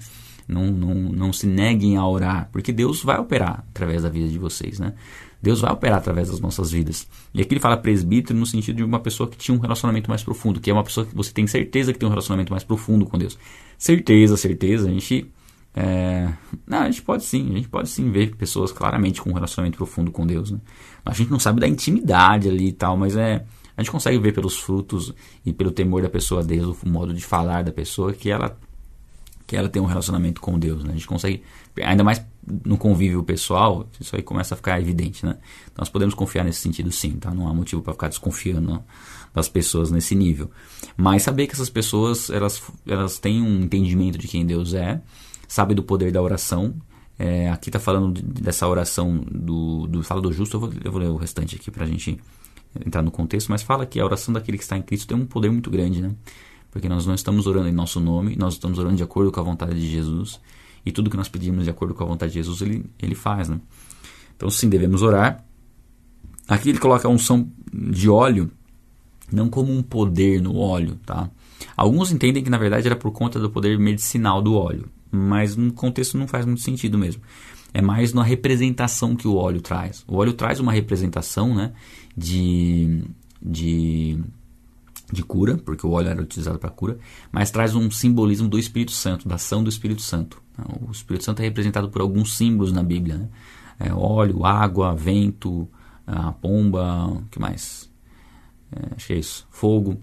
Não, 0.49 0.71
não, 0.71 0.95
não 0.95 1.33
se 1.33 1.47
neguem 1.47 1.97
a 1.97 2.07
orar, 2.07 2.49
porque 2.51 2.73
Deus 2.73 3.03
vai 3.03 3.19
operar 3.19 3.65
através 3.69 4.03
da 4.03 4.09
vida 4.09 4.29
de 4.29 4.39
vocês. 4.39 4.79
Né? 4.79 4.95
Deus 5.43 5.61
vai 5.61 5.73
operar 5.73 5.99
através 5.99 6.31
das 6.31 6.41
nossas 6.41 6.71
vidas. 6.71 7.07
E 7.35 7.43
aqui 7.43 7.53
ele 7.53 7.61
fala 7.61 7.77
presbítero 7.77 8.39
no 8.39 8.47
sentido 8.47 8.77
de 8.77 8.85
uma 8.85 9.01
pessoa 9.01 9.29
que 9.29 9.37
tinha 9.37 9.57
um 9.57 9.61
relacionamento 9.61 10.09
mais 10.09 10.23
profundo, 10.23 10.61
que 10.61 10.71
é 10.71 10.73
uma 10.73 10.83
pessoa 10.83 11.07
que 11.07 11.15
você 11.15 11.31
tem 11.31 11.47
certeza 11.47 11.93
que 11.93 11.99
tem 11.99 12.07
um 12.07 12.11
relacionamento 12.11 12.53
mais 12.53 12.65
profundo 12.65 13.05
com 13.05 13.19
Deus. 13.19 13.39
Certeza, 13.77 14.37
certeza. 14.37 14.89
A 14.89 14.91
gente 14.91 15.31
é, 15.79 16.33
não, 16.67 16.79
a 16.79 16.91
gente 16.91 17.03
pode 17.03 17.23
sim, 17.23 17.51
a 17.51 17.57
gente 17.57 17.69
pode 17.69 17.91
sim 17.91 18.11
ver 18.11 18.35
pessoas 18.35 18.73
claramente 18.73 19.21
com 19.21 19.29
um 19.29 19.35
relacionamento 19.35 19.77
profundo 19.77 20.11
com 20.11 20.27
Deus. 20.27 20.51
Né? 20.51 20.59
A 21.05 21.13
gente 21.13 21.31
não 21.31 21.39
sabe 21.39 21.61
da 21.61 21.69
intimidade 21.69 22.49
ali 22.49 22.69
e 22.69 22.73
tal, 22.73 22.97
mas 22.97 23.15
é 23.15 23.45
a 23.77 23.83
gente 23.83 23.93
consegue 23.93 24.19
ver 24.19 24.33
pelos 24.33 24.57
frutos 24.57 25.13
e 25.45 25.53
pelo 25.53 25.71
temor 25.71 26.01
da 26.01 26.09
pessoa 26.09 26.41
a 26.41 26.45
Deus, 26.45 26.83
o 26.83 26.89
modo 26.89 27.13
de 27.13 27.23
falar 27.23 27.63
da 27.63 27.71
pessoa 27.71 28.15
que 28.15 28.31
ela 28.31 28.59
que 29.47 29.55
ela 29.55 29.69
tem 29.69 29.81
um 29.81 29.87
relacionamento 29.87 30.41
com 30.41 30.59
Deus. 30.59 30.83
Né? 30.83 30.91
A 30.91 30.95
gente 30.95 31.07
consegue, 31.07 31.43
ainda 31.81 32.03
mais 32.03 32.21
no 32.65 32.77
convívio 32.77 33.23
pessoal, 33.23 33.87
isso 34.01 34.17
aí 34.17 34.23
começa 34.23 34.55
a 34.55 34.57
ficar 34.57 34.81
evidente. 34.81 35.25
Né? 35.25 35.37
Então 35.67 35.77
nós 35.79 35.89
podemos 35.89 36.15
confiar 36.15 36.43
nesse 36.43 36.61
sentido 36.61 36.91
sim, 36.91 37.13
tá? 37.13 37.33
não 37.33 37.47
há 37.47 37.55
motivo 37.55 37.81
para 37.81 37.93
ficar 37.93 38.09
desconfiando 38.09 38.83
das 39.33 39.49
pessoas 39.49 39.91
nesse 39.91 40.17
nível. 40.17 40.51
Mas 40.97 41.23
saber 41.23 41.47
que 41.47 41.53
essas 41.53 41.71
pessoas 41.71 42.29
elas, 42.29 42.61
elas 42.87 43.19
têm 43.19 43.41
um 43.41 43.61
entendimento 43.61 44.19
de 44.19 44.27
quem 44.27 44.45
Deus 44.45 44.75
é 44.75 45.01
sabe 45.49 45.75
do 45.75 45.83
poder 45.83 46.13
da 46.13 46.23
oração. 46.23 46.75
É, 47.19 47.49
aqui 47.49 47.71
está 47.71 47.79
falando 47.79 48.21
dessa 48.21 48.69
oração 48.69 49.17
do, 49.31 49.87
do 49.87 50.03
Fala 50.03 50.21
do 50.21 50.33
Justo, 50.33 50.57
eu 50.57 50.61
vou, 50.61 50.73
eu 50.85 50.93
vou 50.93 51.01
ler 51.01 51.09
o 51.09 51.17
restante 51.17 51.57
aqui 51.57 51.71
para 51.71 51.85
a 51.85 51.87
gente 51.87 52.19
entrar 52.85 53.03
no 53.03 53.11
contexto, 53.11 53.49
mas 53.49 53.63
fala 53.63 53.87
que 53.87 53.99
a 53.99 54.05
oração 54.05 54.35
daquele 54.35 54.59
que 54.59 54.65
está 54.65 54.77
em 54.77 54.83
Cristo 54.83 55.07
tem 55.07 55.17
um 55.17 55.25
poder 55.25 55.51
muito 55.51 55.71
grande, 55.71 56.03
né? 56.03 56.15
Porque 56.71 56.89
nós 56.91 57.07
não 57.07 57.15
estamos 57.15 57.47
orando 57.47 57.69
em 57.69 57.73
nosso 57.73 58.01
nome, 58.01 58.37
nós 58.37 58.55
estamos 58.55 58.79
orando 58.79 58.97
de 58.97 59.03
acordo 59.03 59.33
com 59.33 59.41
a 59.41 59.43
vontade 59.43 59.81
de 59.81 59.89
Jesus, 59.89 60.39
e 60.85 60.93
tudo 60.93 61.09
que 61.09 61.17
nós 61.17 61.29
pedimos 61.29 61.65
de 61.65 61.71
acordo 61.71 61.95
com 61.95 62.05
a 62.05 62.07
vontade 62.07 62.33
de 62.33 62.39
Jesus, 62.39 62.61
ele, 62.61 62.85
ele 63.01 63.15
faz, 63.15 63.49
né? 63.49 63.59
Então, 64.37 64.51
sim, 64.51 64.69
devemos 64.69 65.01
orar. 65.01 65.43
Aqui 66.47 66.69
ele 66.69 66.79
coloca 66.79 67.09
a 67.09 67.11
unção 67.11 67.51
de 67.73 68.11
óleo, 68.11 68.51
não 69.33 69.49
como 69.49 69.73
um 69.73 69.83
poder 69.83 70.43
no 70.43 70.57
óleo, 70.59 70.97
tá? 71.07 71.31
Alguns 71.75 72.13
entendem 72.13 72.45
que 72.45 72.51
na 72.51 72.59
verdade 72.59 72.87
era 72.87 72.95
por 72.95 73.11
conta 73.11 73.41
do 73.41 73.51
poder 73.51 73.79
medicinal 73.79 74.43
do 74.43 74.55
óleo 74.55 74.91
mas 75.17 75.57
no 75.57 75.73
contexto 75.73 76.19
não 76.19 76.29
faz 76.29 76.45
muito 76.45 76.61
sentido 76.61 76.99
mesmo. 76.99 77.23
É 77.73 77.83
mais 77.83 78.13
na 78.13 78.23
representação 78.23 79.17
que 79.17 79.29
o 79.29 79.35
óleo 79.35 79.61
traz. 79.61 80.05
O 80.07 80.17
óleo 80.17 80.33
traz 80.33 80.61
uma 80.61 80.73
representação 80.73 81.55
né, 81.55 81.73
de, 82.17 83.03
de, 83.43 84.19
de 85.13 85.23
cura, 85.23 85.57
porque 85.59 85.87
o 85.87 85.91
óleo 85.91 86.09
era 86.09 86.23
utilizado 86.23 86.59
para 86.59 86.71
cura, 86.71 86.99
mas 87.31 87.51
traz 87.51 87.75
um 87.75 87.91
simbolismo 87.91 88.49
do 88.49 88.59
Espírito 88.59 88.93
Santo, 88.93 89.29
da 89.29 89.35
ação 89.35 89.63
do 89.63 89.69
Espírito 89.69 90.03
Santo. 90.03 90.41
O 90.89 90.91
Espírito 90.91 91.25
Santo 91.25 91.41
é 91.41 91.45
representado 91.45 91.91
por 91.91 92.01
alguns 92.01 92.35
símbolos 92.37 92.73
na 92.73 92.83
Bíblia. 92.83 93.19
Né? 93.19 93.29
É, 93.79 93.93
óleo, 93.93 94.45
água, 94.45 94.95
vento, 94.95 95.69
a 96.07 96.33
pomba, 96.33 97.09
o 97.09 97.25
que 97.31 97.39
mais? 97.39 97.91
É, 98.73 98.95
acho 98.97 99.07
que 99.07 99.13
é 99.13 99.19
isso. 99.19 99.47
Fogo. 99.51 100.01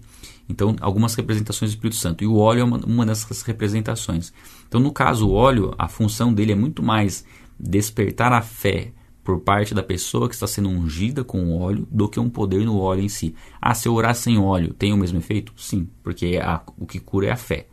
Então, 0.48 0.76
algumas 0.80 1.14
representações 1.14 1.70
do 1.70 1.74
Espírito 1.74 1.96
Santo. 1.96 2.22
E 2.22 2.26
o 2.26 2.36
óleo 2.36 2.60
é 2.60 2.64
uma, 2.64 2.78
uma 2.78 3.06
dessas 3.06 3.42
representações. 3.42 4.32
Então, 4.74 4.82
no 4.82 4.90
caso, 4.90 5.28
o 5.28 5.32
óleo, 5.32 5.72
a 5.78 5.86
função 5.86 6.34
dele 6.34 6.50
é 6.50 6.56
muito 6.56 6.82
mais 6.82 7.24
despertar 7.56 8.32
a 8.32 8.42
fé 8.42 8.90
por 9.22 9.38
parte 9.38 9.72
da 9.72 9.84
pessoa 9.84 10.28
que 10.28 10.34
está 10.34 10.48
sendo 10.48 10.68
ungida 10.68 11.22
com 11.22 11.44
o 11.44 11.60
óleo 11.60 11.86
do 11.88 12.08
que 12.08 12.18
um 12.18 12.28
poder 12.28 12.66
no 12.66 12.80
óleo 12.80 13.02
em 13.02 13.08
si. 13.08 13.36
Ah, 13.62 13.72
se 13.72 13.86
eu 13.86 13.94
orar 13.94 14.16
sem 14.16 14.36
óleo, 14.36 14.74
tem 14.74 14.92
o 14.92 14.96
mesmo 14.96 15.16
efeito? 15.16 15.52
Sim, 15.56 15.88
porque 16.02 16.40
a, 16.42 16.60
o 16.76 16.86
que 16.86 16.98
cura 16.98 17.28
é 17.28 17.30
a 17.30 17.36
fé. 17.36 17.68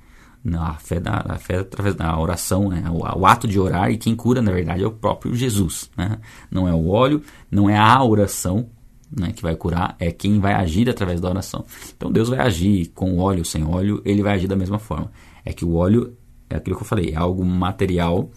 A 0.56 0.76
fé, 0.76 1.00
da, 1.00 1.26
a 1.28 1.40
fé 1.40 1.58
através 1.58 1.96
da 1.96 2.16
oração, 2.20 2.70
né? 2.70 2.84
o, 2.88 3.00
o, 3.00 3.26
ato 3.26 3.48
de 3.48 3.60
orar, 3.60 3.90
e 3.90 3.98
quem 3.98 4.16
cura, 4.16 4.40
na 4.40 4.52
verdade, 4.52 4.84
é 4.84 4.88
o 4.88 4.92
próprio 4.92 5.34
Jesus. 5.34 5.90
Né? 5.98 6.20
Não 6.52 6.68
é 6.68 6.74
o 6.76 6.88
óleo, 6.88 7.24
não 7.50 7.68
é 7.68 7.80
a 7.80 8.04
oração, 8.04 8.70
né, 9.12 9.32
que 9.32 9.42
vai 9.42 9.56
curar 9.56 9.96
é 10.00 10.12
quem 10.12 10.40
vai 10.40 10.54
agir 10.54 10.88
através 10.88 11.20
da 11.20 11.30
oração. 11.30 11.66
Então 11.98 12.12
Deus 12.12 12.30
vai 12.30 12.40
agir 12.40 12.92
com 12.94 13.18
óleo, 13.18 13.44
sem 13.44 13.66
óleo, 13.66 14.04
ele 14.06 14.22
vai 14.22 14.36
agir 14.36 14.48
da 14.48 14.56
mesma 14.56 14.78
forma. 14.78 15.12
É 15.44 15.52
que 15.52 15.66
o 15.66 15.74
óleo 15.74 16.16
é 16.54 16.58
aquilo 16.58 16.76
que 16.76 16.84
eu 16.84 16.88
falei, 16.88 17.12
é 17.12 17.16
algo 17.16 17.44
material 17.46 18.30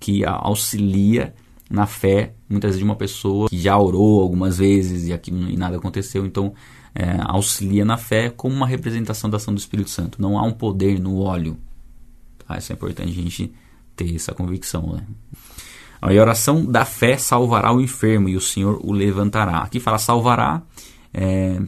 que 0.00 0.24
auxilia 0.24 1.34
na 1.70 1.86
fé, 1.86 2.34
muitas 2.48 2.70
vezes 2.70 2.78
de 2.78 2.84
uma 2.84 2.96
pessoa 2.96 3.48
que 3.48 3.58
já 3.58 3.76
orou 3.76 4.22
algumas 4.22 4.58
vezes 4.58 5.06
e, 5.08 5.12
aqui, 5.12 5.30
e 5.30 5.56
nada 5.56 5.76
aconteceu, 5.76 6.24
então 6.24 6.54
é, 6.94 7.16
auxilia 7.26 7.84
na 7.84 7.96
fé 7.96 8.30
como 8.30 8.54
uma 8.54 8.66
representação 8.66 9.28
da 9.28 9.36
ação 9.36 9.52
do 9.52 9.58
Espírito 9.58 9.90
Santo. 9.90 10.20
Não 10.20 10.38
há 10.38 10.42
um 10.42 10.52
poder 10.52 10.98
no 10.98 11.18
óleo. 11.18 11.58
Tá? 12.46 12.56
Isso 12.56 12.72
é 12.72 12.74
importante 12.74 13.10
a 13.10 13.22
gente 13.22 13.52
ter 13.94 14.14
essa 14.14 14.32
convicção. 14.32 14.94
Né? 14.94 15.02
A 16.00 16.08
oração 16.08 16.64
da 16.64 16.84
fé 16.84 17.18
salvará 17.18 17.72
o 17.72 17.80
enfermo 17.80 18.28
e 18.28 18.36
o 18.36 18.40
Senhor 18.40 18.80
o 18.82 18.92
levantará. 18.92 19.58
Aqui 19.58 19.78
fala 19.78 19.98
salvará, 19.98 20.62
é, 21.12 21.60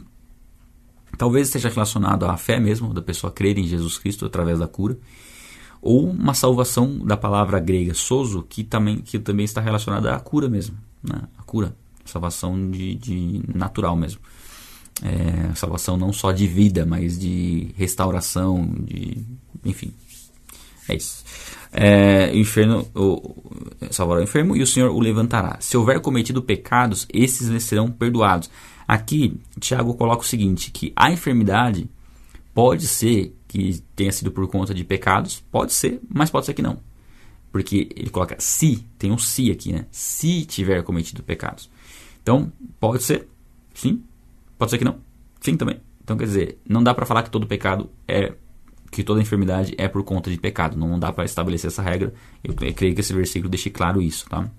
talvez 1.17 1.47
esteja 1.47 1.69
relacionado 1.69 2.25
à 2.25 2.35
fé 2.37 2.59
mesmo, 2.59 2.93
da 2.93 3.01
pessoa 3.01 3.31
crer 3.31 3.57
em 3.57 3.63
Jesus 3.63 3.97
Cristo 3.97 4.25
através 4.25 4.59
da 4.59 4.67
cura, 4.67 4.97
ou 5.81 6.09
uma 6.09 6.33
salvação 6.33 6.99
da 6.99 7.17
palavra 7.17 7.59
grega 7.59 7.93
sozo, 7.93 8.45
que 8.47 8.63
também, 8.63 8.97
que 8.97 9.17
também 9.17 9.43
está 9.43 9.59
relacionada 9.59 10.13
à 10.13 10.19
cura 10.19 10.47
mesmo, 10.47 10.77
né? 11.03 11.23
a 11.37 11.41
cura. 11.41 11.75
salvação 12.05 12.69
de, 12.69 12.95
de 12.95 13.41
natural 13.53 13.95
mesmo. 13.95 14.21
É, 15.03 15.55
salvação 15.55 15.97
não 15.97 16.13
só 16.13 16.31
de 16.31 16.45
vida, 16.45 16.85
mas 16.85 17.17
de 17.17 17.73
restauração, 17.75 18.71
de 18.83 19.25
enfim. 19.65 19.91
É 20.87 20.95
isso. 20.95 21.23
É, 21.71 22.31
o 22.33 22.37
inferno 22.37 22.87
o, 22.93 23.35
salvará 23.89 24.19
o 24.19 24.23
enfermo 24.23 24.55
e 24.55 24.61
o 24.61 24.67
Senhor 24.67 24.91
o 24.91 24.99
levantará. 24.99 25.57
Se 25.59 25.77
houver 25.77 25.99
cometido 26.01 26.41
pecados, 26.41 27.07
esses 27.11 27.47
lhe 27.47 27.59
serão 27.59 27.89
perdoados. 27.89 28.49
Aqui, 28.87 29.39
Tiago 29.59 29.93
coloca 29.93 30.21
o 30.21 30.27
seguinte, 30.27 30.69
que 30.69 30.91
a 30.95 31.11
enfermidade 31.11 31.89
pode 32.53 32.87
ser 32.87 33.33
que 33.51 33.83
tenha 33.97 34.13
sido 34.13 34.31
por 34.31 34.47
conta 34.47 34.73
de 34.73 34.81
pecados, 34.81 35.43
pode 35.51 35.73
ser, 35.73 35.99
mas 36.07 36.29
pode 36.29 36.45
ser 36.45 36.53
que 36.53 36.61
não. 36.61 36.77
Porque 37.51 37.89
ele 37.97 38.09
coloca 38.09 38.37
se, 38.39 38.87
tem 38.97 39.11
um 39.11 39.17
se 39.17 39.51
aqui, 39.51 39.73
né? 39.73 39.87
Se 39.91 40.45
tiver 40.45 40.81
cometido 40.83 41.21
pecados. 41.21 41.69
Então, 42.23 42.49
pode 42.79 43.03
ser, 43.03 43.27
sim, 43.73 44.01
pode 44.57 44.71
ser 44.71 44.77
que 44.77 44.85
não, 44.85 44.99
sim 45.41 45.57
também. 45.57 45.81
Então, 46.01 46.15
quer 46.15 46.23
dizer, 46.23 46.57
não 46.65 46.81
dá 46.81 46.93
para 46.93 47.05
falar 47.05 47.23
que 47.23 47.29
todo 47.29 47.45
pecado 47.45 47.89
é 48.07 48.31
que 48.89 49.03
toda 49.03 49.19
enfermidade 49.19 49.75
é 49.77 49.89
por 49.89 50.01
conta 50.01 50.31
de 50.31 50.37
pecado. 50.37 50.77
Não 50.77 50.97
dá 50.97 51.11
para 51.11 51.25
estabelecer 51.25 51.67
essa 51.67 51.81
regra. 51.81 52.13
Eu 52.41 52.53
creio 52.53 52.95
que 52.95 53.01
esse 53.01 53.13
versículo 53.13 53.49
deixe 53.49 53.69
claro 53.69 54.01
isso, 54.01 54.29
tá? 54.29 54.49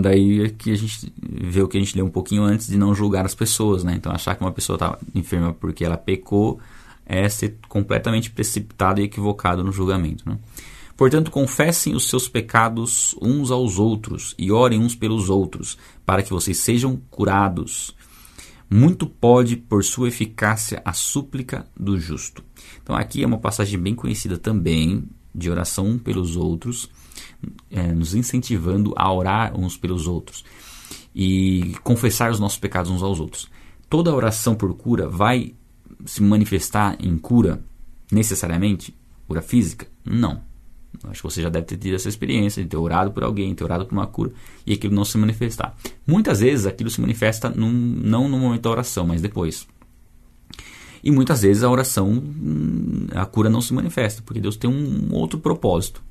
Daí 0.00 0.44
é 0.44 0.48
que 0.48 0.70
a 0.72 0.76
gente 0.76 1.12
vê 1.22 1.60
o 1.60 1.68
que 1.68 1.76
a 1.76 1.80
gente 1.80 1.94
leu 1.94 2.06
um 2.06 2.10
pouquinho 2.10 2.42
antes 2.42 2.66
de 2.68 2.78
não 2.78 2.94
julgar 2.94 3.26
as 3.26 3.34
pessoas, 3.34 3.84
né? 3.84 3.94
Então 3.94 4.10
achar 4.12 4.34
que 4.34 4.42
uma 4.42 4.52
pessoa 4.52 4.76
está 4.76 4.98
enferma 5.14 5.52
porque 5.52 5.84
ela 5.84 5.96
pecou 5.96 6.58
é 7.06 7.28
ser 7.28 7.58
completamente 7.68 8.30
precipitado 8.30 9.00
e 9.00 9.04
equivocado 9.04 9.62
no 9.62 9.72
julgamento, 9.72 10.28
né? 10.28 10.38
Portanto, 10.96 11.30
confessem 11.30 11.94
os 11.94 12.08
seus 12.08 12.26
pecados 12.26 13.14
uns 13.20 13.50
aos 13.50 13.78
outros 13.78 14.34
e 14.38 14.50
orem 14.50 14.80
uns 14.80 14.94
pelos 14.94 15.28
outros, 15.28 15.76
para 16.06 16.22
que 16.22 16.30
vocês 16.30 16.56
sejam 16.58 16.96
curados. 17.10 17.94
Muito 18.68 19.06
pode, 19.06 19.56
por 19.56 19.84
sua 19.84 20.08
eficácia, 20.08 20.80
a 20.84 20.94
súplica 20.94 21.66
do 21.78 21.98
justo. 22.00 22.42
Então, 22.82 22.96
aqui 22.96 23.22
é 23.22 23.26
uma 23.26 23.38
passagem 23.38 23.78
bem 23.78 23.94
conhecida 23.94 24.38
também, 24.38 25.04
de 25.34 25.50
oração 25.50 25.86
um 25.86 25.98
pelos 25.98 26.34
outros, 26.34 26.88
é, 27.70 27.92
nos 27.92 28.14
incentivando 28.14 28.94
a 28.96 29.12
orar 29.12 29.54
uns 29.54 29.76
pelos 29.76 30.06
outros 30.06 30.44
e 31.14 31.74
confessar 31.82 32.30
os 32.30 32.40
nossos 32.40 32.58
pecados 32.58 32.90
uns 32.90 33.02
aos 33.02 33.20
outros. 33.20 33.50
Toda 33.88 34.14
oração 34.14 34.54
por 34.54 34.74
cura 34.74 35.08
vai 35.08 35.54
se 36.04 36.22
manifestar 36.22 36.96
em 37.00 37.16
cura 37.16 37.62
necessariamente? 38.10 38.94
Cura 39.26 39.42
física? 39.42 39.86
Não. 40.04 40.40
Acho 41.04 41.22
que 41.22 41.30
você 41.30 41.42
já 41.42 41.48
deve 41.48 41.66
ter 41.66 41.76
tido 41.76 41.94
essa 41.94 42.08
experiência 42.08 42.62
de 42.62 42.68
ter 42.68 42.76
orado 42.76 43.10
por 43.10 43.22
alguém, 43.22 43.54
ter 43.54 43.64
orado 43.64 43.86
por 43.86 43.92
uma 43.92 44.06
cura 44.06 44.32
e 44.66 44.72
aquilo 44.72 44.94
não 44.94 45.04
se 45.04 45.18
manifestar. 45.18 45.76
Muitas 46.06 46.40
vezes 46.40 46.66
aquilo 46.66 46.90
se 46.90 47.00
manifesta 47.00 47.50
num, 47.50 47.70
não 47.70 48.28
no 48.28 48.38
momento 48.38 48.62
da 48.62 48.70
oração, 48.70 49.06
mas 49.06 49.20
depois. 49.20 49.66
E 51.02 51.10
muitas 51.10 51.42
vezes 51.42 51.62
a 51.62 51.70
oração, 51.70 52.22
a 53.14 53.24
cura 53.26 53.48
não 53.48 53.60
se 53.60 53.72
manifesta, 53.72 54.22
porque 54.22 54.40
Deus 54.40 54.56
tem 54.56 54.68
um 54.68 55.14
outro 55.14 55.38
propósito. 55.38 56.02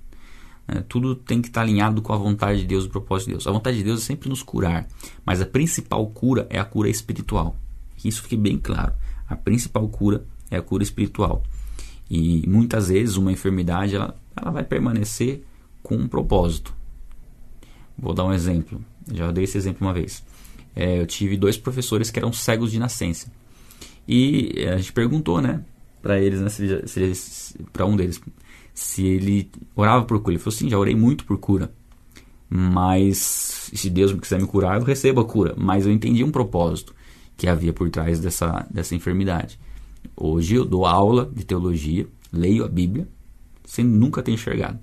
É, 0.68 0.82
tudo 0.82 1.16
tem 1.16 1.42
que 1.42 1.48
estar 1.50 1.62
alinhado 1.62 2.02
com 2.02 2.12
a 2.12 2.18
vontade 2.18 2.62
de 2.62 2.66
Deus, 2.66 2.86
o 2.86 2.90
propósito 2.90 3.28
de 3.28 3.34
Deus. 3.34 3.48
A 3.48 3.52
vontade 3.52 3.78
de 3.78 3.84
Deus 3.84 4.02
é 4.02 4.06
sempre 4.06 4.30
nos 4.30 4.42
curar, 4.42 4.88
mas 5.26 5.42
a 5.42 5.46
principal 5.46 6.06
cura 6.08 6.48
é 6.50 6.60
a 6.60 6.66
cura 6.66 6.90
espiritual. 6.90 7.56
Que 7.98 8.08
isso 8.08 8.24
fique 8.24 8.38
bem 8.38 8.58
claro. 8.58 8.94
A 9.28 9.36
principal 9.36 9.88
cura 9.88 10.24
é 10.50 10.58
a 10.58 10.62
cura 10.62 10.84
espiritual. 10.84 11.44
E 12.10 12.48
muitas 12.48 12.90
vezes 12.90 13.18
uma 13.18 13.32
enfermidade 13.32 13.96
ela, 13.96 14.16
ela 14.36 14.52
vai 14.52 14.64
permanecer 14.64 15.44
com 15.82 15.96
um 15.96 16.08
propósito. 16.08 16.74
Vou 17.98 18.14
dar 18.14 18.26
um 18.26 18.34
exemplo. 18.34 18.84
Já 19.12 19.32
dei 19.32 19.46
esse 19.46 19.58
exemplo 19.58 19.86
uma 19.86 19.94
vez. 19.94 20.24
É, 20.76 21.00
eu 21.00 21.08
tive 21.08 21.38
dois 21.38 21.58
professores 21.58 22.12
que 22.12 22.20
eram 22.20 22.34
cegos 22.34 22.72
de 22.72 22.80
nascença. 22.80 23.32
E 24.08 24.66
a 24.72 24.78
gente 24.78 24.94
perguntou, 24.94 25.42
né, 25.42 25.64
para 26.02 26.20
eles, 26.20 26.42
né, 26.42 26.50
se, 26.50 27.16
se 27.16 27.64
para 27.72 27.86
um 27.86 27.96
deles, 27.96 28.22
se 28.74 29.06
ele 29.06 29.50
orava 29.76 30.06
por 30.06 30.20
cura. 30.20 30.34
Ele 30.34 30.40
falou 30.40 30.56
assim: 30.56 30.70
já 30.70 30.78
orei 30.78 30.96
muito 30.96 31.26
por 31.26 31.38
cura. 31.38 31.72
Mas 32.48 33.18
se 33.74 33.90
Deus 33.90 34.14
quiser 34.14 34.40
me 34.40 34.48
curar, 34.48 34.80
eu 34.80 34.86
recebo 34.86 35.22
a 35.22 35.26
cura. 35.26 35.56
Mas 35.58 35.86
eu 35.86 35.92
entendi 35.92 36.24
um 36.24 36.32
propósito 36.32 36.94
que 37.38 37.48
havia 37.48 37.74
por 37.74 37.90
trás 37.90 38.20
dessa, 38.20 38.66
dessa 38.70 38.96
enfermidade. 38.96 39.60
Hoje 40.16 40.56
eu 40.56 40.66
dou 40.66 40.86
aula 40.86 41.30
de 41.34 41.44
teologia, 41.44 42.08
leio 42.32 42.64
a 42.64 42.68
Bíblia, 42.68 43.08
sem 43.66 43.84
nunca 43.84 44.22
ter 44.22 44.32
enxergado. 44.32 44.80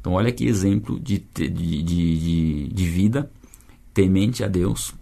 Então, 0.00 0.12
olha 0.12 0.30
que 0.30 0.46
exemplo 0.46 1.00
de, 1.00 1.18
de, 1.18 1.82
de, 1.82 2.68
de 2.68 2.88
vida 2.88 3.30
temente 3.92 4.44
a 4.44 4.48
Deus 4.48 4.94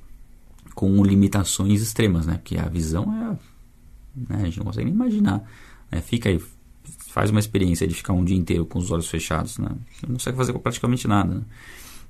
com 0.74 1.02
limitações 1.04 1.82
extremas, 1.82 2.26
né? 2.26 2.34
Porque 2.34 2.56
a 2.56 2.68
visão 2.68 3.04
é. 3.12 3.38
Né? 4.16 4.42
A 4.42 4.44
gente 4.44 4.58
não 4.58 4.66
consegue 4.66 4.86
nem 4.86 4.94
imaginar. 4.94 5.44
Né? 5.90 6.00
Fica 6.00 6.28
aí, 6.28 6.42
faz 7.08 7.30
uma 7.30 7.38
experiência 7.38 7.86
de 7.86 7.94
ficar 7.94 8.12
um 8.12 8.24
dia 8.24 8.36
inteiro 8.36 8.64
com 8.64 8.78
os 8.78 8.90
olhos 8.90 9.08
fechados, 9.08 9.58
né? 9.58 9.68
Você 9.92 10.06
não 10.06 10.14
consegue 10.14 10.36
fazer 10.36 10.52
praticamente 10.54 11.06
nada. 11.06 11.34
Né? 11.34 11.42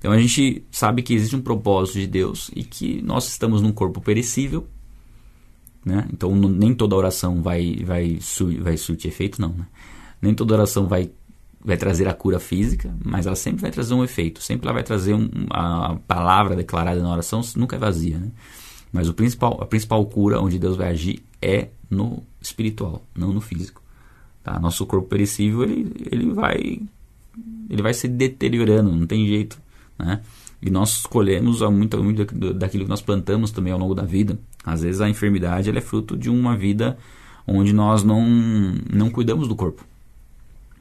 Então 0.04 0.12
a 0.12 0.18
gente 0.18 0.62
sabe 0.70 1.00
que 1.00 1.14
existe 1.14 1.34
um 1.34 1.40
propósito 1.40 1.98
de 1.98 2.06
Deus 2.06 2.50
e 2.54 2.62
que 2.62 3.00
nós 3.00 3.26
estamos 3.26 3.62
num 3.62 3.72
corpo 3.72 4.02
perecível, 4.02 4.66
né? 5.82 6.06
Então 6.12 6.34
nem 6.36 6.74
toda 6.74 6.94
oração 6.94 7.40
vai 7.40 7.76
vai 7.76 8.18
vai 8.60 8.76
surtir 8.76 9.08
efeito, 9.08 9.40
não. 9.40 9.54
Né? 9.54 9.66
Nem 10.20 10.34
toda 10.34 10.52
oração 10.52 10.86
vai 10.86 11.10
vai 11.58 11.78
trazer 11.78 12.06
a 12.06 12.12
cura 12.12 12.38
física, 12.38 12.94
mas 13.02 13.24
ela 13.24 13.34
sempre 13.34 13.62
vai 13.62 13.70
trazer 13.70 13.94
um 13.94 14.04
efeito. 14.04 14.42
Sempre 14.42 14.66
ela 14.66 14.74
vai 14.74 14.82
trazer 14.82 15.14
um, 15.14 15.26
a 15.48 15.96
palavra 16.06 16.54
declarada 16.54 17.02
na 17.02 17.10
oração 17.10 17.40
nunca 17.56 17.76
é 17.76 17.78
vazia, 17.78 18.18
né? 18.18 18.30
Mas 18.92 19.08
o 19.08 19.14
principal 19.14 19.58
a 19.62 19.64
principal 19.64 20.04
cura 20.04 20.38
onde 20.38 20.58
Deus 20.58 20.76
vai 20.76 20.90
agir 20.90 21.24
é 21.40 21.68
no 21.88 22.22
espiritual, 22.42 23.02
não 23.14 23.32
no 23.32 23.40
físico. 23.40 23.82
Tá? 24.42 24.60
Nosso 24.60 24.84
corpo 24.84 25.08
perecível 25.08 25.62
ele, 25.62 25.90
ele 26.12 26.30
vai 26.30 26.78
ele 27.70 27.82
vai 27.82 27.94
se 27.94 28.06
deteriorando, 28.06 28.92
não 28.92 29.06
tem 29.06 29.26
jeito, 29.26 29.63
né? 29.98 30.20
E 30.62 30.70
nós 30.70 31.02
colhemos 31.02 31.60
muito, 31.60 32.02
muito 32.02 32.24
daquilo 32.54 32.84
que 32.84 32.90
nós 32.90 33.02
plantamos 33.02 33.50
também 33.50 33.72
ao 33.72 33.78
longo 33.78 33.94
da 33.94 34.02
vida. 34.02 34.38
Às 34.64 34.82
vezes 34.82 35.00
a 35.00 35.08
enfermidade 35.08 35.70
é 35.70 35.80
fruto 35.80 36.16
de 36.16 36.30
uma 36.30 36.56
vida 36.56 36.96
onde 37.46 37.72
nós 37.72 38.02
não, 38.02 38.24
não 38.90 39.10
cuidamos 39.10 39.46
do 39.46 39.54
corpo. 39.54 39.84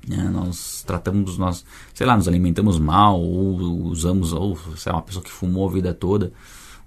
É, 0.09 0.18
nós 0.30 0.84
tratamos, 0.86 1.38
nós, 1.38 1.66
sei 1.93 2.05
lá, 2.05 2.16
nos 2.16 2.28
alimentamos 2.28 2.78
mal, 2.78 3.22
ou 3.22 3.57
usamos, 3.86 4.34
ou 4.34 4.57
sei 4.76 4.91
lá, 4.91 4.97
uma 4.97 5.03
pessoa 5.03 5.24
que 5.24 5.32
fumou 5.32 5.68
a 5.68 5.72
vida 5.72 5.93
toda. 5.93 6.32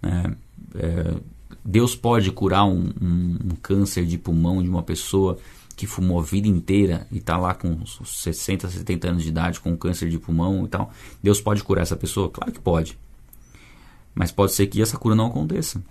Né? 0.02 0.34
É, 0.74 1.14
Deus 1.64 1.96
pode 1.96 2.30
curar 2.30 2.64
um, 2.64 2.90
um, 3.00 3.38
um, 3.44 3.56
câncer 3.62 4.04
de 4.04 4.18
pulmão 4.18 4.62
de 4.62 4.68
uma 4.68 4.82
pessoa 4.82 5.38
que 5.76 5.86
fumou 5.86 6.18
a 6.18 6.22
vida 6.22 6.48
inteira 6.48 7.06
e 7.12 7.18
está 7.18 7.36
lá 7.36 7.54
com 7.54 7.84
60, 7.84 8.68
70 8.68 9.08
anos 9.08 9.22
de 9.22 9.28
idade 9.28 9.60
com 9.60 9.76
câncer 9.76 10.08
de 10.08 10.18
pulmão 10.18 10.64
e 10.64 10.68
tal, 10.68 10.90
Deus 11.22 11.40
pode 11.40 11.62
curar 11.62 11.82
essa 11.82 11.96
pessoa? 11.96 12.30
Claro 12.30 12.50
que 12.50 12.58
pode. 12.58 12.98
Mas 14.14 14.32
pode 14.32 14.54
ser 14.54 14.66
que 14.68 14.80
essa 14.80 14.96
cura 14.96 15.14
não 15.14 15.26
aconteça. 15.26 15.82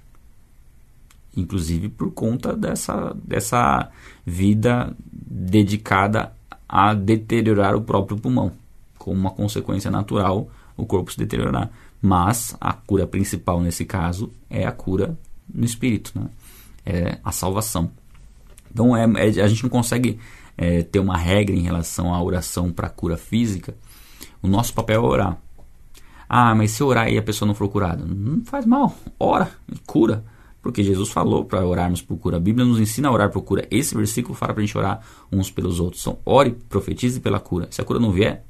Inclusive 1.37 1.89
por 1.89 2.11
conta 2.11 2.55
dessa, 2.55 3.15
dessa 3.23 3.91
vida 4.25 4.95
dedicada 5.11 6.33
a 6.67 6.95
deteriorar 6.95 7.75
o 7.75 7.81
próprio 7.81 8.17
pulmão. 8.17 8.53
Como 8.97 9.19
uma 9.19 9.31
consequência 9.31 9.91
natural, 9.91 10.49
o 10.75 10.85
corpo 10.85 11.11
se 11.11 11.19
deteriorar. 11.19 11.69
Mas 12.01 12.55
a 12.59 12.73
cura 12.73 13.05
principal 13.05 13.61
nesse 13.61 13.85
caso 13.85 14.31
é 14.49 14.65
a 14.65 14.71
cura 14.71 15.15
no 15.53 15.63
espírito, 15.63 16.11
né? 16.15 16.27
é 16.83 17.19
a 17.23 17.31
salvação. 17.31 17.91
Então 18.75 18.95
é, 18.95 19.05
é, 19.05 19.41
a 19.41 19.47
gente 19.47 19.63
não 19.63 19.69
consegue 19.69 20.19
é, 20.57 20.83
ter 20.83 20.99
uma 20.99 21.17
regra 21.17 21.55
em 21.55 21.61
relação 21.61 22.13
à 22.13 22.21
oração 22.21 22.73
para 22.73 22.89
cura 22.89 23.15
física. 23.15 23.73
O 24.43 24.49
nosso 24.49 24.73
papel 24.73 25.01
é 25.01 25.07
orar. 25.07 25.37
Ah, 26.27 26.53
mas 26.53 26.71
se 26.71 26.83
orar 26.83 27.07
e 27.07 27.17
a 27.17 27.21
pessoa 27.21 27.47
não 27.47 27.55
for 27.55 27.69
curada, 27.69 28.03
não 28.05 28.43
faz 28.43 28.65
mal. 28.65 28.93
Ora, 29.17 29.49
cura. 29.87 30.25
Porque 30.61 30.83
Jesus 30.83 31.09
falou 31.09 31.45
para 31.45 31.65
orarmos 31.65 32.01
por 32.01 32.17
cura. 32.17 32.37
A 32.37 32.39
Bíblia 32.39 32.65
nos 32.65 32.79
ensina 32.79 33.07
a 33.07 33.11
orar 33.11 33.31
por 33.31 33.43
cura. 33.43 33.65
Esse 33.71 33.95
versículo 33.95 34.35
fala 34.35 34.51
para 34.51 34.63
a 34.63 34.65
gente 34.65 34.77
orar 34.77 34.99
uns 35.31 35.49
pelos 35.49 35.79
outros. 35.79 36.01
Então, 36.01 36.17
ore, 36.25 36.57
profetize 36.67 37.19
pela 37.21 37.39
cura. 37.39 37.67
Se 37.69 37.79
a 37.79 37.85
cura 37.85 37.99
não 37.99 38.11
vier, 38.11 38.43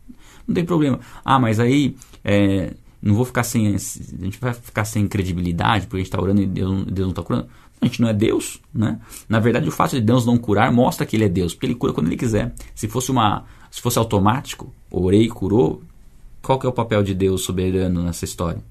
não 0.48 0.56
tem 0.56 0.66
problema. 0.66 1.00
Ah, 1.24 1.38
mas 1.38 1.60
aí 1.60 1.96
é, 2.24 2.74
não 3.02 3.14
vou 3.14 3.26
ficar 3.26 3.44
sem. 3.44 3.68
A 3.68 3.78
gente 3.78 4.40
vai 4.40 4.54
ficar 4.54 4.86
sem 4.86 5.08
credibilidade 5.08 5.86
porque 5.86 5.98
a 5.98 6.00
gente 6.00 6.08
está 6.08 6.20
orando 6.20 6.42
e 6.42 6.48
Deus, 6.48 6.86
Deus 6.86 7.06
não 7.06 7.10
está 7.10 7.22
curando. 7.22 7.48
A 7.82 7.86
gente 7.86 8.02
não 8.02 8.10
é 8.10 8.14
Deus, 8.14 8.60
né? 8.74 9.00
Na 9.28 9.40
verdade, 9.40 9.68
o 9.68 9.72
fato 9.72 9.92
de 9.92 10.02
Deus 10.02 10.26
não 10.26 10.38
curar 10.38 10.72
mostra 10.72 11.06
que 11.06 11.16
ele 11.16 11.26
é 11.26 11.30
Deus, 11.30 11.54
porque 11.54 11.68
ele 11.68 11.76
cura 11.76 11.94
quando 11.94 12.08
ele 12.08 12.18
quiser. 12.18 12.54
Se 12.74 12.88
fosse 12.88 13.12
uma, 13.12 13.46
se 13.70 13.82
fosse 13.82 14.00
automático, 14.00 14.74
orei 14.90 15.24
e 15.24 15.30
curou, 15.30 15.84
qual 16.42 16.58
que 16.58 16.66
é 16.66 16.70
o 16.70 16.74
papel 16.74 17.04
de 17.04 17.14
Deus 17.14 17.44
soberano 17.44 18.04
nessa 18.04 18.26
história? 18.26 18.62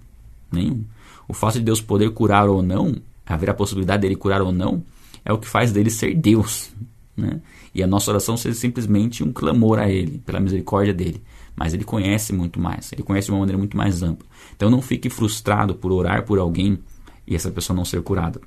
Nenhum. 0.50 0.84
O 1.28 1.34
fato 1.34 1.54
de 1.54 1.64
Deus 1.64 1.80
poder 1.80 2.10
curar 2.10 2.48
ou 2.48 2.62
não, 2.62 2.96
haver 3.26 3.50
a 3.50 3.54
possibilidade 3.54 4.02
dele 4.02 4.16
curar 4.16 4.42
ou 4.42 4.52
não, 4.52 4.82
é 5.24 5.32
o 5.32 5.38
que 5.38 5.48
faz 5.48 5.72
dele 5.72 5.90
ser 5.90 6.14
Deus. 6.14 6.70
né? 7.16 7.40
E 7.74 7.82
a 7.82 7.86
nossa 7.86 8.10
oração 8.10 8.36
seja 8.36 8.54
simplesmente 8.54 9.24
um 9.24 9.32
clamor 9.32 9.78
a 9.78 9.88
Ele, 9.88 10.18
pela 10.24 10.40
misericórdia 10.40 10.94
dele. 10.94 11.22
Mas 11.56 11.74
Ele 11.74 11.84
conhece 11.84 12.32
muito 12.32 12.60
mais, 12.60 12.92
Ele 12.92 13.02
conhece 13.02 13.26
de 13.26 13.32
uma 13.32 13.40
maneira 13.40 13.58
muito 13.58 13.76
mais 13.76 14.02
ampla. 14.02 14.26
Então 14.54 14.70
não 14.70 14.82
fique 14.82 15.08
frustrado 15.08 15.74
por 15.74 15.92
orar 15.92 16.24
por 16.24 16.38
alguém 16.38 16.78
e 17.26 17.34
essa 17.34 17.50
pessoa 17.50 17.76
não 17.76 17.84
ser 17.84 18.02
curada. 18.02 18.40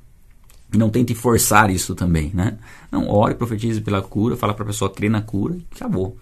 Não 0.75 0.89
tente 0.89 1.15
forçar 1.15 1.69
isso 1.69 1.95
também, 1.95 2.31
né? 2.33 2.57
Não, 2.91 3.09
ore, 3.09 3.35
profetize 3.35 3.79
pela 3.79 4.01
cura, 4.01 4.35
fala 4.35 4.53
para 4.53 4.63
a 4.63 4.67
pessoa 4.67 4.91
crer 4.91 5.09
na 5.09 5.21
cura 5.21 5.55
e 5.55 5.65
acabou. 5.75 6.17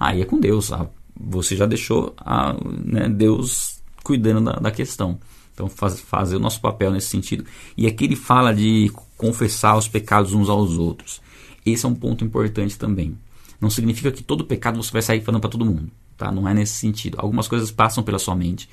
Aí 0.00 0.22
é 0.22 0.24
com 0.24 0.40
Deus, 0.40 0.70
você 1.18 1.54
já 1.54 1.66
deixou 1.66 2.14
a, 2.16 2.54
né, 2.84 3.08
Deus 3.08 3.82
cuidando 4.02 4.44
da, 4.44 4.52
da 4.58 4.70
questão. 4.70 5.18
Então, 5.52 5.68
faz, 5.68 6.00
fazer 6.00 6.36
o 6.36 6.40
nosso 6.40 6.60
papel 6.60 6.90
nesse 6.90 7.08
sentido. 7.08 7.44
E 7.76 7.86
aqui 7.86 8.04
ele 8.04 8.16
fala 8.16 8.52
de 8.52 8.90
confessar 9.16 9.76
os 9.76 9.86
pecados 9.86 10.32
uns 10.32 10.48
aos 10.48 10.76
outros. 10.78 11.20
Esse 11.64 11.86
é 11.86 11.88
um 11.88 11.94
ponto 11.94 12.24
importante 12.24 12.76
também. 12.76 13.16
Não 13.60 13.70
significa 13.70 14.10
que 14.10 14.22
todo 14.22 14.44
pecado 14.44 14.82
você 14.82 14.92
vai 14.92 15.02
sair 15.02 15.20
falando 15.20 15.40
para 15.40 15.50
todo 15.50 15.64
mundo. 15.64 15.90
Tá? 16.16 16.30
Não 16.30 16.48
é 16.48 16.54
nesse 16.54 16.74
sentido. 16.74 17.16
Algumas 17.18 17.48
coisas 17.48 17.70
passam 17.70 18.02
pela 18.02 18.18
sua 18.18 18.34
mente 18.34 18.68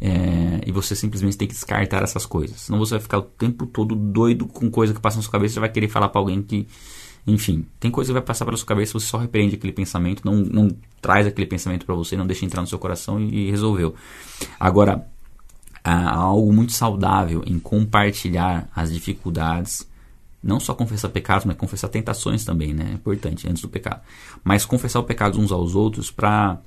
é, 0.00 0.60
e 0.66 0.72
você 0.72 0.94
simplesmente 0.94 1.36
tem 1.36 1.48
que 1.48 1.54
descartar 1.54 2.02
essas 2.02 2.26
coisas. 2.26 2.60
Senão 2.60 2.78
você 2.78 2.94
vai 2.94 3.00
ficar 3.00 3.18
o 3.18 3.22
tempo 3.22 3.66
todo 3.66 3.94
doido 3.94 4.46
com 4.46 4.70
coisa 4.70 4.92
que 4.94 5.00
passa 5.00 5.16
na 5.16 5.22
sua 5.22 5.32
cabeça. 5.32 5.54
Você 5.54 5.60
vai 5.60 5.68
querer 5.68 5.88
falar 5.88 6.08
para 6.08 6.20
alguém 6.20 6.42
que. 6.42 6.66
Enfim, 7.26 7.66
tem 7.80 7.90
coisa 7.90 8.10
que 8.10 8.12
vai 8.12 8.22
passar 8.22 8.44
pela 8.44 8.56
sua 8.56 8.66
cabeça. 8.66 8.92
Você 8.92 9.06
só 9.06 9.18
repreende 9.18 9.56
aquele 9.56 9.72
pensamento, 9.72 10.22
não, 10.24 10.36
não 10.36 10.68
traz 11.00 11.26
aquele 11.26 11.46
pensamento 11.46 11.84
para 11.84 11.94
você, 11.94 12.16
não 12.16 12.26
deixa 12.26 12.44
entrar 12.44 12.60
no 12.60 12.68
seu 12.68 12.78
coração 12.78 13.18
e, 13.18 13.48
e 13.48 13.50
resolveu. 13.50 13.94
Agora, 14.60 15.04
há 15.82 16.14
algo 16.14 16.52
muito 16.52 16.72
saudável 16.72 17.42
em 17.46 17.58
compartilhar 17.58 18.68
as 18.74 18.92
dificuldades, 18.92 19.88
não 20.42 20.60
só 20.60 20.74
confessar 20.74 21.08
pecados, 21.08 21.44
mas 21.44 21.56
confessar 21.56 21.88
tentações 21.88 22.44
também, 22.44 22.72
né? 22.72 22.88
É 22.90 22.94
importante 22.94 23.48
antes 23.48 23.62
do 23.62 23.68
pecado. 23.68 24.00
Mas 24.44 24.64
confessar 24.64 25.00
o 25.00 25.04
pecado 25.04 25.40
uns 25.40 25.52
aos 25.52 25.74
outros 25.74 26.10
para 26.10 26.60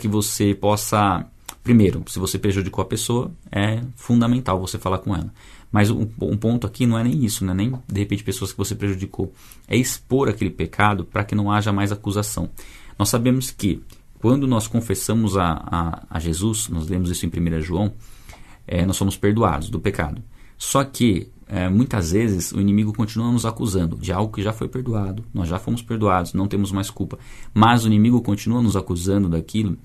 que 0.00 0.08
você 0.08 0.54
possa. 0.54 1.26
Primeiro, 1.62 2.04
se 2.06 2.18
você 2.18 2.38
prejudicou 2.38 2.82
a 2.82 2.86
pessoa, 2.86 3.32
é 3.50 3.82
fundamental 3.96 4.60
você 4.60 4.78
falar 4.78 4.98
com 4.98 5.14
ela. 5.14 5.32
Mas 5.70 5.90
um, 5.90 6.06
um 6.20 6.36
ponto 6.36 6.66
aqui 6.66 6.86
não 6.86 6.98
é 6.98 7.02
nem 7.02 7.24
isso, 7.24 7.44
né? 7.44 7.52
nem 7.52 7.72
de 7.88 8.00
repente 8.00 8.22
pessoas 8.22 8.52
que 8.52 8.58
você 8.58 8.74
prejudicou. 8.74 9.32
É 9.66 9.76
expor 9.76 10.28
aquele 10.28 10.50
pecado 10.50 11.04
para 11.04 11.24
que 11.24 11.34
não 11.34 11.50
haja 11.50 11.72
mais 11.72 11.90
acusação. 11.90 12.48
Nós 12.98 13.08
sabemos 13.08 13.50
que 13.50 13.82
quando 14.20 14.46
nós 14.46 14.66
confessamos 14.66 15.36
a, 15.36 15.62
a, 15.66 16.02
a 16.08 16.20
Jesus, 16.20 16.68
nós 16.68 16.88
lemos 16.88 17.10
isso 17.10 17.26
em 17.26 17.28
1 17.28 17.60
João, 17.60 17.92
é, 18.66 18.86
nós 18.86 18.96
somos 18.96 19.16
perdoados 19.16 19.68
do 19.68 19.80
pecado. 19.80 20.22
Só 20.56 20.82
que 20.84 21.30
é, 21.48 21.68
muitas 21.68 22.10
vezes 22.10 22.52
o 22.52 22.60
inimigo 22.60 22.92
continua 22.92 23.30
nos 23.30 23.46
acusando 23.46 23.96
de 23.96 24.12
algo 24.12 24.32
que 24.32 24.42
já 24.42 24.52
foi 24.52 24.68
perdoado, 24.68 25.24
nós 25.32 25.48
já 25.48 25.58
fomos 25.58 25.80
perdoados, 25.80 26.32
não 26.32 26.48
temos 26.48 26.72
mais 26.72 26.90
culpa. 26.90 27.18
Mas 27.54 27.84
o 27.84 27.86
inimigo 27.86 28.20
continua 28.20 28.60
nos 28.60 28.76
acusando 28.76 29.28
daquilo, 29.28 29.76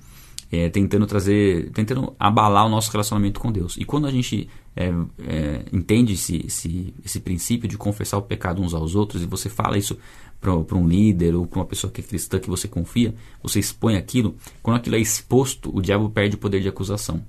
é, 0.52 0.70
tentando 0.70 1.06
trazer, 1.06 1.70
tentando 1.72 2.14
abalar 2.20 2.66
o 2.66 2.70
nosso 2.70 2.92
relacionamento 2.92 3.40
com 3.40 3.52
Deus. 3.52 3.78
E 3.78 3.86
quando 3.86 4.08
a 4.08 4.12
gente 4.12 4.50
é, 4.76 4.92
é, 5.20 5.66
entende 5.72 6.14
esse, 6.14 6.46
esse, 6.46 6.94
esse 7.06 7.20
princípio 7.20 7.70
de 7.70 7.78
confessar 7.78 8.18
o 8.18 8.24
pecado 8.24 8.62
uns 8.62 8.74
aos 8.74 8.96
outros 8.96 9.22
e 9.22 9.26
você 9.26 9.48
fala 9.48 9.78
isso 9.78 9.98
para 10.40 10.76
um 10.76 10.88
líder 10.88 11.36
ou 11.36 11.46
para 11.46 11.60
uma 11.60 11.66
pessoa 11.66 11.94
que 11.94 12.02
é 12.02 12.04
cristã 12.04 12.40
que 12.40 12.50
você 12.50 12.68
confia, 12.68 13.14
você 13.44 13.60
expõe 13.60 13.96
aquilo, 13.96 14.36
quando 14.64 14.78
aquilo 14.78 14.96
é 14.96 15.00
exposto, 15.00 15.70
o 15.72 15.80
diabo 15.80 16.10
perde 16.10 16.36
o 16.36 16.40
poder 16.40 16.60
de 16.62 16.68
acusação. 16.68 17.24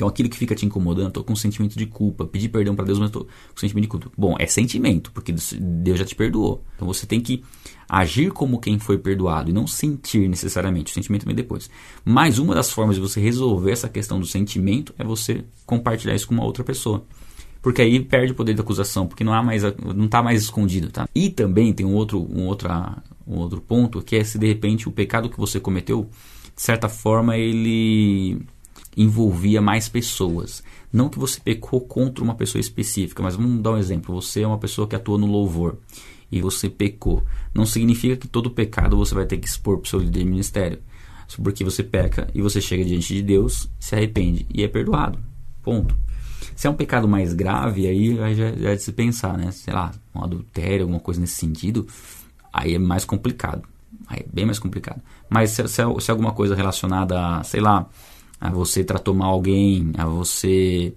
Então 0.00 0.08
aquilo 0.08 0.30
que 0.30 0.38
fica 0.38 0.54
te 0.54 0.64
incomodando, 0.64 1.08
estou 1.08 1.22
com 1.22 1.34
um 1.34 1.36
sentimento 1.36 1.76
de 1.76 1.84
culpa, 1.84 2.24
pedir 2.24 2.48
perdão 2.48 2.74
para 2.74 2.86
Deus, 2.86 2.98
mas 2.98 3.08
estou 3.08 3.24
com 3.24 3.60
sentimento 3.60 3.82
de 3.82 3.88
culpa. 3.88 4.10
Bom, 4.16 4.34
é 4.38 4.46
sentimento, 4.46 5.12
porque 5.12 5.30
Deus 5.30 5.98
já 5.98 6.06
te 6.06 6.14
perdoou. 6.14 6.64
Então 6.74 6.88
você 6.88 7.06
tem 7.06 7.20
que 7.20 7.44
agir 7.86 8.30
como 8.30 8.58
quem 8.58 8.78
foi 8.78 8.96
perdoado 8.96 9.50
e 9.50 9.52
não 9.52 9.66
sentir 9.66 10.26
necessariamente. 10.26 10.90
O 10.90 10.94
sentimento 10.94 11.26
vem 11.26 11.34
depois. 11.34 11.68
Mas 12.02 12.38
uma 12.38 12.54
das 12.54 12.70
formas 12.70 12.96
de 12.96 13.02
você 13.02 13.20
resolver 13.20 13.72
essa 13.72 13.90
questão 13.90 14.18
do 14.18 14.24
sentimento 14.24 14.94
é 14.96 15.04
você 15.04 15.44
compartilhar 15.66 16.14
isso 16.14 16.26
com 16.26 16.32
uma 16.32 16.44
outra 16.44 16.64
pessoa. 16.64 17.04
Porque 17.60 17.82
aí 17.82 18.00
perde 18.00 18.32
o 18.32 18.34
poder 18.34 18.54
de 18.54 18.60
acusação, 18.62 19.06
porque 19.06 19.22
não 19.22 19.34
há 19.34 19.42
mais 19.42 19.62
não 19.84 20.06
está 20.06 20.22
mais 20.22 20.42
escondido, 20.42 20.90
tá? 20.90 21.06
E 21.14 21.28
também 21.28 21.74
tem 21.74 21.84
um 21.84 21.92
outro 21.92 22.26
um 22.34 22.46
outra 22.46 23.02
um 23.26 23.36
outro 23.36 23.60
ponto 23.60 24.00
que 24.00 24.16
é 24.16 24.24
se 24.24 24.38
de 24.38 24.46
repente 24.46 24.88
o 24.88 24.92
pecado 24.92 25.28
que 25.28 25.36
você 25.36 25.60
cometeu, 25.60 26.08
de 26.56 26.62
certa 26.62 26.88
forma 26.88 27.36
ele 27.36 28.40
envolvia 28.96 29.60
mais 29.60 29.88
pessoas. 29.88 30.62
Não 30.92 31.08
que 31.08 31.18
você 31.18 31.40
pecou 31.40 31.80
contra 31.80 32.22
uma 32.24 32.34
pessoa 32.34 32.60
específica, 32.60 33.22
mas 33.22 33.36
vamos 33.36 33.62
dar 33.62 33.72
um 33.72 33.78
exemplo. 33.78 34.14
Você 34.20 34.42
é 34.42 34.46
uma 34.46 34.58
pessoa 34.58 34.88
que 34.88 34.96
atua 34.96 35.18
no 35.18 35.26
louvor 35.26 35.78
e 36.30 36.40
você 36.40 36.68
pecou. 36.68 37.24
Não 37.54 37.66
significa 37.66 38.16
que 38.16 38.28
todo 38.28 38.50
pecado 38.50 38.96
você 38.96 39.14
vai 39.14 39.26
ter 39.26 39.38
que 39.38 39.46
expor 39.46 39.78
para 39.78 39.86
o 39.86 39.88
seu 39.88 39.98
líder 39.98 40.20
de 40.20 40.24
ministério. 40.24 40.78
Porque 41.42 41.62
você 41.62 41.84
peca 41.84 42.28
e 42.34 42.42
você 42.42 42.60
chega 42.60 42.84
diante 42.84 43.14
de 43.14 43.22
Deus, 43.22 43.70
se 43.78 43.94
arrepende 43.94 44.46
e 44.52 44.64
é 44.64 44.68
perdoado. 44.68 45.18
Ponto. 45.62 45.96
Se 46.56 46.66
é 46.66 46.70
um 46.70 46.74
pecado 46.74 47.06
mais 47.06 47.32
grave, 47.32 47.86
aí, 47.86 48.16
já, 48.16 48.52
já 48.52 48.70
é 48.70 48.74
de 48.74 48.82
se 48.82 48.92
pensar, 48.92 49.38
né? 49.38 49.50
Sei 49.52 49.72
lá, 49.72 49.92
um 50.14 50.24
adultério, 50.24 50.82
alguma 50.82 51.00
coisa 51.00 51.20
nesse 51.20 51.34
sentido, 51.34 51.86
aí 52.52 52.74
é 52.74 52.78
mais 52.78 53.04
complicado. 53.04 53.62
Aí 54.08 54.20
é 54.20 54.26
bem 54.32 54.44
mais 54.44 54.58
complicado. 54.58 55.00
Mas 55.28 55.50
se, 55.50 55.68
se, 55.68 55.82
se 56.00 56.10
alguma 56.10 56.32
coisa 56.32 56.54
relacionada 56.54 57.38
a, 57.38 57.44
sei 57.44 57.60
lá, 57.60 57.88
a 58.40 58.50
você 58.50 58.82
tratou 58.82 59.14
mal 59.14 59.32
alguém, 59.32 59.92
a 59.98 60.06
você. 60.06 60.94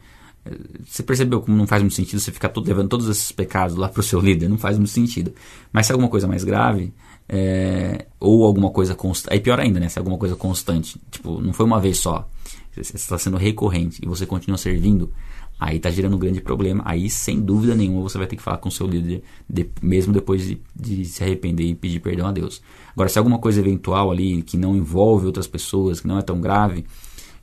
Você 0.86 1.04
percebeu 1.04 1.42
como 1.42 1.56
não 1.56 1.66
faz 1.66 1.82
muito 1.82 1.96
sentido 1.96 2.20
você 2.20 2.32
ficar 2.32 2.50
todo, 2.50 2.68
levando 2.68 2.90
todos 2.90 3.08
esses 3.08 3.32
pecados 3.32 3.76
lá 3.76 3.88
para 3.90 4.00
o 4.00 4.04
seu 4.04 4.20
líder? 4.20 4.50
Não 4.50 4.58
faz 4.58 4.78
muito 4.78 4.92
sentido. 4.92 5.34
Mas 5.72 5.86
se 5.86 5.92
é 5.92 5.94
alguma 5.94 6.10
coisa 6.10 6.28
mais 6.28 6.44
grave, 6.44 6.94
é, 7.28 8.06
ou 8.20 8.46
alguma 8.46 8.70
coisa 8.70 8.96
constante. 8.96 9.34
Aí 9.34 9.40
pior 9.40 9.60
ainda, 9.60 9.80
né? 9.80 9.90
Se 9.90 9.98
é 9.98 10.02
alguma 10.02 10.18
coisa 10.18 10.36
constante. 10.36 11.00
Tipo, 11.12 11.42
não 11.42 11.54
foi 11.54 11.66
uma 11.66 11.80
vez 11.80 11.98
só. 11.98 12.28
Você 12.76 12.96
está 12.96 13.18
sendo 13.18 13.38
recorrente 13.38 14.00
e 14.02 14.08
você 14.08 14.26
continua 14.26 14.58
servindo. 14.58 15.12
Aí 15.60 15.78
está 15.78 15.90
gerando 15.90 16.16
um 16.16 16.20
grande 16.20 16.42
problema. 16.42 16.84
Aí, 16.86 17.10
sem 17.10 17.40
dúvida 17.40 17.76
nenhuma, 17.76 18.02
você 18.02 18.18
vai 18.18 18.28
ter 18.28 18.36
que 18.36 18.42
falar 18.42 18.58
com 18.58 18.70
o 18.70 18.72
seu 18.72 18.88
líder, 18.88 19.24
de, 19.50 19.70
mesmo 19.82 20.12
depois 20.12 20.46
de, 20.46 20.62
de, 20.76 21.06
se 21.06 21.24
arrepender 21.24 21.64
e 21.64 21.76
pedir 21.76 22.00
perdão 22.00 22.28
a 22.28 22.32
Deus. 22.32 22.62
Agora, 22.92 23.08
se 23.08 23.18
é 23.18 23.20
alguma 23.20 23.38
coisa 23.38 23.60
eventual 23.62 24.12
ali 24.12 24.42
que 24.42 24.58
não 24.58 24.76
envolve 24.76 25.26
outras 25.26 25.48
pessoas, 25.48 26.02
que 26.02 26.08
não 26.08 26.18
é 26.18 26.22
tão 26.22 26.42
grave, 26.42 26.86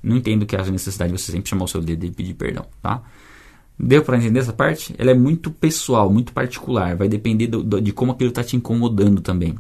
não 0.02 0.16
entendo 0.16 0.46
que 0.46 0.56
haja 0.56 0.70
necessidade 0.70 1.12
de 1.12 1.20
você 1.20 1.32
sempre 1.32 1.48
chamar 1.48 1.64
o 1.64 1.68
seu 1.68 1.80
líder 1.80 2.08
e 2.08 2.10
pedir 2.10 2.34
perdão, 2.34 2.66
tá? 2.82 3.02
Deu 3.78 4.02
para 4.04 4.18
entender 4.18 4.40
essa 4.40 4.52
parte? 4.52 4.94
Ela 4.98 5.10
é 5.10 5.14
muito 5.14 5.50
pessoal, 5.50 6.10
muito 6.12 6.32
particular, 6.32 6.96
vai 6.96 7.08
depender 7.08 7.46
do, 7.46 7.62
do, 7.62 7.80
de 7.80 7.92
como 7.92 8.12
aquilo 8.12 8.28
está 8.28 8.44
te 8.44 8.56
incomodando 8.56 9.22
também. 9.22 9.56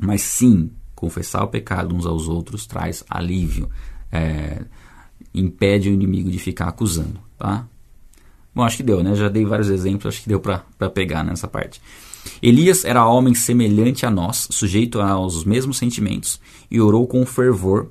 Mas 0.00 0.22
sim, 0.22 0.70
confessar 0.94 1.44
o 1.44 1.48
pecado 1.48 1.94
uns 1.94 2.04
aos 2.04 2.28
outros 2.28 2.66
traz 2.66 3.04
alívio, 3.08 3.70
é, 4.10 4.62
impede 5.32 5.88
o 5.88 5.92
inimigo 5.92 6.30
de 6.30 6.38
ficar 6.38 6.68
acusando, 6.68 7.20
tá? 7.38 7.66
Bom, 8.54 8.62
acho 8.62 8.76
que 8.76 8.82
deu, 8.82 9.02
né? 9.02 9.14
Já 9.14 9.28
dei 9.28 9.44
vários 9.44 9.70
exemplos, 9.70 10.14
acho 10.14 10.22
que 10.22 10.28
deu 10.28 10.40
para 10.40 10.58
pegar 10.92 11.24
nessa 11.24 11.48
parte. 11.48 11.80
Elias 12.42 12.84
era 12.84 13.06
homem 13.06 13.34
semelhante 13.34 14.04
a 14.04 14.10
nós, 14.10 14.48
sujeito 14.50 15.00
aos 15.00 15.44
mesmos 15.44 15.78
sentimentos, 15.78 16.40
e 16.70 16.80
orou 16.80 17.06
com 17.06 17.24
fervor 17.24 17.90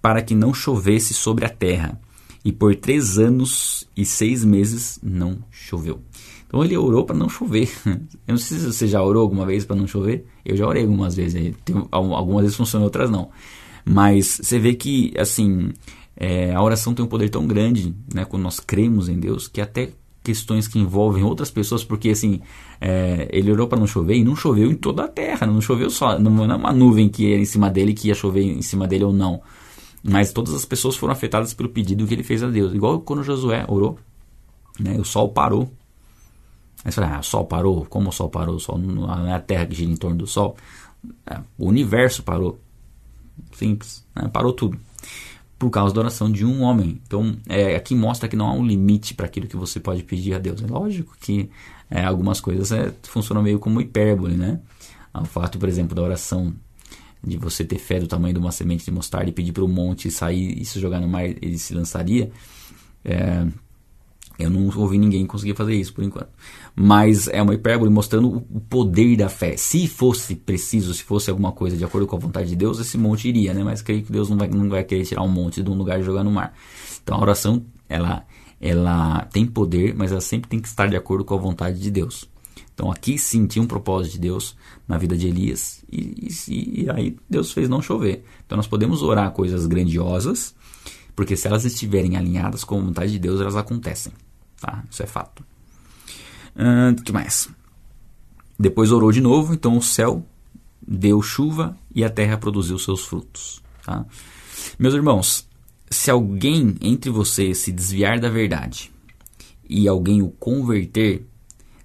para 0.00 0.22
que 0.22 0.34
não 0.34 0.54
chovesse 0.54 1.14
sobre 1.14 1.44
a 1.44 1.48
terra. 1.48 2.00
E 2.44 2.52
por 2.52 2.74
três 2.74 3.18
anos 3.18 3.86
e 3.96 4.04
seis 4.04 4.44
meses 4.44 4.98
não 5.02 5.38
choveu. 5.50 6.00
Então 6.46 6.64
ele 6.64 6.76
orou 6.76 7.04
para 7.04 7.16
não 7.16 7.28
chover. 7.28 7.70
Eu 8.26 8.32
não 8.32 8.38
sei 8.38 8.58
se 8.58 8.66
você 8.66 8.86
já 8.86 9.02
orou 9.02 9.22
alguma 9.22 9.46
vez 9.46 9.64
para 9.64 9.76
não 9.76 9.86
chover. 9.86 10.26
Eu 10.44 10.56
já 10.56 10.66
orei 10.66 10.82
algumas 10.82 11.14
vezes. 11.14 11.54
Algumas 11.90 12.42
vezes 12.42 12.56
funcionou, 12.56 12.86
outras 12.86 13.10
não. 13.10 13.30
Mas 13.84 14.40
você 14.42 14.58
vê 14.58 14.74
que, 14.74 15.12
assim, 15.18 15.70
é, 16.16 16.54
a 16.54 16.62
oração 16.62 16.92
tem 16.92 17.04
um 17.04 17.08
poder 17.08 17.28
tão 17.28 17.46
grande, 17.46 17.94
né, 18.12 18.24
quando 18.24 18.42
nós 18.42 18.60
cremos 18.60 19.08
em 19.08 19.18
Deus, 19.18 19.48
que 19.48 19.60
até 19.60 19.90
questões 20.22 20.68
que 20.68 20.78
envolvem 20.78 21.24
outras 21.24 21.50
pessoas, 21.50 21.82
porque 21.82 22.10
assim, 22.10 22.40
é, 22.78 23.26
ele 23.32 23.50
orou 23.50 23.66
para 23.66 23.78
não 23.78 23.86
chover 23.86 24.16
e 24.16 24.24
não 24.24 24.36
choveu 24.36 24.70
em 24.70 24.74
toda 24.74 25.04
a 25.04 25.08
terra, 25.08 25.46
não 25.46 25.62
choveu 25.62 25.88
só, 25.88 26.18
não 26.18 26.44
é 26.44 26.54
uma 26.54 26.72
nuvem 26.72 27.08
que 27.08 27.32
era 27.32 27.40
em 27.40 27.46
cima 27.46 27.70
dele 27.70 27.94
que 27.94 28.08
ia 28.08 28.14
chover 28.14 28.42
em 28.42 28.60
cima 28.60 28.86
dele 28.86 29.04
ou 29.04 29.12
não. 29.12 29.40
Mas 30.02 30.32
todas 30.32 30.54
as 30.54 30.64
pessoas 30.64 30.96
foram 30.96 31.12
afetadas 31.12 31.52
pelo 31.52 31.68
pedido 31.68 32.06
que 32.06 32.14
ele 32.14 32.22
fez 32.22 32.42
a 32.42 32.48
Deus. 32.48 32.74
Igual 32.74 33.00
quando 33.00 33.22
Josué 33.22 33.64
orou, 33.68 33.98
né, 34.78 34.96
o 34.98 35.04
sol 35.04 35.28
parou. 35.28 35.70
Aí 36.82 36.90
você 36.90 37.00
fala, 37.00 37.16
ah, 37.16 37.20
o 37.20 37.22
sol 37.22 37.44
parou? 37.44 37.84
Como 37.84 38.08
o 38.08 38.12
sol 38.12 38.30
parou? 38.30 38.56
O 38.56 38.60
sol 38.60 38.78
não 38.78 39.26
é 39.26 39.34
a 39.34 39.40
terra 39.40 39.66
que 39.66 39.74
gira 39.74 39.90
em 39.90 39.96
torno 39.96 40.16
do 40.16 40.26
sol. 40.26 40.56
É, 41.26 41.38
o 41.58 41.66
universo 41.66 42.22
parou. 42.22 42.58
Simples, 43.52 44.04
né? 44.14 44.28
parou 44.28 44.52
tudo. 44.52 44.78
Por 45.58 45.68
causa 45.68 45.94
da 45.94 46.00
oração 46.00 46.32
de 46.32 46.46
um 46.46 46.62
homem. 46.62 46.98
Então, 47.06 47.36
é, 47.46 47.76
aqui 47.76 47.94
mostra 47.94 48.28
que 48.28 48.36
não 48.36 48.46
há 48.46 48.52
um 48.54 48.66
limite 48.66 49.12
para 49.12 49.26
aquilo 49.26 49.46
que 49.46 49.56
você 49.56 49.78
pode 49.78 50.02
pedir 50.02 50.32
a 50.32 50.38
Deus. 50.38 50.62
É 50.62 50.66
lógico 50.66 51.14
que 51.20 51.50
é, 51.90 52.02
algumas 52.02 52.40
coisas 52.40 52.72
é, 52.72 52.94
funcionam 53.02 53.42
meio 53.42 53.58
como 53.58 53.80
hipérbole, 53.80 54.36
né? 54.36 54.60
O 55.12 55.26
fato, 55.26 55.58
por 55.58 55.68
exemplo, 55.68 55.94
da 55.94 56.00
oração 56.00 56.54
de 57.22 57.36
você 57.36 57.64
ter 57.64 57.78
fé 57.78 58.00
do 58.00 58.06
tamanho 58.06 58.34
de 58.34 58.40
uma 58.40 58.52
semente 58.52 58.84
de 58.84 58.90
mostarda 58.90 59.28
e 59.28 59.32
pedir 59.32 59.52
para 59.52 59.64
o 59.64 59.68
monte 59.68 60.10
sair 60.10 60.60
e 60.60 60.64
se 60.64 60.80
jogar 60.80 61.00
no 61.00 61.08
mar, 61.08 61.24
ele 61.24 61.58
se 61.58 61.74
lançaria. 61.74 62.30
É, 63.04 63.46
Eu 64.38 64.48
não 64.48 64.70
ouvi 64.80 64.96
ninguém 64.96 65.26
conseguir 65.26 65.54
fazer 65.54 65.74
isso 65.74 65.92
por 65.92 66.02
enquanto. 66.02 66.30
Mas 66.74 67.28
é 67.28 67.42
uma 67.42 67.54
hipérbole 67.54 67.90
mostrando 67.90 68.38
o 68.50 68.60
poder 68.60 69.16
da 69.16 69.28
fé. 69.28 69.54
Se 69.56 69.86
fosse 69.86 70.34
preciso, 70.34 70.94
se 70.94 71.02
fosse 71.02 71.28
alguma 71.30 71.52
coisa 71.52 71.76
de 71.76 71.84
acordo 71.84 72.06
com 72.06 72.16
a 72.16 72.18
vontade 72.18 72.48
de 72.48 72.56
Deus, 72.56 72.78
esse 72.78 72.96
monte 72.96 73.28
iria, 73.28 73.52
né? 73.52 73.62
Mas 73.62 73.82
creio 73.82 74.02
que 74.02 74.10
Deus 74.10 74.30
não 74.30 74.38
vai, 74.38 74.48
não 74.48 74.70
vai 74.70 74.82
querer 74.82 75.04
tirar 75.04 75.22
um 75.22 75.28
monte 75.28 75.62
de 75.62 75.70
um 75.70 75.74
lugar 75.74 76.00
e 76.00 76.02
jogar 76.02 76.24
no 76.24 76.30
mar. 76.30 76.54
Então 77.02 77.18
a 77.18 77.20
oração, 77.20 77.62
ela, 77.86 78.24
ela 78.58 79.26
tem 79.30 79.44
poder, 79.44 79.94
mas 79.94 80.10
ela 80.10 80.22
sempre 80.22 80.48
tem 80.48 80.58
que 80.58 80.68
estar 80.68 80.86
de 80.88 80.96
acordo 80.96 81.22
com 81.22 81.34
a 81.34 81.38
vontade 81.38 81.78
de 81.78 81.90
Deus. 81.90 82.26
Então 82.80 82.90
aqui 82.90 83.18
sim 83.18 83.46
tinha 83.46 83.62
um 83.62 83.66
propósito 83.66 84.12
de 84.12 84.20
Deus 84.20 84.56
na 84.88 84.96
vida 84.96 85.14
de 85.14 85.28
Elias 85.28 85.84
e, 85.92 86.30
e, 86.48 86.84
e 86.84 86.90
aí 86.90 87.14
Deus 87.28 87.52
fez 87.52 87.68
não 87.68 87.82
chover. 87.82 88.24
Então 88.46 88.56
nós 88.56 88.66
podemos 88.66 89.02
orar 89.02 89.30
coisas 89.32 89.66
grandiosas, 89.66 90.54
porque 91.14 91.36
se 91.36 91.46
elas 91.46 91.66
estiverem 91.66 92.16
alinhadas 92.16 92.64
com 92.64 92.78
a 92.78 92.80
vontade 92.80 93.12
de 93.12 93.18
Deus, 93.18 93.38
elas 93.38 93.54
acontecem. 93.54 94.14
Tá? 94.58 94.82
Isso 94.90 95.02
é 95.02 95.06
fato. 95.06 95.44
O 96.56 96.92
uh, 96.92 97.02
que 97.02 97.12
mais? 97.12 97.50
Depois 98.58 98.90
orou 98.90 99.12
de 99.12 99.20
novo, 99.20 99.52
então 99.52 99.76
o 99.76 99.82
céu 99.82 100.24
deu 100.80 101.20
chuva 101.20 101.76
e 101.94 102.02
a 102.02 102.08
terra 102.08 102.38
produziu 102.38 102.78
seus 102.78 103.04
frutos. 103.04 103.62
Tá? 103.84 104.06
Meus 104.78 104.94
irmãos, 104.94 105.46
se 105.90 106.10
alguém 106.10 106.76
entre 106.80 107.10
vocês 107.10 107.58
se 107.58 107.72
desviar 107.72 108.18
da 108.18 108.30
verdade 108.30 108.90
e 109.68 109.86
alguém 109.86 110.22
o 110.22 110.30
converter, 110.30 111.26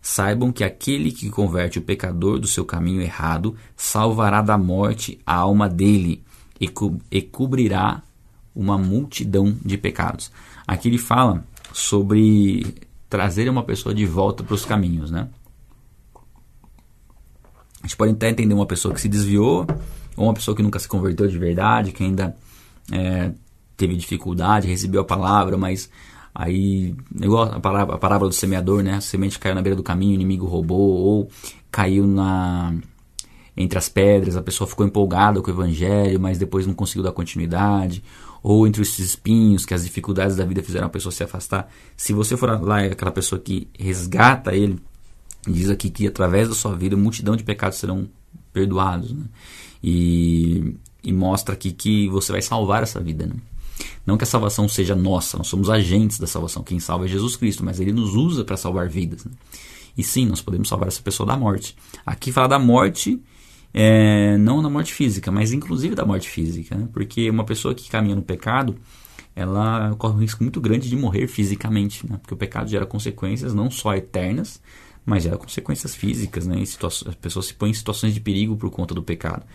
saibam 0.06 0.52
que 0.52 0.64
aquele 0.64 1.12
que 1.12 1.32
converte 1.32 1.80
o 1.80 1.82
pecador 1.82 2.38
do 2.38 2.46
seu 2.46 2.64
caminho 2.64 3.02
errado 3.02 3.56
salvará 3.76 4.40
da 4.40 4.56
morte 4.56 5.20
a 5.26 5.34
alma 5.34 5.68
dele 5.68 6.24
e, 6.62 6.68
co 6.68 6.96
e 7.10 7.24
cobrirá 7.24 8.04
uma 8.56 8.78
multidão 8.78 9.58
de 9.66 9.80
pecados. 9.80 10.32
Aqui 10.68 10.90
ele 10.90 11.00
fala 11.00 11.44
sobre 11.74 12.76
trazer 13.10 13.50
uma 13.50 13.64
pessoa 13.64 13.96
de 13.96 14.06
volta 14.06 14.44
para 14.44 14.54
os 14.54 14.64
caminhos, 14.64 15.10
né? 15.10 15.28
A 17.82 17.88
gente 17.88 17.98
pode 17.98 18.12
até 18.12 18.30
entender 18.30 18.54
uma 18.54 18.68
pessoa 18.68 18.94
que 18.94 19.02
se 19.02 19.10
desviou, 19.10 19.66
ou 20.16 20.26
uma 20.26 20.36
pessoa 20.36 20.56
que 20.56 20.62
nunca 20.62 20.78
se 20.78 20.88
converteu 20.88 21.28
de 21.28 21.38
verdade, 21.40 21.92
que 21.92 22.04
ainda 22.04 22.36
é, 22.92 23.32
teve 23.76 23.96
dificuldade, 23.96 24.68
recebeu 24.68 25.02
a 25.02 25.06
palavra, 25.06 25.58
mas 25.58 25.90
aí, 26.36 26.94
igual 27.22 27.44
a 27.44 27.60
parábola, 27.60 27.96
a 27.96 28.00
parábola 28.00 28.30
do 28.30 28.36
semeador, 28.36 28.84
né? 28.84 28.96
A 28.96 29.02
semente 29.02 29.40
caiu 29.40 29.56
na 29.56 29.62
beira 29.62 29.76
do 29.76 29.82
caminho, 29.82 30.12
o 30.12 30.16
inimigo 30.16 30.46
roubou, 30.46 30.92
ou 30.92 31.30
caiu 31.72 32.06
na 32.06 32.76
entre 33.58 33.78
as 33.78 33.88
pedras, 33.88 34.36
a 34.36 34.42
pessoa 34.42 34.68
ficou 34.68 34.86
empolgada 34.86 35.42
com 35.42 35.50
o 35.50 35.54
evangelho, 35.54 36.20
mas 36.20 36.38
depois 36.38 36.68
não 36.68 36.74
conseguiu 36.74 37.04
dar 37.04 37.14
continuidade, 37.14 38.04
ou 38.44 38.68
entre 38.68 38.82
esses 38.82 39.00
espinhos 39.00 39.66
que 39.66 39.74
as 39.74 39.84
dificuldades 39.84 40.36
da 40.36 40.46
vida 40.46 40.62
fizeram 40.62 40.88
a 40.88 40.90
pessoa 40.90 41.12
se 41.12 41.24
afastar. 41.24 41.72
Se 41.96 42.12
você 42.12 42.36
for 42.36 42.62
lá 42.62 42.82
é 42.82 42.92
aquela 42.92 43.12
pessoa 43.12 43.40
que 43.40 43.70
resgata 43.80 44.54
ele, 44.54 44.78
diz 45.48 45.70
aqui 45.70 45.90
que 45.90 46.06
através 46.06 46.50
da 46.50 46.54
sua 46.54 46.76
vida 46.76 46.98
multidão 46.98 47.36
de 47.36 47.46
pecados 47.46 47.78
serão 47.78 48.10
perdoados, 48.52 49.14
né? 49.14 49.24
e, 49.82 50.76
e, 51.04 51.14
mostra 51.14 51.54
aqui 51.54 51.72
que 51.72 52.10
você 52.10 52.32
vai 52.32 52.42
salvar 52.42 52.84
essa 52.84 53.00
vida. 53.00 53.26
Né? 53.26 53.36
Não 54.06 54.18
que 54.18 54.24
a 54.24 54.28
salvação 54.28 54.68
seja 54.68 54.96
nossa, 54.96 55.38
nós 55.38 55.48
somos 55.48 55.70
agentes 55.70 56.20
da 56.20 56.28
salvação. 56.28 56.64
Quem 56.64 56.80
salva 56.80 57.06
é 57.06 57.08
Jesus 57.08 57.36
Cristo, 57.36 57.64
mas 57.66 57.80
ele 57.80 57.92
nos 57.92 58.16
usa 58.16 58.44
para 58.44 58.56
salvar 58.56 58.88
vidas. 58.88 59.26
Né? 59.26 59.32
E 59.98 60.04
sim, 60.04 60.26
nós 60.26 60.42
podemos 60.42 60.68
salvar 60.68 60.88
essa 60.88 61.02
pessoa 61.02 61.26
da 61.26 61.36
morte. 61.36 61.76
Aqui 62.06 62.32
fala 62.32 62.48
da 62.48 62.60
morte 62.60 63.22
é, 63.78 64.38
não 64.38 64.64
da 64.64 64.70
morte 64.70 64.94
física, 64.94 65.30
mas 65.30 65.52
inclusive 65.52 65.96
da 65.96 66.06
morte 66.06 66.30
física, 66.30 66.76
né? 66.76 66.88
porque 66.94 67.30
uma 67.30 67.44
pessoa 67.44 67.76
que 67.76 67.90
caminha 67.90 68.16
no 68.16 68.22
pecado, 68.22 68.74
ela 69.36 69.94
corre 69.98 70.14
um 70.14 70.20
risco 70.20 70.42
muito 70.42 70.62
grande 70.62 70.88
de 70.88 70.96
morrer 70.96 71.28
fisicamente, 71.28 72.10
né? 72.10 72.18
porque 72.22 72.34
o 72.34 72.38
pecado 72.38 72.70
gera 72.70 72.86
consequências 72.86 73.54
não 73.54 73.70
só 73.70 73.94
eternas, 73.94 74.62
mas 75.06 75.24
gera 75.24 75.38
consequências 75.38 75.94
físicas, 75.94 76.48
né? 76.48 76.62
as 76.62 77.16
pessoas 77.16 77.48
se 77.48 77.54
põem 77.54 77.72
em 77.72 77.74
situações 77.74 78.14
de 78.14 78.22
perigo 78.22 78.56
por 78.56 78.70
conta 78.72 78.96
do 78.96 79.04
pecado. 79.04 79.46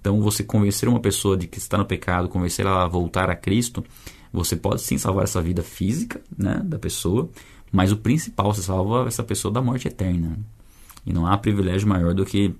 Então, 0.00 0.20
você 0.20 0.42
convencer 0.42 0.88
uma 0.88 1.00
pessoa 1.00 1.36
de 1.36 1.46
que 1.46 1.58
está 1.58 1.76
no 1.76 1.84
pecado, 1.84 2.28
convencer 2.28 2.64
ela 2.64 2.84
a 2.84 2.88
voltar 2.88 3.30
a 3.30 3.36
Cristo, 3.36 3.84
você 4.32 4.56
pode 4.56 4.82
sim 4.82 4.98
salvar 4.98 5.24
essa 5.24 5.40
vida 5.40 5.62
física 5.62 6.20
né, 6.36 6.60
da 6.64 6.78
pessoa, 6.78 7.28
mas 7.72 7.92
o 7.92 7.96
principal, 7.96 8.52
você 8.52 8.62
salva 8.62 9.06
essa 9.06 9.22
pessoa 9.22 9.52
da 9.52 9.60
morte 9.60 9.88
eterna. 9.88 10.38
E 11.04 11.12
não 11.12 11.26
há 11.26 11.36
privilégio 11.36 11.88
maior 11.88 12.14
do 12.14 12.24
que 12.24 12.54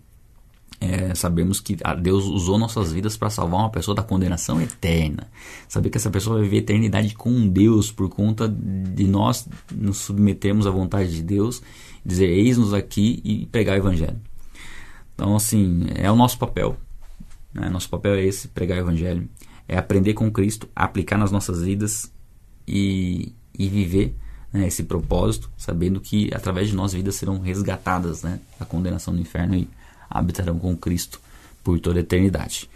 é, 0.81 1.13
sabemos 1.15 1.61
que 1.61 1.77
Deus 2.01 2.25
usou 2.25 2.57
nossas 2.57 2.93
vidas 2.93 3.17
para 3.17 3.31
salvar 3.31 3.61
uma 3.61 3.71
pessoa 3.71 3.95
da 3.95 4.03
condenação 4.03 4.61
eterna. 4.61 5.29
Saber 5.69 5.91
que 5.91 5.99
essa 5.99 6.11
pessoa 6.11 6.37
vai 6.37 6.45
viver 6.45 6.59
eternidade 6.59 7.15
com 7.15 7.49
Deus 7.49 7.91
por 7.91 8.09
conta 8.09 8.49
de 8.49 9.07
nós 9.07 9.49
nos 9.75 9.99
submetermos 9.99 10.67
à 10.67 10.71
vontade 10.71 11.15
de 11.15 11.23
Deus, 11.23 11.63
dizer 12.05 12.29
eis-nos 12.29 12.73
aqui 12.73 13.21
e 13.25 13.47
pregar 13.47 13.75
o 13.75 13.79
Evangelho. 13.79 14.21
Então, 15.15 15.35
assim, 15.35 15.87
é 15.97 16.11
o 16.11 16.17
nosso 16.17 16.39
papel. 16.39 16.77
Né? 17.53 17.69
Nosso 17.69 17.89
papel 17.89 18.15
é 18.15 18.25
esse: 18.25 18.49
pregar 18.49 18.79
o 18.79 18.81
Evangelho. 18.83 19.29
É 19.67 19.77
aprender 19.77 20.15
com 20.15 20.31
Cristo, 20.31 20.69
aplicar 20.75 21.19
nas 21.19 21.31
nossas 21.31 21.63
vidas 21.63 22.11
e, 22.67 23.35
e 23.59 23.69
viver 23.69 24.15
né, 24.53 24.67
esse 24.67 24.83
propósito, 24.83 25.51
sabendo 25.57 26.01
que 26.01 26.31
através 26.35 26.69
de 26.69 26.75
nós 26.75 26.93
vidas 26.93 27.17
serão 27.17 27.39
resgatadas 27.39 28.23
né, 28.23 28.41
da 28.59 28.65
condenação 28.65 29.15
do 29.15 29.21
inferno 29.21 29.55
e 29.55 29.69
habitarão 30.09 30.59
com 30.59 30.75
Cristo 30.77 31.21
por 31.63 31.79
toda 31.81 31.99
a 31.99 32.01
eternidade. 32.01 32.69